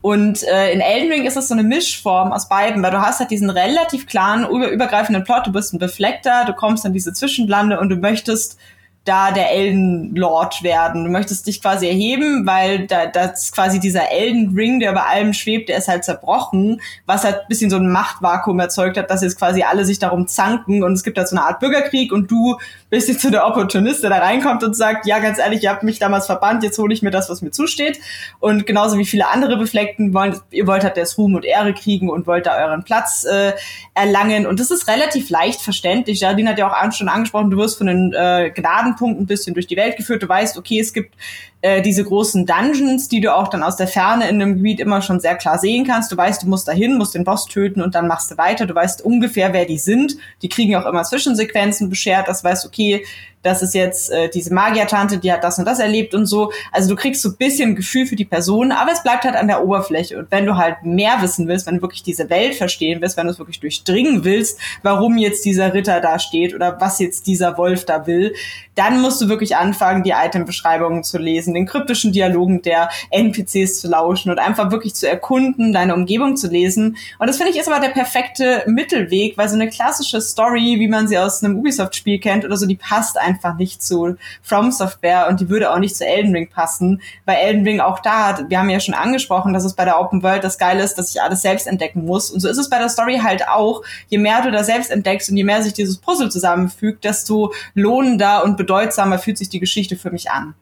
Und 0.00 0.42
äh, 0.42 0.72
in 0.72 0.80
Elden 0.80 1.12
Ring 1.12 1.24
ist 1.24 1.36
es 1.36 1.46
so 1.46 1.54
eine 1.54 1.62
Mischform 1.62 2.32
aus 2.32 2.48
beiden, 2.48 2.82
weil 2.82 2.90
du 2.90 3.00
hast 3.00 3.20
halt 3.20 3.30
diesen 3.30 3.50
relativ 3.50 4.06
klaren, 4.06 4.48
über 4.48 4.68
übergreifenden 4.68 5.22
Plot. 5.22 5.46
Du 5.46 5.52
bist 5.52 5.72
ein 5.72 5.78
Befleckter, 5.78 6.44
du 6.44 6.54
kommst 6.54 6.84
an 6.84 6.92
diese 6.92 7.12
Zwischenlande 7.12 7.78
und 7.78 7.88
du 7.88 7.96
möchtest 7.96 8.58
da 9.04 9.32
der 9.32 9.50
Elden 9.50 10.14
Lord 10.14 10.62
werden. 10.62 11.04
Du 11.04 11.10
möchtest 11.10 11.46
dich 11.46 11.60
quasi 11.60 11.86
erheben, 11.88 12.46
weil 12.46 12.86
da 12.86 13.06
das 13.06 13.50
quasi 13.50 13.80
dieser 13.80 14.12
Elden 14.12 14.54
Ring, 14.54 14.78
der 14.78 14.92
über 14.92 15.08
allem 15.08 15.32
schwebt, 15.32 15.68
der 15.68 15.78
ist 15.78 15.88
halt 15.88 16.04
zerbrochen, 16.04 16.80
was 17.04 17.24
halt 17.24 17.48
bisschen 17.48 17.70
so 17.70 17.76
ein 17.76 17.90
Machtvakuum 17.90 18.60
erzeugt 18.60 18.96
hat, 18.96 19.10
dass 19.10 19.22
jetzt 19.22 19.38
quasi 19.38 19.62
alle 19.62 19.84
sich 19.84 19.98
darum 19.98 20.28
zanken 20.28 20.84
und 20.84 20.92
es 20.92 21.02
gibt 21.02 21.18
halt 21.18 21.28
so 21.28 21.36
eine 21.36 21.44
Art 21.44 21.58
Bürgerkrieg 21.58 22.12
und 22.12 22.30
du 22.30 22.58
bist 22.92 23.08
jetzt 23.08 23.22
so 23.22 23.30
der 23.30 23.46
Opportunist, 23.46 24.02
der 24.02 24.10
da 24.10 24.18
reinkommt 24.18 24.62
und 24.62 24.76
sagt, 24.76 25.06
ja, 25.06 25.18
ganz 25.18 25.38
ehrlich, 25.38 25.62
ihr 25.62 25.70
habt 25.70 25.82
mich 25.82 25.98
damals 25.98 26.26
verbannt, 26.26 26.62
jetzt 26.62 26.76
hole 26.76 26.92
ich 26.92 27.00
mir 27.00 27.10
das, 27.10 27.30
was 27.30 27.40
mir 27.40 27.50
zusteht. 27.50 27.98
Und 28.38 28.66
genauso 28.66 28.98
wie 28.98 29.06
viele 29.06 29.28
andere 29.28 29.56
Befleckten 29.56 30.12
wollen, 30.12 30.38
ihr 30.50 30.66
wollt 30.66 30.84
halt 30.84 30.98
das 30.98 31.16
Ruhm 31.16 31.34
und 31.34 31.46
Ehre 31.46 31.72
kriegen 31.72 32.10
und 32.10 32.26
wollt 32.26 32.44
da 32.44 32.54
euren 32.62 32.84
Platz 32.84 33.24
äh, 33.24 33.54
erlangen. 33.94 34.44
Und 34.44 34.60
das 34.60 34.70
ist 34.70 34.88
relativ 34.88 35.30
leicht 35.30 35.62
verständlich. 35.62 36.20
Jardine 36.20 36.50
hat 36.50 36.58
ja 36.58 36.70
auch 36.70 36.92
schon 36.92 37.08
angesprochen, 37.08 37.50
du 37.50 37.56
wirst 37.56 37.78
von 37.78 37.86
den 37.86 38.12
äh, 38.12 38.50
Gnaden 38.50 38.94
Punkt 38.96 39.18
ein 39.18 39.26
bisschen 39.26 39.54
durch 39.54 39.66
die 39.66 39.76
Welt 39.78 39.96
geführt. 39.96 40.22
Du 40.22 40.28
weißt, 40.28 40.58
okay, 40.58 40.78
es 40.78 40.92
gibt 40.92 41.14
äh, 41.62 41.80
diese 41.80 42.04
großen 42.04 42.44
Dungeons, 42.44 43.08
die 43.08 43.20
du 43.20 43.34
auch 43.34 43.48
dann 43.48 43.62
aus 43.62 43.76
der 43.76 43.86
Ferne 43.86 44.28
in 44.28 44.42
einem 44.42 44.56
Gebiet 44.56 44.80
immer 44.80 45.00
schon 45.00 45.20
sehr 45.20 45.36
klar 45.36 45.58
sehen 45.58 45.86
kannst. 45.86 46.10
Du 46.10 46.16
weißt, 46.16 46.42
du 46.42 46.48
musst 46.48 46.66
dahin, 46.66 46.98
musst 46.98 47.14
den 47.14 47.24
Boss 47.24 47.46
töten 47.46 47.80
und 47.80 47.94
dann 47.94 48.08
machst 48.08 48.32
du 48.32 48.36
weiter. 48.36 48.66
Du 48.66 48.74
weißt 48.74 49.02
ungefähr, 49.02 49.52
wer 49.52 49.64
die 49.64 49.78
sind. 49.78 50.16
Die 50.42 50.48
kriegen 50.48 50.74
auch 50.74 50.86
immer 50.86 51.04
Zwischensequenzen 51.04 51.88
beschert, 51.88 52.26
das 52.28 52.42
weißt, 52.42 52.66
okay, 52.66 53.04
das 53.42 53.62
ist 53.62 53.74
jetzt 53.74 54.10
äh, 54.10 54.28
diese 54.28 54.54
Magiertante, 54.54 55.18
die 55.18 55.32
hat 55.32 55.44
das 55.44 55.58
und 55.58 55.64
das 55.64 55.78
erlebt 55.78 56.14
und 56.14 56.26
so. 56.26 56.52
Also 56.70 56.88
du 56.90 56.96
kriegst 56.96 57.22
so 57.22 57.30
ein 57.30 57.36
bisschen 57.36 57.74
Gefühl 57.74 58.06
für 58.06 58.16
die 58.16 58.24
Person, 58.24 58.72
aber 58.72 58.92
es 58.92 59.02
bleibt 59.02 59.24
halt 59.24 59.36
an 59.36 59.48
der 59.48 59.64
Oberfläche. 59.64 60.18
Und 60.18 60.30
wenn 60.30 60.46
du 60.46 60.56
halt 60.56 60.82
mehr 60.82 61.20
wissen 61.20 61.48
willst, 61.48 61.66
wenn 61.66 61.76
du 61.76 61.82
wirklich 61.82 62.02
diese 62.02 62.30
Welt 62.30 62.54
verstehen 62.54 63.00
willst, 63.00 63.16
wenn 63.16 63.26
du 63.26 63.32
es 63.32 63.38
wirklich 63.38 63.60
durchdringen 63.60 64.24
willst, 64.24 64.58
warum 64.82 65.18
jetzt 65.18 65.44
dieser 65.44 65.74
Ritter 65.74 66.00
da 66.00 66.18
steht 66.18 66.54
oder 66.54 66.80
was 66.80 66.98
jetzt 66.98 67.26
dieser 67.26 67.58
Wolf 67.58 67.84
da 67.84 68.06
will, 68.06 68.34
dann 68.74 69.02
musst 69.02 69.20
du 69.20 69.28
wirklich 69.28 69.56
anfangen, 69.56 70.02
die 70.02 70.12
Itembeschreibungen 70.12 71.04
zu 71.04 71.18
lesen, 71.18 71.54
den 71.54 71.66
kryptischen 71.66 72.12
Dialogen 72.12 72.62
der 72.62 72.88
NPCs 73.10 73.80
zu 73.80 73.88
lauschen 73.88 74.30
und 74.30 74.38
einfach 74.38 74.70
wirklich 74.70 74.94
zu 74.94 75.08
erkunden, 75.08 75.72
deine 75.72 75.94
Umgebung 75.94 76.36
zu 76.36 76.48
lesen. 76.48 76.96
Und 77.18 77.26
das 77.26 77.36
finde 77.36 77.52
ich 77.52 77.58
ist 77.58 77.68
aber 77.68 77.80
der 77.80 77.92
perfekte 77.92 78.62
Mittelweg, 78.66 79.36
weil 79.36 79.48
so 79.48 79.56
eine 79.56 79.68
klassische 79.68 80.20
Story, 80.20 80.76
wie 80.78 80.88
man 80.88 81.08
sie 81.08 81.18
aus 81.18 81.42
einem 81.42 81.58
Ubisoft-Spiel 81.58 82.18
kennt 82.18 82.44
oder 82.44 82.56
so, 82.56 82.66
die 82.66 82.76
passt 82.76 83.18
einfach 83.18 83.31
nicht 83.58 83.82
zu 83.82 84.16
From 84.42 84.72
Software 84.72 85.28
und 85.28 85.40
die 85.40 85.48
würde 85.48 85.72
auch 85.72 85.78
nicht 85.78 85.96
zu 85.96 86.06
Elden 86.06 86.32
Ring 86.32 86.48
passen, 86.48 87.00
weil 87.24 87.36
Elden 87.36 87.64
Ring 87.64 87.80
auch 87.80 88.00
da 88.00 88.28
hat, 88.28 88.50
wir 88.50 88.58
haben 88.58 88.70
ja 88.70 88.80
schon 88.80 88.94
angesprochen, 88.94 89.52
dass 89.52 89.64
es 89.64 89.74
bei 89.74 89.84
der 89.84 90.00
Open 90.00 90.22
World 90.22 90.44
das 90.44 90.58
Geile 90.58 90.82
ist, 90.82 90.94
dass 90.94 91.10
ich 91.10 91.20
alles 91.20 91.42
selbst 91.42 91.66
entdecken 91.66 92.04
muss. 92.04 92.30
Und 92.30 92.40
so 92.40 92.48
ist 92.48 92.58
es 92.58 92.70
bei 92.70 92.78
der 92.78 92.88
Story 92.88 93.20
halt 93.22 93.48
auch. 93.48 93.82
Je 94.08 94.18
mehr 94.18 94.42
du 94.42 94.50
da 94.50 94.64
selbst 94.64 94.90
entdeckst 94.90 95.30
und 95.30 95.36
je 95.36 95.44
mehr 95.44 95.62
sich 95.62 95.72
dieses 95.72 95.98
Puzzle 95.98 96.30
zusammenfügt, 96.30 97.04
desto 97.04 97.52
lohnender 97.74 98.44
und 98.44 98.56
bedeutsamer 98.56 99.18
fühlt 99.18 99.38
sich 99.38 99.48
die 99.48 99.60
Geschichte 99.60 99.96
für 99.96 100.10
mich 100.10 100.30
an. 100.30 100.54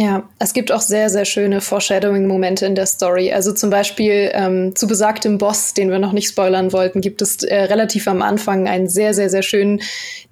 Ja, 0.00 0.26
es 0.38 0.54
gibt 0.54 0.72
auch 0.72 0.80
sehr, 0.80 1.10
sehr 1.10 1.26
schöne 1.26 1.60
Foreshadowing-Momente 1.60 2.64
in 2.64 2.74
der 2.74 2.86
Story. 2.86 3.34
Also 3.34 3.52
zum 3.52 3.68
Beispiel 3.68 4.30
ähm, 4.32 4.74
zu 4.74 4.86
besagtem 4.86 5.36
Boss, 5.36 5.74
den 5.74 5.90
wir 5.90 5.98
noch 5.98 6.12
nicht 6.12 6.30
spoilern 6.30 6.72
wollten, 6.72 7.02
gibt 7.02 7.20
es 7.20 7.42
äh, 7.42 7.64
relativ 7.64 8.08
am 8.08 8.22
Anfang 8.22 8.66
einen 8.66 8.88
sehr, 8.88 9.12
sehr, 9.12 9.28
sehr 9.28 9.42
schönen 9.42 9.82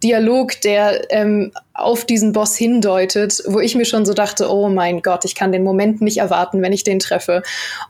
Dialog, 0.03 0.59
der 0.63 1.13
ähm, 1.13 1.53
auf 1.75 2.07
diesen 2.07 2.33
Boss 2.33 2.57
hindeutet, 2.57 3.43
wo 3.47 3.61
ich 3.61 3.75
mir 3.75 3.85
schon 3.85 4.07
so 4.07 4.15
dachte, 4.15 4.51
oh 4.51 4.71
mein 4.71 5.03
Gott, 5.03 5.27
ich 5.27 5.35
kann 5.35 5.53
den 5.53 5.65
Moment 5.65 6.01
nicht 6.01 6.17
erwarten, 6.17 6.63
wenn 6.63 6.73
ich 6.73 6.83
den 6.83 6.99
treffe. 6.99 7.43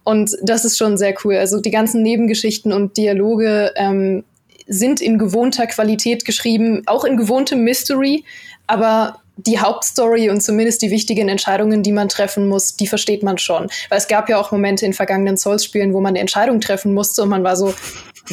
Und 0.03 0.37
das 0.43 0.65
ist 0.65 0.79
schon 0.79 0.99
sehr 0.99 1.15
cool. 1.23 1.37
Also 1.37 1.61
die 1.61 1.71
ganzen 1.71 2.03
Nebengeschichten 2.03 2.73
und 2.73 2.97
Dialoge 2.97 3.71
ähm, 3.77 4.25
sind 4.67 5.01
in 5.01 5.17
gewohnter 5.17 5.69
Qualität 5.69 6.25
geschrieben, 6.25 6.83
auch 6.87 7.05
in 7.05 7.17
gewohntem 7.17 7.63
Mystery, 7.63 8.25
aber 8.67 9.21
die 9.39 9.61
Hauptstory 9.61 10.31
und 10.31 10.43
zumindest 10.43 10.83
die 10.83 10.91
wichtigen 10.91 11.29
Entscheidungen, 11.29 11.83
die 11.83 11.93
man 11.93 12.09
treffen 12.09 12.49
muss, 12.49 12.77
die 12.77 12.87
versteht 12.87 13.23
man 13.23 13.39
schon. 13.39 13.69
Weil 13.89 13.99
es 13.99 14.09
gab 14.09 14.29
ja 14.29 14.39
auch 14.39 14.51
Momente 14.51 14.85
in 14.85 14.93
vergangenen 14.93 15.37
Souls-Spielen, 15.37 15.95
wo 15.95 16.01
man 16.01 16.11
eine 16.11 16.21
Entscheidung 16.21 16.61
treffen 16.61 16.93
musste 16.93 17.23
und 17.23 17.29
man 17.29 17.45
war 17.45 17.57
so, 17.57 17.73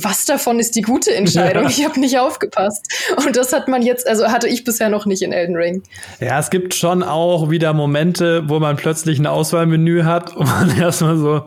was 0.01 0.25
davon 0.25 0.59
ist 0.59 0.75
die 0.75 0.81
gute 0.81 1.15
Entscheidung? 1.15 1.63
Ja. 1.63 1.69
Ich 1.69 1.85
habe 1.85 1.99
nicht 1.99 2.19
aufgepasst. 2.19 2.87
Und 3.17 3.37
das 3.37 3.53
hat 3.53 3.67
man 3.67 3.81
jetzt, 3.81 4.07
also 4.07 4.27
hatte 4.27 4.47
ich 4.47 4.63
bisher 4.63 4.89
noch 4.89 5.05
nicht 5.05 5.21
in 5.21 5.31
Elden 5.31 5.55
Ring. 5.55 5.83
Ja, 6.19 6.39
es 6.39 6.49
gibt 6.49 6.73
schon 6.73 7.03
auch 7.03 7.49
wieder 7.49 7.73
Momente, 7.73 8.43
wo 8.49 8.59
man 8.59 8.75
plötzlich 8.75 9.19
ein 9.19 9.27
Auswahlmenü 9.27 10.03
hat 10.03 10.35
und 10.35 10.47
man 10.47 10.77
erstmal 10.79 11.17
so, 11.17 11.43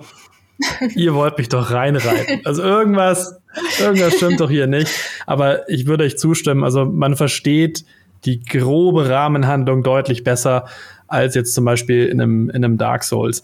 ihr 0.95 1.15
wollt 1.15 1.37
mich 1.37 1.49
doch 1.49 1.71
reinreiten. 1.71 2.41
Also 2.45 2.63
irgendwas, 2.63 3.37
irgendwas 3.79 4.15
stimmt 4.15 4.41
doch 4.41 4.51
hier 4.51 4.67
nicht. 4.67 4.91
Aber 5.27 5.69
ich 5.69 5.87
würde 5.87 6.05
euch 6.05 6.17
zustimmen. 6.17 6.65
Also 6.65 6.85
man 6.87 7.17
versteht 7.17 7.85
die 8.25 8.41
grobe 8.41 9.09
Rahmenhandlung 9.09 9.83
deutlich 9.83 10.25
besser 10.25 10.67
als 11.07 11.35
jetzt 11.35 11.55
zum 11.55 11.65
Beispiel 11.65 12.07
in 12.07 12.21
einem, 12.21 12.51
in 12.51 12.65
einem 12.65 12.79
Dark 12.79 13.05
Souls. 13.05 13.43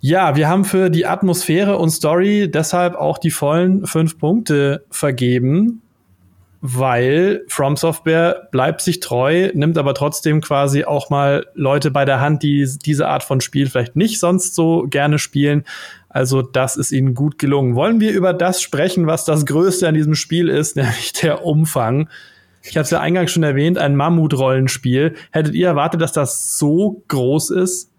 Ja, 0.00 0.34
wir 0.34 0.48
haben 0.48 0.64
für 0.64 0.90
die 0.90 1.06
Atmosphäre 1.06 1.78
und 1.78 1.90
Story 1.90 2.50
deshalb 2.50 2.96
auch 2.96 3.18
die 3.18 3.30
vollen 3.30 3.86
fünf 3.86 4.18
Punkte 4.18 4.84
vergeben, 4.90 5.80
weil 6.60 7.42
From 7.46 7.76
Software 7.76 8.48
bleibt 8.50 8.80
sich 8.80 8.98
treu, 8.98 9.50
nimmt 9.54 9.78
aber 9.78 9.94
trotzdem 9.94 10.40
quasi 10.40 10.84
auch 10.84 11.08
mal 11.08 11.46
Leute 11.54 11.92
bei 11.92 12.04
der 12.04 12.20
Hand, 12.20 12.42
die 12.42 12.68
diese 12.84 13.06
Art 13.06 13.22
von 13.22 13.40
Spiel 13.40 13.68
vielleicht 13.68 13.94
nicht 13.94 14.18
sonst 14.18 14.56
so 14.56 14.86
gerne 14.88 15.20
spielen. 15.20 15.64
Also 16.08 16.42
das 16.42 16.76
ist 16.76 16.92
ihnen 16.92 17.14
gut 17.14 17.38
gelungen. 17.38 17.74
Wollen 17.74 18.00
wir 18.00 18.12
über 18.12 18.32
das 18.32 18.60
sprechen, 18.60 19.06
was 19.06 19.24
das 19.24 19.46
Größte 19.46 19.86
an 19.86 19.94
diesem 19.94 20.14
Spiel 20.14 20.48
ist, 20.48 20.74
nämlich 20.76 21.12
der 21.12 21.44
Umfang. 21.44 22.08
Ich 22.62 22.76
habe 22.76 22.84
es 22.84 22.90
ja 22.90 23.00
eingangs 23.00 23.32
schon 23.32 23.42
erwähnt, 23.42 23.78
ein 23.78 23.96
Mammutrollenspiel. 23.96 25.14
Hättet 25.30 25.54
ihr 25.54 25.66
erwartet, 25.66 26.00
dass 26.00 26.12
das 26.12 26.58
so 26.58 27.02
groß 27.08 27.50
ist? 27.50 27.92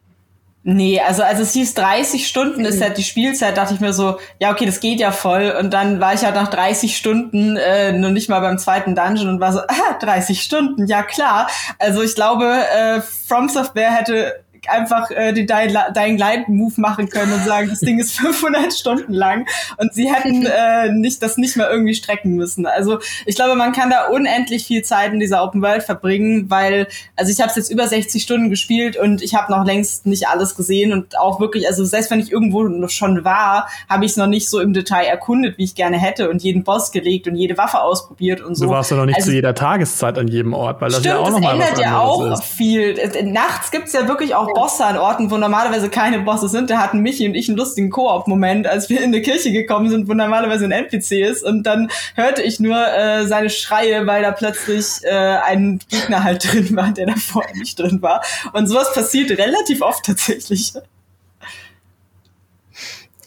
Nee, 0.66 1.02
also 1.02 1.24
als 1.24 1.42
es 1.42 1.52
hieß 1.52 1.74
30 1.74 2.26
Stunden 2.26 2.64
ist 2.64 2.82
halt 2.82 2.98
die 2.98 3.04
Spielzeit, 3.04 3.58
dachte 3.58 3.74
ich 3.74 3.82
mir 3.82 3.92
so, 3.92 4.18
ja 4.40 4.50
okay, 4.50 4.66
das 4.66 4.80
geht 4.80 5.02
ja 5.02 5.12
voll. 5.12 5.54
Und 5.60 5.74
dann 5.74 6.00
war 6.00 6.14
ich 6.14 6.24
halt 6.24 6.36
nach 6.36 6.48
30 6.48 6.96
Stunden 6.96 7.58
äh, 7.58 7.92
noch 7.92 8.12
nicht 8.12 8.30
mal 8.30 8.40
beim 8.40 8.58
zweiten 8.58 8.96
Dungeon 8.96 9.28
und 9.28 9.40
war 9.42 9.52
so, 9.52 9.60
ah, 9.60 9.98
30 10.00 10.42
Stunden, 10.42 10.88
ja 10.88 11.04
klar. 11.04 11.50
Also 11.80 12.02
ich 12.02 12.16
glaube, 12.16 12.46
äh, 12.46 13.02
From 13.02 13.50
Software 13.50 13.92
hätte 13.92 14.44
einfach 14.70 15.12
äh, 15.12 15.34
den 15.34 15.48
Dying 15.48 16.18
Light 16.18 16.50
Move 16.50 16.74
machen 16.78 17.10
können 17.10 17.34
und 17.34 17.44
sagen, 17.44 17.70
das 17.70 17.80
Ding 17.80 18.00
ist 18.00 18.14
500 18.20 18.74
Stunden 18.74 19.14
lang 19.14 19.48
und 19.78 19.94
sie 19.94 20.12
hätten 20.12 20.46
äh, 20.46 20.92
nicht 20.92 21.22
das 21.22 21.38
nicht 21.38 21.58
mehr 21.58 21.70
irgendwie 21.70 21.96
strecken 21.96 22.36
müssen. 22.36 22.66
Also 22.66 23.00
ich 23.26 23.36
glaube, 23.36 23.56
man 23.56 23.72
kann 23.72 23.90
da 23.90 24.08
unendlich 24.08 24.66
viel 24.66 24.84
Zeit 24.84 25.14
in 25.14 25.20
dieser 25.20 25.44
Open 25.44 25.62
World 25.62 25.84
verbringen, 25.84 26.50
weil 26.50 26.88
also 27.16 27.32
ich 27.32 27.40
habe 27.40 27.50
es 27.50 27.56
jetzt 27.56 27.72
über 27.72 27.88
60 27.88 28.22
Stunden 28.22 28.50
gespielt 28.50 28.98
und 28.98 29.22
ich 29.22 29.36
habe 29.36 29.52
noch 29.52 29.66
längst 29.66 30.06
nicht 30.06 30.28
alles 30.28 30.56
gesehen 30.56 30.94
und 30.94 31.18
auch 31.18 31.40
wirklich, 31.40 31.68
also 31.68 31.86
selbst 31.86 32.12
wenn 32.12 32.20
ich 32.20 32.32
irgendwo 32.32 32.88
schon 32.88 33.24
war, 33.24 33.70
habe 33.90 34.06
ich 34.06 34.12
es 34.12 34.18
noch 34.18 34.28
nicht 34.28 34.50
so 34.50 34.60
im 34.60 34.74
Detail 34.74 35.06
erkundet, 35.06 35.58
wie 35.58 35.64
ich 35.64 35.76
gerne 35.76 35.98
hätte 35.98 36.30
und 36.30 36.44
jeden 36.44 36.64
Boss 36.64 36.92
gelegt 36.92 37.28
und 37.28 37.36
jede 37.36 37.58
Waffe 37.58 37.82
ausprobiert 37.82 38.42
und 38.42 38.56
so. 38.56 38.66
Du 38.66 38.72
warst 38.72 38.92
ja 38.92 38.98
noch 38.98 39.06
nicht 39.06 39.18
also, 39.18 39.30
zu 39.30 39.36
jeder 39.36 39.56
Tageszeit 39.56 40.18
an 40.18 40.28
jedem 40.28 40.54
Ort, 40.54 40.82
weil 40.82 40.90
das 40.90 41.00
stimmt, 41.00 41.16
ja 41.16 41.20
auch 41.20 41.30
noch 41.30 41.40
mal 41.40 41.60
was 41.60 41.80
ja 41.80 42.00
auch 42.00 42.26
ist. 42.32 42.44
viel. 42.44 42.96
Nachts 43.24 43.72
gibt's 43.72 43.94
ja 43.94 44.08
wirklich 44.08 44.36
auch 44.36 44.53
Bosse 44.54 44.86
an 44.86 44.98
Orten, 44.98 45.32
wo 45.32 45.38
normalerweise 45.38 45.90
keine 45.90 46.20
Bosse 46.20 46.50
sind. 46.50 46.70
Da 46.70 46.78
hatten 46.78 47.00
Michi 47.00 47.28
und 47.28 47.36
ich 47.36 47.48
einen 47.50 47.58
lustigen 47.58 47.90
Koop-Moment, 47.90 48.68
als 48.68 48.90
wir 48.90 49.00
in 49.00 49.06
eine 49.06 49.22
Kirche 49.22 49.52
gekommen 49.52 49.90
sind, 49.90 50.08
wo 50.08 50.14
normalerweise 50.14 50.66
ein 50.66 50.72
NPC 50.72 51.22
ist. 51.22 51.44
Und 51.44 51.64
dann 51.64 51.90
hörte 52.16 52.42
ich 52.42 52.60
nur 52.60 52.78
äh, 52.78 53.26
seine 53.26 53.50
Schreie, 53.50 54.06
weil 54.08 54.24
da 54.24 54.32
plötzlich 54.32 55.04
äh, 55.04 55.10
ein 55.10 55.80
Gegner 55.90 56.24
halt 56.24 56.44
drin 56.52 56.76
war, 56.76 56.92
der 56.92 57.08
da 57.08 57.16
vorher 57.16 57.56
nicht 57.56 57.80
drin 57.80 58.02
war. 58.02 58.22
Und 58.54 58.68
sowas 58.68 58.94
passiert 58.94 59.32
relativ 59.32 59.82
oft 59.82 60.06
tatsächlich 60.06 60.74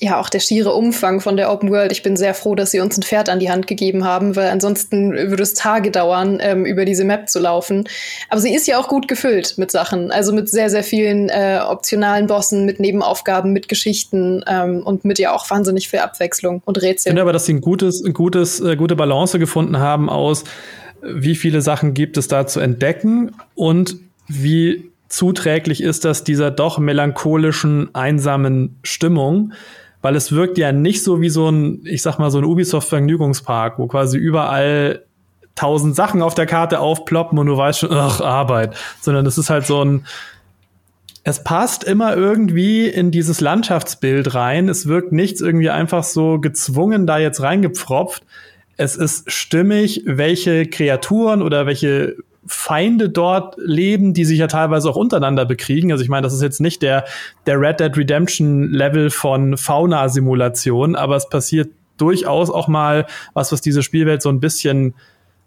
ja, 0.00 0.20
auch 0.20 0.28
der 0.28 0.40
schiere 0.40 0.72
Umfang 0.72 1.20
von 1.20 1.36
der 1.36 1.50
Open 1.50 1.70
World. 1.70 1.90
Ich 1.90 2.02
bin 2.02 2.16
sehr 2.16 2.34
froh, 2.34 2.54
dass 2.54 2.70
sie 2.70 2.80
uns 2.80 2.98
ein 2.98 3.02
Pferd 3.02 3.28
an 3.28 3.40
die 3.40 3.50
Hand 3.50 3.66
gegeben 3.66 4.04
haben, 4.04 4.36
weil 4.36 4.48
ansonsten 4.48 5.12
würde 5.12 5.42
es 5.42 5.54
Tage 5.54 5.90
dauern, 5.90 6.38
ähm, 6.40 6.66
über 6.66 6.84
diese 6.84 7.04
Map 7.04 7.28
zu 7.28 7.38
laufen. 7.38 7.84
Aber 8.28 8.40
sie 8.40 8.54
ist 8.54 8.66
ja 8.66 8.78
auch 8.78 8.88
gut 8.88 9.08
gefüllt 9.08 9.54
mit 9.56 9.70
Sachen, 9.70 10.10
also 10.10 10.32
mit 10.32 10.50
sehr, 10.50 10.68
sehr 10.68 10.84
vielen 10.84 11.28
äh, 11.30 11.60
optionalen 11.66 12.26
Bossen, 12.26 12.66
mit 12.66 12.78
Nebenaufgaben, 12.78 13.52
mit 13.52 13.68
Geschichten 13.68 14.44
ähm, 14.46 14.82
und 14.82 15.04
mit 15.04 15.18
ja 15.18 15.34
auch 15.34 15.48
wahnsinnig 15.50 15.88
viel 15.88 16.00
Abwechslung 16.00 16.62
und 16.64 16.82
Rätsel. 16.82 17.10
Ich 17.10 17.12
finde 17.12 17.22
aber, 17.22 17.32
dass 17.32 17.46
sie 17.46 17.54
ein 17.54 17.62
gutes, 17.62 18.04
ein 18.04 18.12
gutes, 18.12 18.60
äh, 18.60 18.76
gute 18.76 18.96
Balance 18.96 19.38
gefunden 19.38 19.78
haben 19.78 20.10
aus, 20.10 20.44
wie 21.02 21.36
viele 21.36 21.62
Sachen 21.62 21.94
gibt 21.94 22.16
es 22.18 22.28
da 22.28 22.46
zu 22.46 22.60
entdecken 22.60 23.32
und 23.54 23.96
wie 24.28 24.90
zuträglich 25.08 25.82
ist 25.82 26.04
das 26.04 26.24
dieser 26.24 26.50
doch 26.50 26.78
melancholischen, 26.78 27.94
einsamen 27.94 28.76
Stimmung 28.82 29.52
weil 30.06 30.14
es 30.14 30.30
wirkt 30.30 30.56
ja 30.56 30.70
nicht 30.70 31.02
so 31.02 31.20
wie 31.20 31.28
so 31.28 31.48
ein, 31.48 31.80
ich 31.84 32.00
sag 32.00 32.20
mal, 32.20 32.30
so 32.30 32.38
ein 32.38 32.44
Ubisoft-Vergnügungspark, 32.44 33.76
wo 33.76 33.88
quasi 33.88 34.16
überall 34.16 35.02
tausend 35.56 35.96
Sachen 35.96 36.22
auf 36.22 36.36
der 36.36 36.46
Karte 36.46 36.78
aufploppen 36.78 37.36
und 37.40 37.46
du 37.46 37.56
weißt 37.56 37.80
schon, 37.80 37.92
ach, 37.92 38.20
Arbeit, 38.20 38.76
sondern 39.00 39.26
es 39.26 39.36
ist 39.36 39.50
halt 39.50 39.66
so 39.66 39.84
ein, 39.84 40.06
es 41.24 41.42
passt 41.42 41.82
immer 41.82 42.16
irgendwie 42.16 42.86
in 42.86 43.10
dieses 43.10 43.40
Landschaftsbild 43.40 44.32
rein. 44.32 44.68
Es 44.68 44.86
wirkt 44.86 45.10
nichts 45.10 45.40
irgendwie 45.40 45.70
einfach 45.70 46.04
so 46.04 46.38
gezwungen 46.38 47.08
da 47.08 47.18
jetzt 47.18 47.42
reingepfropft. 47.42 48.22
Es 48.76 48.94
ist 48.94 49.32
stimmig, 49.32 50.04
welche 50.06 50.66
Kreaturen 50.66 51.42
oder 51.42 51.66
welche 51.66 52.14
Feinde 52.46 53.08
dort 53.08 53.56
leben, 53.58 54.14
die 54.14 54.24
sich 54.24 54.38
ja 54.38 54.46
teilweise 54.46 54.88
auch 54.88 54.96
untereinander 54.96 55.44
bekriegen. 55.44 55.92
Also 55.92 56.02
ich 56.02 56.08
meine, 56.08 56.22
das 56.22 56.34
ist 56.34 56.42
jetzt 56.42 56.60
nicht 56.60 56.82
der, 56.82 57.04
der 57.46 57.60
Red 57.60 57.80
Dead 57.80 57.96
Redemption 57.96 58.70
Level 58.70 59.10
von 59.10 59.56
Fauna-Simulation, 59.56 60.96
aber 60.96 61.16
es 61.16 61.28
passiert 61.28 61.70
durchaus 61.96 62.50
auch 62.50 62.68
mal 62.68 63.06
was, 63.34 63.52
was 63.52 63.60
diese 63.60 63.82
Spielwelt 63.82 64.22
so 64.22 64.28
ein 64.28 64.40
bisschen 64.40 64.94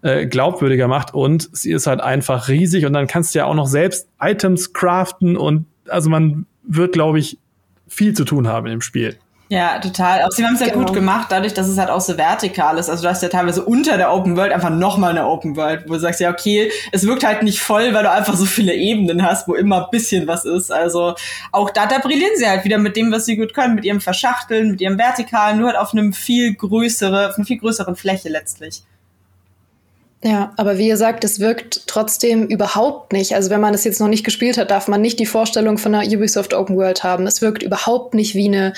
äh, 0.01 0.25
glaubwürdiger 0.25 0.87
macht 0.87 1.13
und 1.13 1.49
sie 1.51 1.71
ist 1.71 1.87
halt 1.87 2.01
einfach 2.01 2.47
riesig 2.47 2.85
und 2.85 2.93
dann 2.93 3.07
kannst 3.07 3.35
du 3.35 3.39
ja 3.39 3.45
auch 3.45 3.55
noch 3.55 3.67
selbst 3.67 4.07
Items 4.19 4.73
craften 4.73 5.37
und 5.37 5.65
also 5.87 6.09
man 6.09 6.45
wird, 6.63 6.93
glaube 6.93 7.19
ich, 7.19 7.37
viel 7.87 8.13
zu 8.13 8.23
tun 8.23 8.47
haben 8.47 8.67
im 8.67 8.81
Spiel. 8.81 9.17
Ja, 9.51 9.79
total. 9.79 10.21
Auch 10.21 10.29
sie 10.29 10.45
haben 10.45 10.53
es 10.53 10.59
ja 10.59 10.67
genau. 10.67 10.85
gut 10.85 10.93
gemacht, 10.93 11.27
dadurch, 11.31 11.55
dass 11.55 11.67
es 11.67 11.79
halt 11.79 11.89
auch 11.89 12.01
so 12.01 12.19
vertikal 12.19 12.77
ist. 12.77 12.87
Also 12.87 13.01
du 13.01 13.09
hast 13.09 13.23
ja 13.23 13.29
teilweise 13.29 13.65
unter 13.65 13.97
der 13.97 14.13
Open 14.13 14.37
World 14.37 14.53
einfach 14.53 14.69
nochmal 14.69 15.09
eine 15.09 15.25
Open 15.25 15.55
World, 15.55 15.85
wo 15.87 15.93
du 15.93 15.99
sagst, 15.99 16.19
ja, 16.19 16.29
okay, 16.29 16.71
es 16.91 17.07
wirkt 17.07 17.25
halt 17.25 17.41
nicht 17.41 17.59
voll, 17.59 17.95
weil 17.95 18.03
du 18.03 18.11
einfach 18.11 18.35
so 18.35 18.45
viele 18.45 18.75
Ebenen 18.75 19.25
hast, 19.25 19.47
wo 19.47 19.55
immer 19.55 19.85
ein 19.85 19.89
bisschen 19.89 20.27
was 20.27 20.45
ist. 20.45 20.71
Also 20.71 21.15
auch 21.51 21.71
da, 21.71 21.87
da 21.87 21.97
brillieren 21.97 22.33
sie 22.35 22.47
halt 22.47 22.63
wieder 22.63 22.77
mit 22.77 22.95
dem, 22.95 23.11
was 23.11 23.25
sie 23.25 23.37
gut 23.37 23.55
können, 23.55 23.73
mit 23.73 23.85
ihrem 23.85 24.01
Verschachteln, 24.01 24.69
mit 24.69 24.81
ihrem 24.81 24.99
Vertikalen, 24.99 25.57
nur 25.57 25.69
halt 25.69 25.79
auf 25.79 25.93
einem 25.93 26.13
viel 26.13 26.53
größere, 26.53 27.29
auf 27.29 27.37
einer 27.37 27.45
viel 27.45 27.57
größeren 27.57 27.95
Fläche 27.95 28.29
letztlich. 28.29 28.83
Ja, 30.23 30.53
aber 30.57 30.77
wie 30.77 30.89
ihr 30.89 30.97
sagt, 30.97 31.23
es 31.23 31.39
wirkt 31.39 31.87
trotzdem 31.87 32.45
überhaupt 32.45 33.13
nicht. 33.13 33.33
Also 33.33 33.49
wenn 33.49 33.61
man 33.61 33.73
es 33.73 33.83
jetzt 33.83 33.99
noch 33.99 34.09
nicht 34.09 34.25
gespielt 34.25 34.59
hat, 34.59 34.69
darf 34.69 34.87
man 34.87 35.01
nicht 35.01 35.17
die 35.17 35.25
Vorstellung 35.25 35.79
von 35.79 35.95
einer 35.95 36.07
Ubisoft 36.07 36.53
Open 36.53 36.75
World 36.75 37.03
haben. 37.03 37.25
Es 37.25 37.41
wirkt 37.41 37.63
überhaupt 37.63 38.13
nicht 38.13 38.35
wie 38.35 38.47
eine 38.47 38.73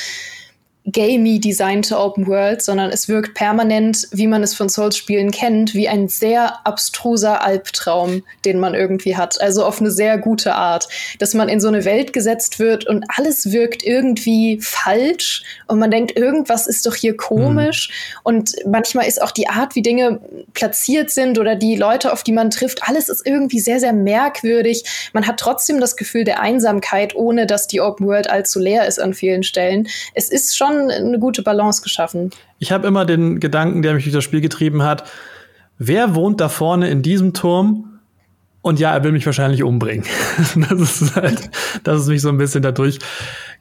gamey 0.92 1.40
designte 1.40 2.00
Open 2.00 2.26
World, 2.26 2.62
sondern 2.62 2.90
es 2.90 3.08
wirkt 3.08 3.36
permanent, 3.36 4.08
wie 4.12 4.26
man 4.26 4.42
es 4.42 4.56
von 4.56 4.68
Souls-Spielen 4.68 5.30
kennt, 5.30 5.76
wie 5.76 5.88
ein 5.88 6.08
sehr 6.08 6.66
abstruser 6.66 7.44
Albtraum, 7.44 8.24
den 8.46 8.60
man 8.60 8.74
irgendwie 8.74 9.16
hat. 9.16 9.40
Also 9.42 9.64
auf 9.64 9.80
eine 9.80 9.92
sehr 9.92 10.18
gute 10.18 10.56
Art, 10.56 10.88
dass 11.20 11.36
man 11.36 11.50
in 11.50 11.60
so 11.60 11.68
eine 11.68 11.86
Welt 11.86 12.14
gesetzt 12.14 12.58
wird 12.58 12.88
und 12.88 13.06
alles 13.16 13.52
wirkt 13.52 13.84
irgendwie 13.84 14.60
falsch 14.60 15.44
und 15.68 15.78
man 15.78 15.92
denkt, 15.92 16.18
irgendwas 16.18 16.66
ist 16.66 16.86
doch 16.88 16.96
hier 16.96 17.16
komisch. 17.16 17.90
Mhm. 17.90 18.20
Und 18.24 18.56
manchmal 18.66 19.08
ist 19.08 19.22
auch 19.22 19.32
die 19.32 19.50
Art, 19.50 19.76
wie 19.76 19.84
Dinge 19.84 20.20
platziert 20.54 21.12
sind 21.12 21.38
oder 21.38 21.56
die 21.56 21.76
Leute, 21.76 22.12
auf 22.12 22.24
die 22.24 22.34
man 22.34 22.50
trifft, 22.50 22.88
alles 22.90 23.08
ist 23.08 23.26
irgendwie 23.26 23.60
sehr, 23.60 23.80
sehr 23.80 23.94
merkwürdig. 23.94 24.84
Man 25.14 25.28
hat 25.28 25.40
trotzdem 25.40 25.80
das 25.80 25.96
Gefühl 25.96 26.24
der 26.24 26.40
Einsamkeit, 26.40 27.16
ohne 27.16 27.46
dass 27.46 27.68
die 27.68 27.82
Open 27.82 28.08
World 28.08 28.30
allzu 28.30 28.60
leer 28.60 28.88
ist 28.88 29.00
an 29.00 29.14
vielen 29.14 29.44
Stellen. 29.44 29.88
Es 30.16 30.30
ist 30.30 30.58
schon 30.58 30.71
schon 30.72 30.92
eine 30.92 31.20
gute 31.20 31.42
Balance 31.42 31.82
geschaffen. 31.82 32.32
Ich 32.60 32.72
habe 32.72 32.88
immer 32.88 33.06
den 33.06 33.40
Gedanken, 33.40 33.82
der 33.82 33.94
mich 33.94 34.04
durch 34.04 34.14
das 34.14 34.24
Spiel 34.24 34.42
getrieben 34.42 34.84
hat, 34.84 35.04
wer 35.78 36.16
wohnt 36.16 36.42
da 36.42 36.50
vorne 36.50 36.90
in 36.90 37.02
diesem 37.02 37.34
Turm? 37.34 37.88
Und 38.64 38.80
ja, 38.80 38.94
er 38.94 39.04
will 39.04 39.12
mich 39.12 39.26
wahrscheinlich 39.26 39.64
umbringen. 39.64 40.06
das 40.70 41.02
ist 41.02 41.16
halt, 41.16 41.50
dass 41.84 42.02
es 42.02 42.08
mich 42.08 42.22
so 42.22 42.30
ein 42.30 42.38
bisschen 42.38 42.62
dadurch 42.62 43.00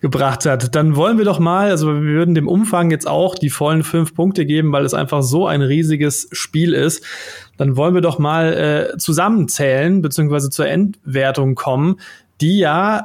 gebracht 0.03 0.45
hat. 0.45 0.75
Dann 0.75 0.95
wollen 0.95 1.17
wir 1.17 1.25
doch 1.25 1.39
mal, 1.39 1.71
also 1.71 1.87
wir 1.87 2.03
würden 2.03 2.35
dem 2.35 2.47
Umfang 2.47 2.91
jetzt 2.91 3.09
auch 3.09 3.35
die 3.35 3.49
vollen 3.49 3.83
fünf 3.83 4.15
Punkte 4.15 4.45
geben, 4.45 4.73
weil 4.73 4.85
es 4.85 4.93
einfach 4.93 5.23
so 5.23 5.47
ein 5.47 5.63
riesiges 5.63 6.29
Spiel 6.33 6.75
ist. 6.75 7.03
Dann 7.57 7.77
wollen 7.77 7.95
wir 7.95 8.03
doch 8.03 8.19
mal 8.19 8.53
äh, 8.93 8.99
zusammenzählen, 8.99 10.03
beziehungsweise 10.03 10.51
zur 10.51 10.69
Endwertung 10.69 11.55
kommen, 11.55 11.99
die 12.43 12.59
ja 12.59 13.05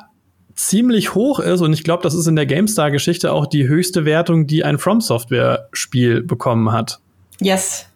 ziemlich 0.56 1.14
hoch 1.16 1.40
ist 1.40 1.62
und 1.62 1.74
ich 1.74 1.84
glaube, 1.84 2.04
das 2.04 2.14
ist 2.14 2.28
in 2.28 2.36
der 2.36 2.46
GameStar-Geschichte 2.46 3.32
auch 3.32 3.46
die 3.46 3.68
höchste 3.68 4.06
Wertung, 4.06 4.48
die 4.48 4.64
ein 4.64 4.78
From 4.78 5.02
Software-Spiel 5.02 6.24
bekommen 6.24 6.72
hat. 6.72 7.00
Yes. 7.40 7.88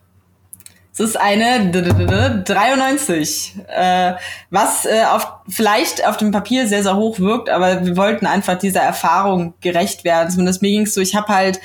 Es 0.92 1.00
ist 1.00 1.18
eine 1.18 1.72
93, 1.72 3.56
äh, 3.68 4.14
was 4.50 4.86
äh, 4.86 5.06
auf, 5.10 5.32
vielleicht 5.48 6.06
auf 6.06 6.18
dem 6.18 6.32
Papier 6.32 6.68
sehr, 6.68 6.84
sehr 6.84 6.98
hoch 6.98 7.20
wirkt, 7.20 7.50
aber 7.50 7.86
wir 7.86 7.96
wollten 7.96 8.26
einfach 8.26 8.58
dieser 8.58 8.82
Erfahrung 8.82 9.54
gerecht 9.62 10.04
werden. 10.04 10.30
Zumindest 10.30 10.62
mir 10.62 10.72
ging 10.72 10.82
es 10.82 10.94
so, 10.94 11.00
ich 11.00 11.16
habe 11.16 11.34
halt 11.34 11.62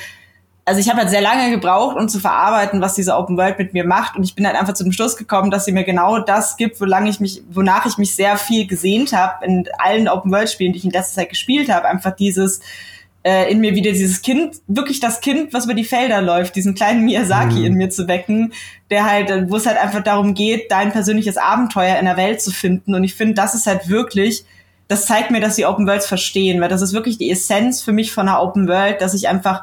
also 0.66 0.80
ich 0.80 0.88
habe 0.88 1.00
halt 1.00 1.10
sehr 1.10 1.20
lange 1.20 1.50
gebraucht, 1.50 1.96
um 1.96 2.08
zu 2.08 2.18
verarbeiten, 2.18 2.80
was 2.80 2.94
diese 2.94 3.16
Open 3.16 3.36
World 3.36 3.58
mit 3.58 3.74
mir 3.74 3.84
macht. 3.84 4.16
Und 4.16 4.24
ich 4.24 4.34
bin 4.34 4.46
halt 4.46 4.56
einfach 4.56 4.72
zu 4.72 4.82
dem 4.82 4.92
Schluss 4.92 5.16
gekommen, 5.16 5.50
dass 5.50 5.66
sie 5.66 5.72
mir 5.72 5.84
genau 5.84 6.20
das 6.20 6.56
gibt, 6.56 6.80
wolang 6.80 7.06
ich 7.06 7.20
mich, 7.20 7.42
wonach 7.50 7.84
ich 7.84 7.98
mich 7.98 8.14
sehr 8.14 8.38
viel 8.38 8.66
gesehnt 8.66 9.12
habe 9.12 9.44
in 9.44 9.68
allen 9.78 10.08
Open 10.08 10.32
World 10.32 10.50
Spielen, 10.50 10.72
die 10.72 10.78
ich 10.78 10.84
in 10.84 10.90
letzter 10.90 11.20
Zeit 11.20 11.28
gespielt 11.28 11.68
habe. 11.68 11.86
Einfach 11.86 12.16
dieses 12.16 12.60
äh, 13.24 13.50
in 13.50 13.60
mir 13.60 13.74
wieder 13.74 13.92
dieses 13.92 14.22
Kind, 14.22 14.56
wirklich 14.66 15.00
das 15.00 15.20
Kind, 15.20 15.52
was 15.52 15.64
über 15.64 15.74
die 15.74 15.84
Felder 15.84 16.22
läuft, 16.22 16.56
diesen 16.56 16.74
kleinen 16.74 17.04
Miyazaki 17.04 17.60
mhm. 17.60 17.64
in 17.64 17.74
mir 17.74 17.90
zu 17.90 18.06
wecken, 18.06 18.52
der 18.90 19.04
halt, 19.04 19.50
wo 19.50 19.56
es 19.56 19.66
halt 19.66 19.78
einfach 19.78 20.02
darum 20.02 20.34
geht, 20.34 20.70
dein 20.70 20.92
persönliches 20.92 21.36
Abenteuer 21.36 21.98
in 21.98 22.04
der 22.04 22.16
Welt 22.16 22.40
zu 22.40 22.50
finden. 22.50 22.94
Und 22.94 23.02
ich 23.02 23.14
finde, 23.14 23.34
das 23.34 23.54
ist 23.54 23.66
halt 23.66 23.88
wirklich, 23.88 24.44
das 24.88 25.06
zeigt 25.06 25.30
mir, 25.30 25.40
dass 25.40 25.56
die 25.56 25.64
Open 25.64 25.86
Worlds 25.86 26.06
verstehen, 26.06 26.60
weil 26.60 26.68
das 26.68 26.82
ist 26.82 26.92
wirklich 26.92 27.16
die 27.16 27.30
Essenz 27.30 27.82
für 27.82 27.92
mich 27.92 28.12
von 28.12 28.28
einer 28.28 28.42
Open 28.42 28.68
World, 28.68 29.00
dass 29.00 29.14
ich 29.14 29.26
einfach 29.26 29.62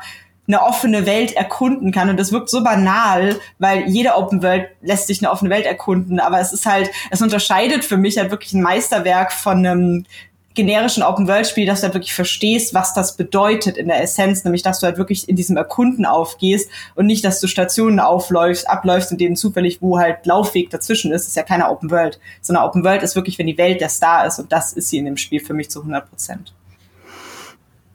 eine 0.51 0.63
offene 0.63 1.05
Welt 1.05 1.35
erkunden 1.35 1.91
kann. 1.91 2.09
Und 2.09 2.17
das 2.17 2.31
wirkt 2.31 2.49
so 2.49 2.63
banal, 2.63 3.39
weil 3.59 3.87
jede 3.87 4.15
Open 4.15 4.43
World 4.43 4.67
lässt 4.81 5.07
sich 5.07 5.21
eine 5.21 5.31
offene 5.31 5.49
Welt 5.49 5.65
erkunden. 5.65 6.19
Aber 6.19 6.39
es 6.39 6.51
ist 6.51 6.65
halt, 6.65 6.91
es 7.09 7.21
unterscheidet 7.21 7.85
für 7.85 7.97
mich 7.97 8.17
halt 8.17 8.31
wirklich 8.31 8.53
ein 8.53 8.61
Meisterwerk 8.61 9.31
von 9.31 9.65
einem 9.65 10.05
generischen 10.53 11.03
Open-World-Spiel, 11.03 11.65
dass 11.65 11.79
du 11.79 11.85
halt 11.85 11.93
wirklich 11.93 12.13
verstehst, 12.13 12.73
was 12.73 12.93
das 12.93 13.15
bedeutet 13.15 13.77
in 13.77 13.87
der 13.87 14.01
Essenz, 14.01 14.43
nämlich 14.43 14.61
dass 14.61 14.79
du 14.79 14.85
halt 14.85 14.97
wirklich 14.97 15.29
in 15.29 15.37
diesem 15.37 15.55
Erkunden 15.55 16.05
aufgehst 16.05 16.69
und 16.95 17.05
nicht, 17.05 17.23
dass 17.23 17.39
du 17.39 17.47
Stationen 17.47 18.01
aufläufst, 18.01 18.69
abläufst, 18.69 19.11
in 19.11 19.17
denen 19.17 19.37
zufällig, 19.37 19.81
wo 19.81 19.97
halt 19.97 20.25
Laufweg 20.25 20.69
dazwischen 20.69 21.13
ist, 21.13 21.21
das 21.21 21.29
ist 21.29 21.35
ja 21.37 21.43
keine 21.43 21.69
Open 21.69 21.89
World. 21.89 22.19
Sondern 22.41 22.65
Open 22.65 22.83
World 22.83 23.03
ist 23.03 23.15
wirklich, 23.15 23.39
wenn 23.39 23.47
die 23.47 23.57
Welt 23.57 23.79
der 23.79 23.89
Star 23.89 24.27
ist 24.27 24.39
und 24.39 24.51
das 24.51 24.73
ist 24.73 24.89
sie 24.89 24.97
in 24.97 25.05
dem 25.05 25.17
Spiel 25.17 25.39
für 25.39 25.53
mich 25.53 25.69
zu 25.69 25.79
100 25.79 26.09
Prozent. 26.09 26.53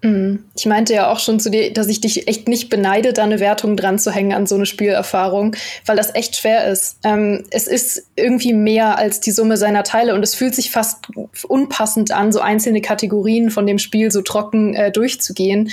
Mhm. 0.02 0.44
Ich 0.56 0.66
meinte 0.66 0.92
ja 0.94 1.10
auch 1.10 1.18
schon 1.18 1.40
zu 1.40 1.50
dir, 1.50 1.72
dass 1.72 1.88
ich 1.88 2.00
dich 2.00 2.28
echt 2.28 2.48
nicht 2.48 2.68
beneide, 2.68 3.12
da 3.12 3.24
eine 3.24 3.40
Wertung 3.40 3.76
dran 3.76 3.98
zu 3.98 4.10
hängen 4.10 4.32
an 4.32 4.46
so 4.46 4.54
eine 4.54 4.66
Spielerfahrung, 4.66 5.56
weil 5.86 5.96
das 5.96 6.14
echt 6.14 6.36
schwer 6.36 6.66
ist. 6.66 6.98
Ähm, 7.04 7.44
es 7.50 7.66
ist 7.66 8.06
irgendwie 8.14 8.52
mehr 8.52 8.98
als 8.98 9.20
die 9.20 9.30
Summe 9.30 9.56
seiner 9.56 9.84
Teile 9.84 10.14
und 10.14 10.22
es 10.22 10.34
fühlt 10.34 10.54
sich 10.54 10.70
fast 10.70 11.06
unpassend 11.48 12.12
an, 12.12 12.32
so 12.32 12.40
einzelne 12.40 12.80
Kategorien 12.80 13.50
von 13.50 13.66
dem 13.66 13.78
Spiel 13.78 14.10
so 14.10 14.22
trocken 14.22 14.74
äh, 14.74 14.92
durchzugehen. 14.92 15.70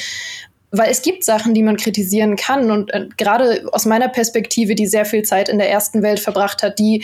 Weil 0.72 0.90
es 0.90 1.04
gibt 1.04 1.24
Sachen, 1.24 1.54
die 1.54 1.62
man 1.62 1.78
kritisieren 1.78 2.36
kann 2.36 2.72
und 2.72 2.94
äh, 2.94 3.08
gerade 3.18 3.66
aus 3.72 3.86
meiner 3.86 4.08
Perspektive, 4.08 4.74
die 4.74 4.88
sehr 4.88 5.06
viel 5.06 5.24
Zeit 5.24 5.50
in 5.50 5.60
der 5.60 5.70
ersten 5.70 6.02
Welt 6.02 6.20
verbracht 6.20 6.64
hat, 6.64 6.80
die 6.80 7.04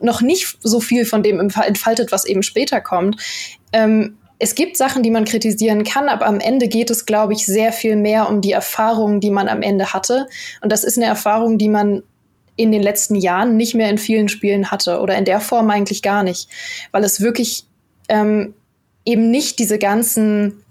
noch 0.00 0.20
nicht 0.20 0.58
so 0.60 0.80
viel 0.80 1.04
von 1.04 1.22
dem 1.22 1.38
entfaltet, 1.38 2.12
was 2.12 2.24
eben 2.24 2.42
später 2.42 2.80
kommt. 2.80 3.16
Ähm, 3.72 4.16
es 4.42 4.56
gibt 4.56 4.76
Sachen, 4.76 5.04
die 5.04 5.12
man 5.12 5.24
kritisieren 5.24 5.84
kann, 5.84 6.08
aber 6.08 6.26
am 6.26 6.40
Ende 6.40 6.66
geht 6.66 6.90
es, 6.90 7.06
glaube 7.06 7.32
ich, 7.32 7.46
sehr 7.46 7.72
viel 7.72 7.94
mehr 7.94 8.28
um 8.28 8.40
die 8.40 8.50
Erfahrung, 8.50 9.20
die 9.20 9.30
man 9.30 9.46
am 9.46 9.62
Ende 9.62 9.92
hatte. 9.92 10.26
Und 10.60 10.72
das 10.72 10.82
ist 10.82 10.96
eine 10.96 11.06
Erfahrung, 11.06 11.58
die 11.58 11.68
man 11.68 12.02
in 12.56 12.72
den 12.72 12.82
letzten 12.82 13.14
Jahren 13.14 13.56
nicht 13.56 13.76
mehr 13.76 13.88
in 13.88 13.98
vielen 13.98 14.28
Spielen 14.28 14.72
hatte 14.72 14.98
oder 14.98 15.16
in 15.16 15.24
der 15.24 15.38
Form 15.38 15.70
eigentlich 15.70 16.02
gar 16.02 16.24
nicht, 16.24 16.48
weil 16.90 17.04
es 17.04 17.20
wirklich 17.20 17.66
ähm, 18.08 18.54
eben 19.04 19.30
nicht 19.30 19.60
diese 19.60 19.78
ganzen 19.78 20.64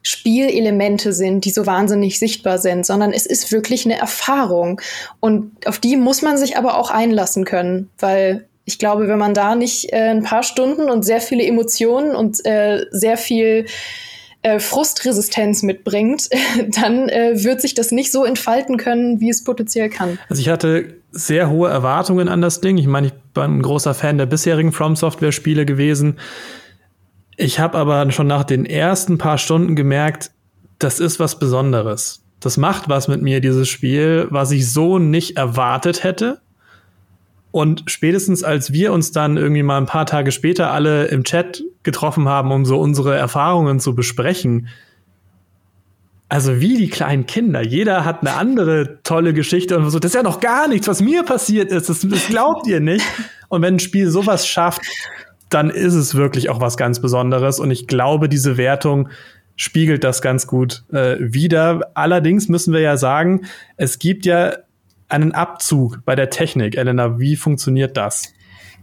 Spielelemente 0.00 1.12
sind, 1.12 1.44
die 1.44 1.50
so 1.50 1.66
wahnsinnig 1.66 2.18
sichtbar 2.18 2.56
sind, 2.56 2.86
sondern 2.86 3.12
es 3.12 3.26
ist 3.26 3.52
wirklich 3.52 3.84
eine 3.84 3.98
Erfahrung. 3.98 4.80
Und 5.20 5.66
auf 5.66 5.78
die 5.78 5.98
muss 5.98 6.22
man 6.22 6.38
sich 6.38 6.56
aber 6.56 6.78
auch 6.78 6.90
einlassen 6.90 7.44
können, 7.44 7.90
weil 7.98 8.48
ich 8.68 8.78
glaube, 8.78 9.08
wenn 9.08 9.18
man 9.18 9.32
da 9.32 9.54
nicht 9.54 9.94
äh, 9.94 10.10
ein 10.10 10.22
paar 10.22 10.42
Stunden 10.42 10.90
und 10.90 11.02
sehr 11.02 11.22
viele 11.22 11.42
Emotionen 11.42 12.14
und 12.14 12.44
äh, 12.44 12.84
sehr 12.90 13.16
viel 13.16 13.64
äh, 14.42 14.60
Frustresistenz 14.60 15.62
mitbringt, 15.62 16.28
dann 16.68 17.08
äh, 17.08 17.42
wird 17.42 17.62
sich 17.62 17.72
das 17.72 17.92
nicht 17.92 18.12
so 18.12 18.26
entfalten 18.26 18.76
können, 18.76 19.20
wie 19.20 19.30
es 19.30 19.42
potenziell 19.42 19.88
kann. 19.88 20.18
Also 20.28 20.42
ich 20.42 20.50
hatte 20.50 20.98
sehr 21.12 21.48
hohe 21.48 21.70
Erwartungen 21.70 22.28
an 22.28 22.42
das 22.42 22.60
Ding. 22.60 22.76
Ich 22.76 22.86
meine, 22.86 23.06
ich 23.06 23.14
bin 23.32 23.42
ein 23.44 23.62
großer 23.62 23.94
Fan 23.94 24.18
der 24.18 24.26
bisherigen 24.26 24.72
From 24.72 24.96
Software 24.96 25.32
Spiele 25.32 25.64
gewesen. 25.64 26.18
Ich 27.38 27.60
habe 27.60 27.78
aber 27.78 28.10
schon 28.12 28.26
nach 28.26 28.44
den 28.44 28.66
ersten 28.66 29.16
paar 29.16 29.38
Stunden 29.38 29.76
gemerkt, 29.76 30.30
das 30.78 31.00
ist 31.00 31.18
was 31.18 31.38
Besonderes. 31.38 32.22
Das 32.38 32.58
macht 32.58 32.90
was 32.90 33.08
mit 33.08 33.22
mir, 33.22 33.40
dieses 33.40 33.66
Spiel, 33.66 34.26
was 34.28 34.50
ich 34.50 34.70
so 34.70 34.98
nicht 34.98 35.38
erwartet 35.38 36.04
hätte. 36.04 36.42
Und 37.50 37.84
spätestens 37.86 38.44
als 38.44 38.72
wir 38.72 38.92
uns 38.92 39.12
dann 39.12 39.36
irgendwie 39.36 39.62
mal 39.62 39.78
ein 39.78 39.86
paar 39.86 40.06
Tage 40.06 40.32
später 40.32 40.70
alle 40.70 41.06
im 41.06 41.24
Chat 41.24 41.64
getroffen 41.82 42.28
haben, 42.28 42.52
um 42.52 42.64
so 42.64 42.78
unsere 42.78 43.16
Erfahrungen 43.16 43.80
zu 43.80 43.94
besprechen, 43.94 44.68
also 46.28 46.60
wie 46.60 46.76
die 46.76 46.90
kleinen 46.90 47.24
Kinder. 47.26 47.62
Jeder 47.62 48.04
hat 48.04 48.20
eine 48.20 48.34
andere 48.34 49.02
tolle 49.02 49.32
Geschichte 49.32 49.78
und 49.78 49.88
so. 49.88 49.98
Das 49.98 50.10
ist 50.10 50.14
ja 50.14 50.22
noch 50.22 50.40
gar 50.40 50.68
nichts, 50.68 50.86
was 50.86 51.00
mir 51.00 51.22
passiert 51.22 51.72
ist. 51.72 51.88
Das, 51.88 52.00
das 52.06 52.28
glaubt 52.28 52.66
ihr 52.66 52.80
nicht. 52.80 53.04
Und 53.48 53.62
wenn 53.62 53.76
ein 53.76 53.80
Spiel 53.80 54.10
sowas 54.10 54.46
schafft, 54.46 54.82
dann 55.48 55.70
ist 55.70 55.94
es 55.94 56.14
wirklich 56.14 56.50
auch 56.50 56.60
was 56.60 56.76
ganz 56.76 57.00
Besonderes. 57.00 57.58
Und 57.60 57.70
ich 57.70 57.86
glaube, 57.86 58.28
diese 58.28 58.58
Wertung 58.58 59.08
spiegelt 59.56 60.04
das 60.04 60.20
ganz 60.20 60.46
gut 60.46 60.84
äh, 60.92 61.16
wider. 61.18 61.90
Allerdings 61.94 62.48
müssen 62.48 62.74
wir 62.74 62.80
ja 62.80 62.98
sagen, 62.98 63.46
es 63.78 63.98
gibt 63.98 64.26
ja 64.26 64.52
einen 65.08 65.32
Abzug 65.32 66.04
bei 66.04 66.14
der 66.14 66.30
Technik. 66.30 66.76
Elena, 66.76 67.18
wie 67.18 67.36
funktioniert 67.36 67.96
das? 67.96 68.34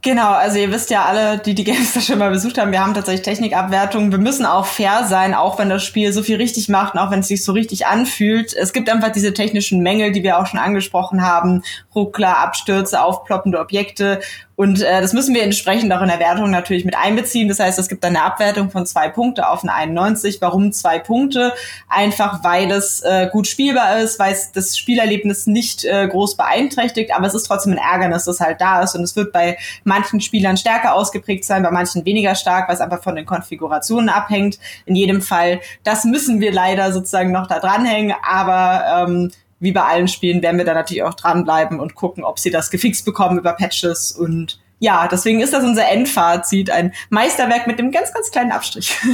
Genau, 0.05 0.33
also 0.33 0.59
ihr 0.59 0.71
wisst 0.71 0.91
ja 0.91 1.03
alle, 1.05 1.39
die 1.39 1.55
die 1.55 1.63
Gamester 1.63 1.99
schon 1.99 2.19
mal 2.19 2.29
besucht 2.29 2.59
haben, 2.59 2.71
wir 2.71 2.79
haben 2.79 2.93
tatsächlich 2.93 3.23
Technikabwertungen. 3.23 4.11
Wir 4.11 4.19
müssen 4.19 4.45
auch 4.45 4.67
fair 4.67 5.07
sein, 5.09 5.33
auch 5.33 5.57
wenn 5.57 5.67
das 5.67 5.83
Spiel 5.83 6.13
so 6.13 6.21
viel 6.21 6.35
richtig 6.35 6.69
macht 6.69 6.93
und 6.93 6.99
auch 6.99 7.09
wenn 7.09 7.21
es 7.21 7.27
sich 7.27 7.43
so 7.43 7.53
richtig 7.53 7.87
anfühlt. 7.87 8.53
Es 8.53 8.71
gibt 8.71 8.87
einfach 8.87 9.11
diese 9.11 9.33
technischen 9.33 9.81
Mängel, 9.81 10.11
die 10.11 10.21
wir 10.21 10.37
auch 10.37 10.45
schon 10.45 10.59
angesprochen 10.59 11.23
haben. 11.23 11.63
Ruckler, 11.95 12.37
Abstürze, 12.37 13.01
aufploppende 13.01 13.59
Objekte. 13.59 14.19
Und 14.55 14.81
äh, 14.81 15.01
das 15.01 15.11
müssen 15.11 15.35
wir 15.35 15.43
entsprechend 15.43 15.91
auch 15.91 16.01
in 16.01 16.07
der 16.07 16.19
Wertung 16.19 16.49
natürlich 16.49 16.85
mit 16.85 16.95
einbeziehen. 16.95 17.49
Das 17.49 17.59
heißt, 17.59 17.77
es 17.77 17.89
gibt 17.89 18.05
eine 18.05 18.23
Abwertung 18.23 18.69
von 18.69 18.85
zwei 18.85 19.09
Punkte 19.09 19.49
auf 19.49 19.63
eine 19.63 19.73
91. 19.73 20.37
Warum 20.39 20.71
zwei 20.71 20.97
Punkte? 20.99 21.53
Einfach, 21.89 22.43
weil 22.43 22.71
es 22.71 23.01
äh, 23.01 23.27
gut 23.31 23.47
spielbar 23.47 23.99
ist, 23.99 24.17
weil 24.17 24.31
es 24.31 24.51
das 24.53 24.77
Spielerlebnis 24.77 25.45
nicht 25.45 25.83
äh, 25.83 26.07
groß 26.07 26.37
beeinträchtigt, 26.37 27.13
aber 27.13 27.27
es 27.27 27.33
ist 27.33 27.43
trotzdem 27.43 27.73
ein 27.73 27.79
Ärgernis, 27.79 28.23
das 28.23 28.39
halt 28.39 28.61
da 28.61 28.81
ist. 28.81 28.95
Und 28.95 29.03
es 29.03 29.15
wird 29.17 29.33
bei 29.33 29.57
manchen 29.95 30.19
Spielern 30.19 30.57
stärker 30.57 30.93
ausgeprägt 30.93 31.45
sein, 31.45 31.63
bei 31.63 31.71
manchen 31.71 32.05
weniger 32.05 32.35
stark, 32.35 32.69
es 32.69 32.81
einfach 32.81 33.01
von 33.01 33.15
den 33.15 33.25
Konfigurationen 33.25 34.09
abhängt. 34.09 34.59
In 34.85 34.95
jedem 34.95 35.21
Fall, 35.21 35.61
das 35.83 36.03
müssen 36.03 36.41
wir 36.41 36.51
leider 36.51 36.91
sozusagen 36.91 37.31
noch 37.31 37.47
da 37.47 37.59
dranhängen, 37.59 38.15
aber 38.21 39.07
ähm, 39.07 39.31
wie 39.59 39.71
bei 39.71 39.83
allen 39.83 40.07
Spielen 40.07 40.41
werden 40.41 40.57
wir 40.57 40.65
da 40.65 40.73
natürlich 40.73 41.03
auch 41.03 41.13
dranbleiben 41.13 41.79
und 41.79 41.95
gucken, 41.95 42.23
ob 42.23 42.39
sie 42.39 42.51
das 42.51 42.69
gefixt 42.69 43.05
bekommen 43.05 43.39
über 43.39 43.53
Patches 43.53 44.11
und 44.11 44.59
ja, 44.79 45.07
deswegen 45.09 45.39
ist 45.39 45.53
das 45.53 45.63
unser 45.63 45.87
Endfazit, 45.89 46.69
ein 46.69 46.93
Meisterwerk 47.09 47.65
mit 47.65 47.79
einem 47.79 47.91
ganz, 47.91 48.13
ganz 48.13 48.29
kleinen 48.29 48.51
Abstrich. 48.51 48.97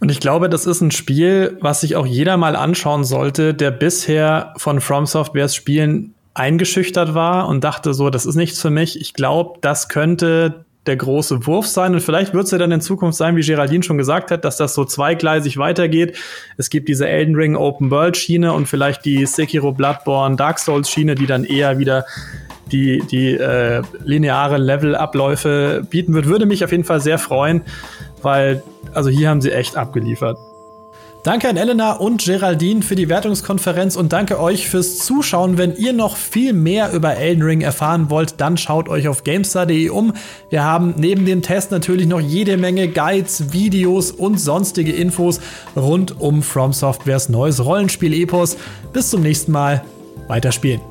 Und 0.00 0.10
ich 0.10 0.20
glaube, 0.20 0.50
das 0.50 0.66
ist 0.66 0.82
ein 0.82 0.90
Spiel, 0.90 1.56
was 1.62 1.80
sich 1.80 1.96
auch 1.96 2.04
jeder 2.04 2.36
mal 2.36 2.56
anschauen 2.56 3.04
sollte, 3.04 3.54
der 3.54 3.70
bisher 3.70 4.52
von 4.58 4.82
From 4.82 5.06
Softwares 5.06 5.54
Spielen 5.54 6.13
eingeschüchtert 6.34 7.14
war 7.14 7.48
und 7.48 7.64
dachte 7.64 7.94
so, 7.94 8.10
das 8.10 8.26
ist 8.26 8.34
nichts 8.34 8.60
für 8.60 8.70
mich. 8.70 9.00
Ich 9.00 9.14
glaube, 9.14 9.58
das 9.60 9.88
könnte 9.88 10.64
der 10.86 10.96
große 10.96 11.46
Wurf 11.46 11.66
sein. 11.66 11.94
Und 11.94 12.00
vielleicht 12.00 12.34
wird 12.34 12.44
es 12.44 12.50
ja 12.50 12.58
dann 12.58 12.72
in 12.72 12.80
Zukunft 12.80 13.16
sein, 13.16 13.36
wie 13.36 13.40
Geraldine 13.40 13.82
schon 13.82 13.96
gesagt 13.98 14.30
hat, 14.30 14.44
dass 14.44 14.56
das 14.56 14.74
so 14.74 14.84
zweigleisig 14.84 15.56
weitergeht. 15.56 16.16
Es 16.56 16.68
gibt 16.70 16.88
diese 16.88 17.08
Elden 17.08 17.34
Ring 17.36 17.56
Open 17.56 17.90
World 17.90 18.16
Schiene 18.16 18.52
und 18.52 18.66
vielleicht 18.66 19.04
die 19.04 19.24
Sekiro 19.24 19.72
Bloodborne 19.72 20.36
Dark 20.36 20.58
Souls 20.58 20.90
Schiene, 20.90 21.14
die 21.14 21.26
dann 21.26 21.44
eher 21.44 21.78
wieder 21.78 22.04
die, 22.70 23.02
die 23.10 23.34
äh, 23.34 23.82
lineare 24.02 24.58
Levelabläufe 24.58 25.86
bieten 25.88 26.14
wird. 26.14 26.26
Würde 26.26 26.46
mich 26.46 26.64
auf 26.64 26.72
jeden 26.72 26.84
Fall 26.84 27.00
sehr 27.00 27.18
freuen, 27.18 27.62
weil 28.22 28.62
also 28.92 29.10
hier 29.10 29.28
haben 29.28 29.40
sie 29.40 29.52
echt 29.52 29.76
abgeliefert. 29.76 30.38
Danke 31.24 31.48
an 31.48 31.56
Elena 31.56 31.92
und 31.94 32.22
Geraldine 32.22 32.82
für 32.82 32.96
die 32.96 33.08
Wertungskonferenz 33.08 33.96
und 33.96 34.12
danke 34.12 34.38
euch 34.38 34.68
fürs 34.68 34.98
Zuschauen. 34.98 35.56
Wenn 35.56 35.74
ihr 35.74 35.94
noch 35.94 36.18
viel 36.18 36.52
mehr 36.52 36.92
über 36.92 37.16
Elden 37.16 37.42
Ring 37.42 37.62
erfahren 37.62 38.10
wollt, 38.10 38.42
dann 38.42 38.58
schaut 38.58 38.90
euch 38.90 39.08
auf 39.08 39.24
GameStar.de 39.24 39.88
um. 39.88 40.12
Wir 40.50 40.64
haben 40.64 40.92
neben 40.98 41.24
dem 41.24 41.40
Test 41.40 41.70
natürlich 41.70 42.06
noch 42.06 42.20
jede 42.20 42.58
Menge 42.58 42.88
Guides, 42.88 43.54
Videos 43.54 44.10
und 44.10 44.38
sonstige 44.38 44.92
Infos 44.92 45.40
rund 45.74 46.20
um 46.20 46.42
From 46.42 46.74
Softwares 46.74 47.30
neues 47.30 47.64
Rollenspiel-Epos. 47.64 48.58
Bis 48.92 49.08
zum 49.08 49.22
nächsten 49.22 49.50
Mal. 49.50 49.82
Weiterspielen. 50.28 50.82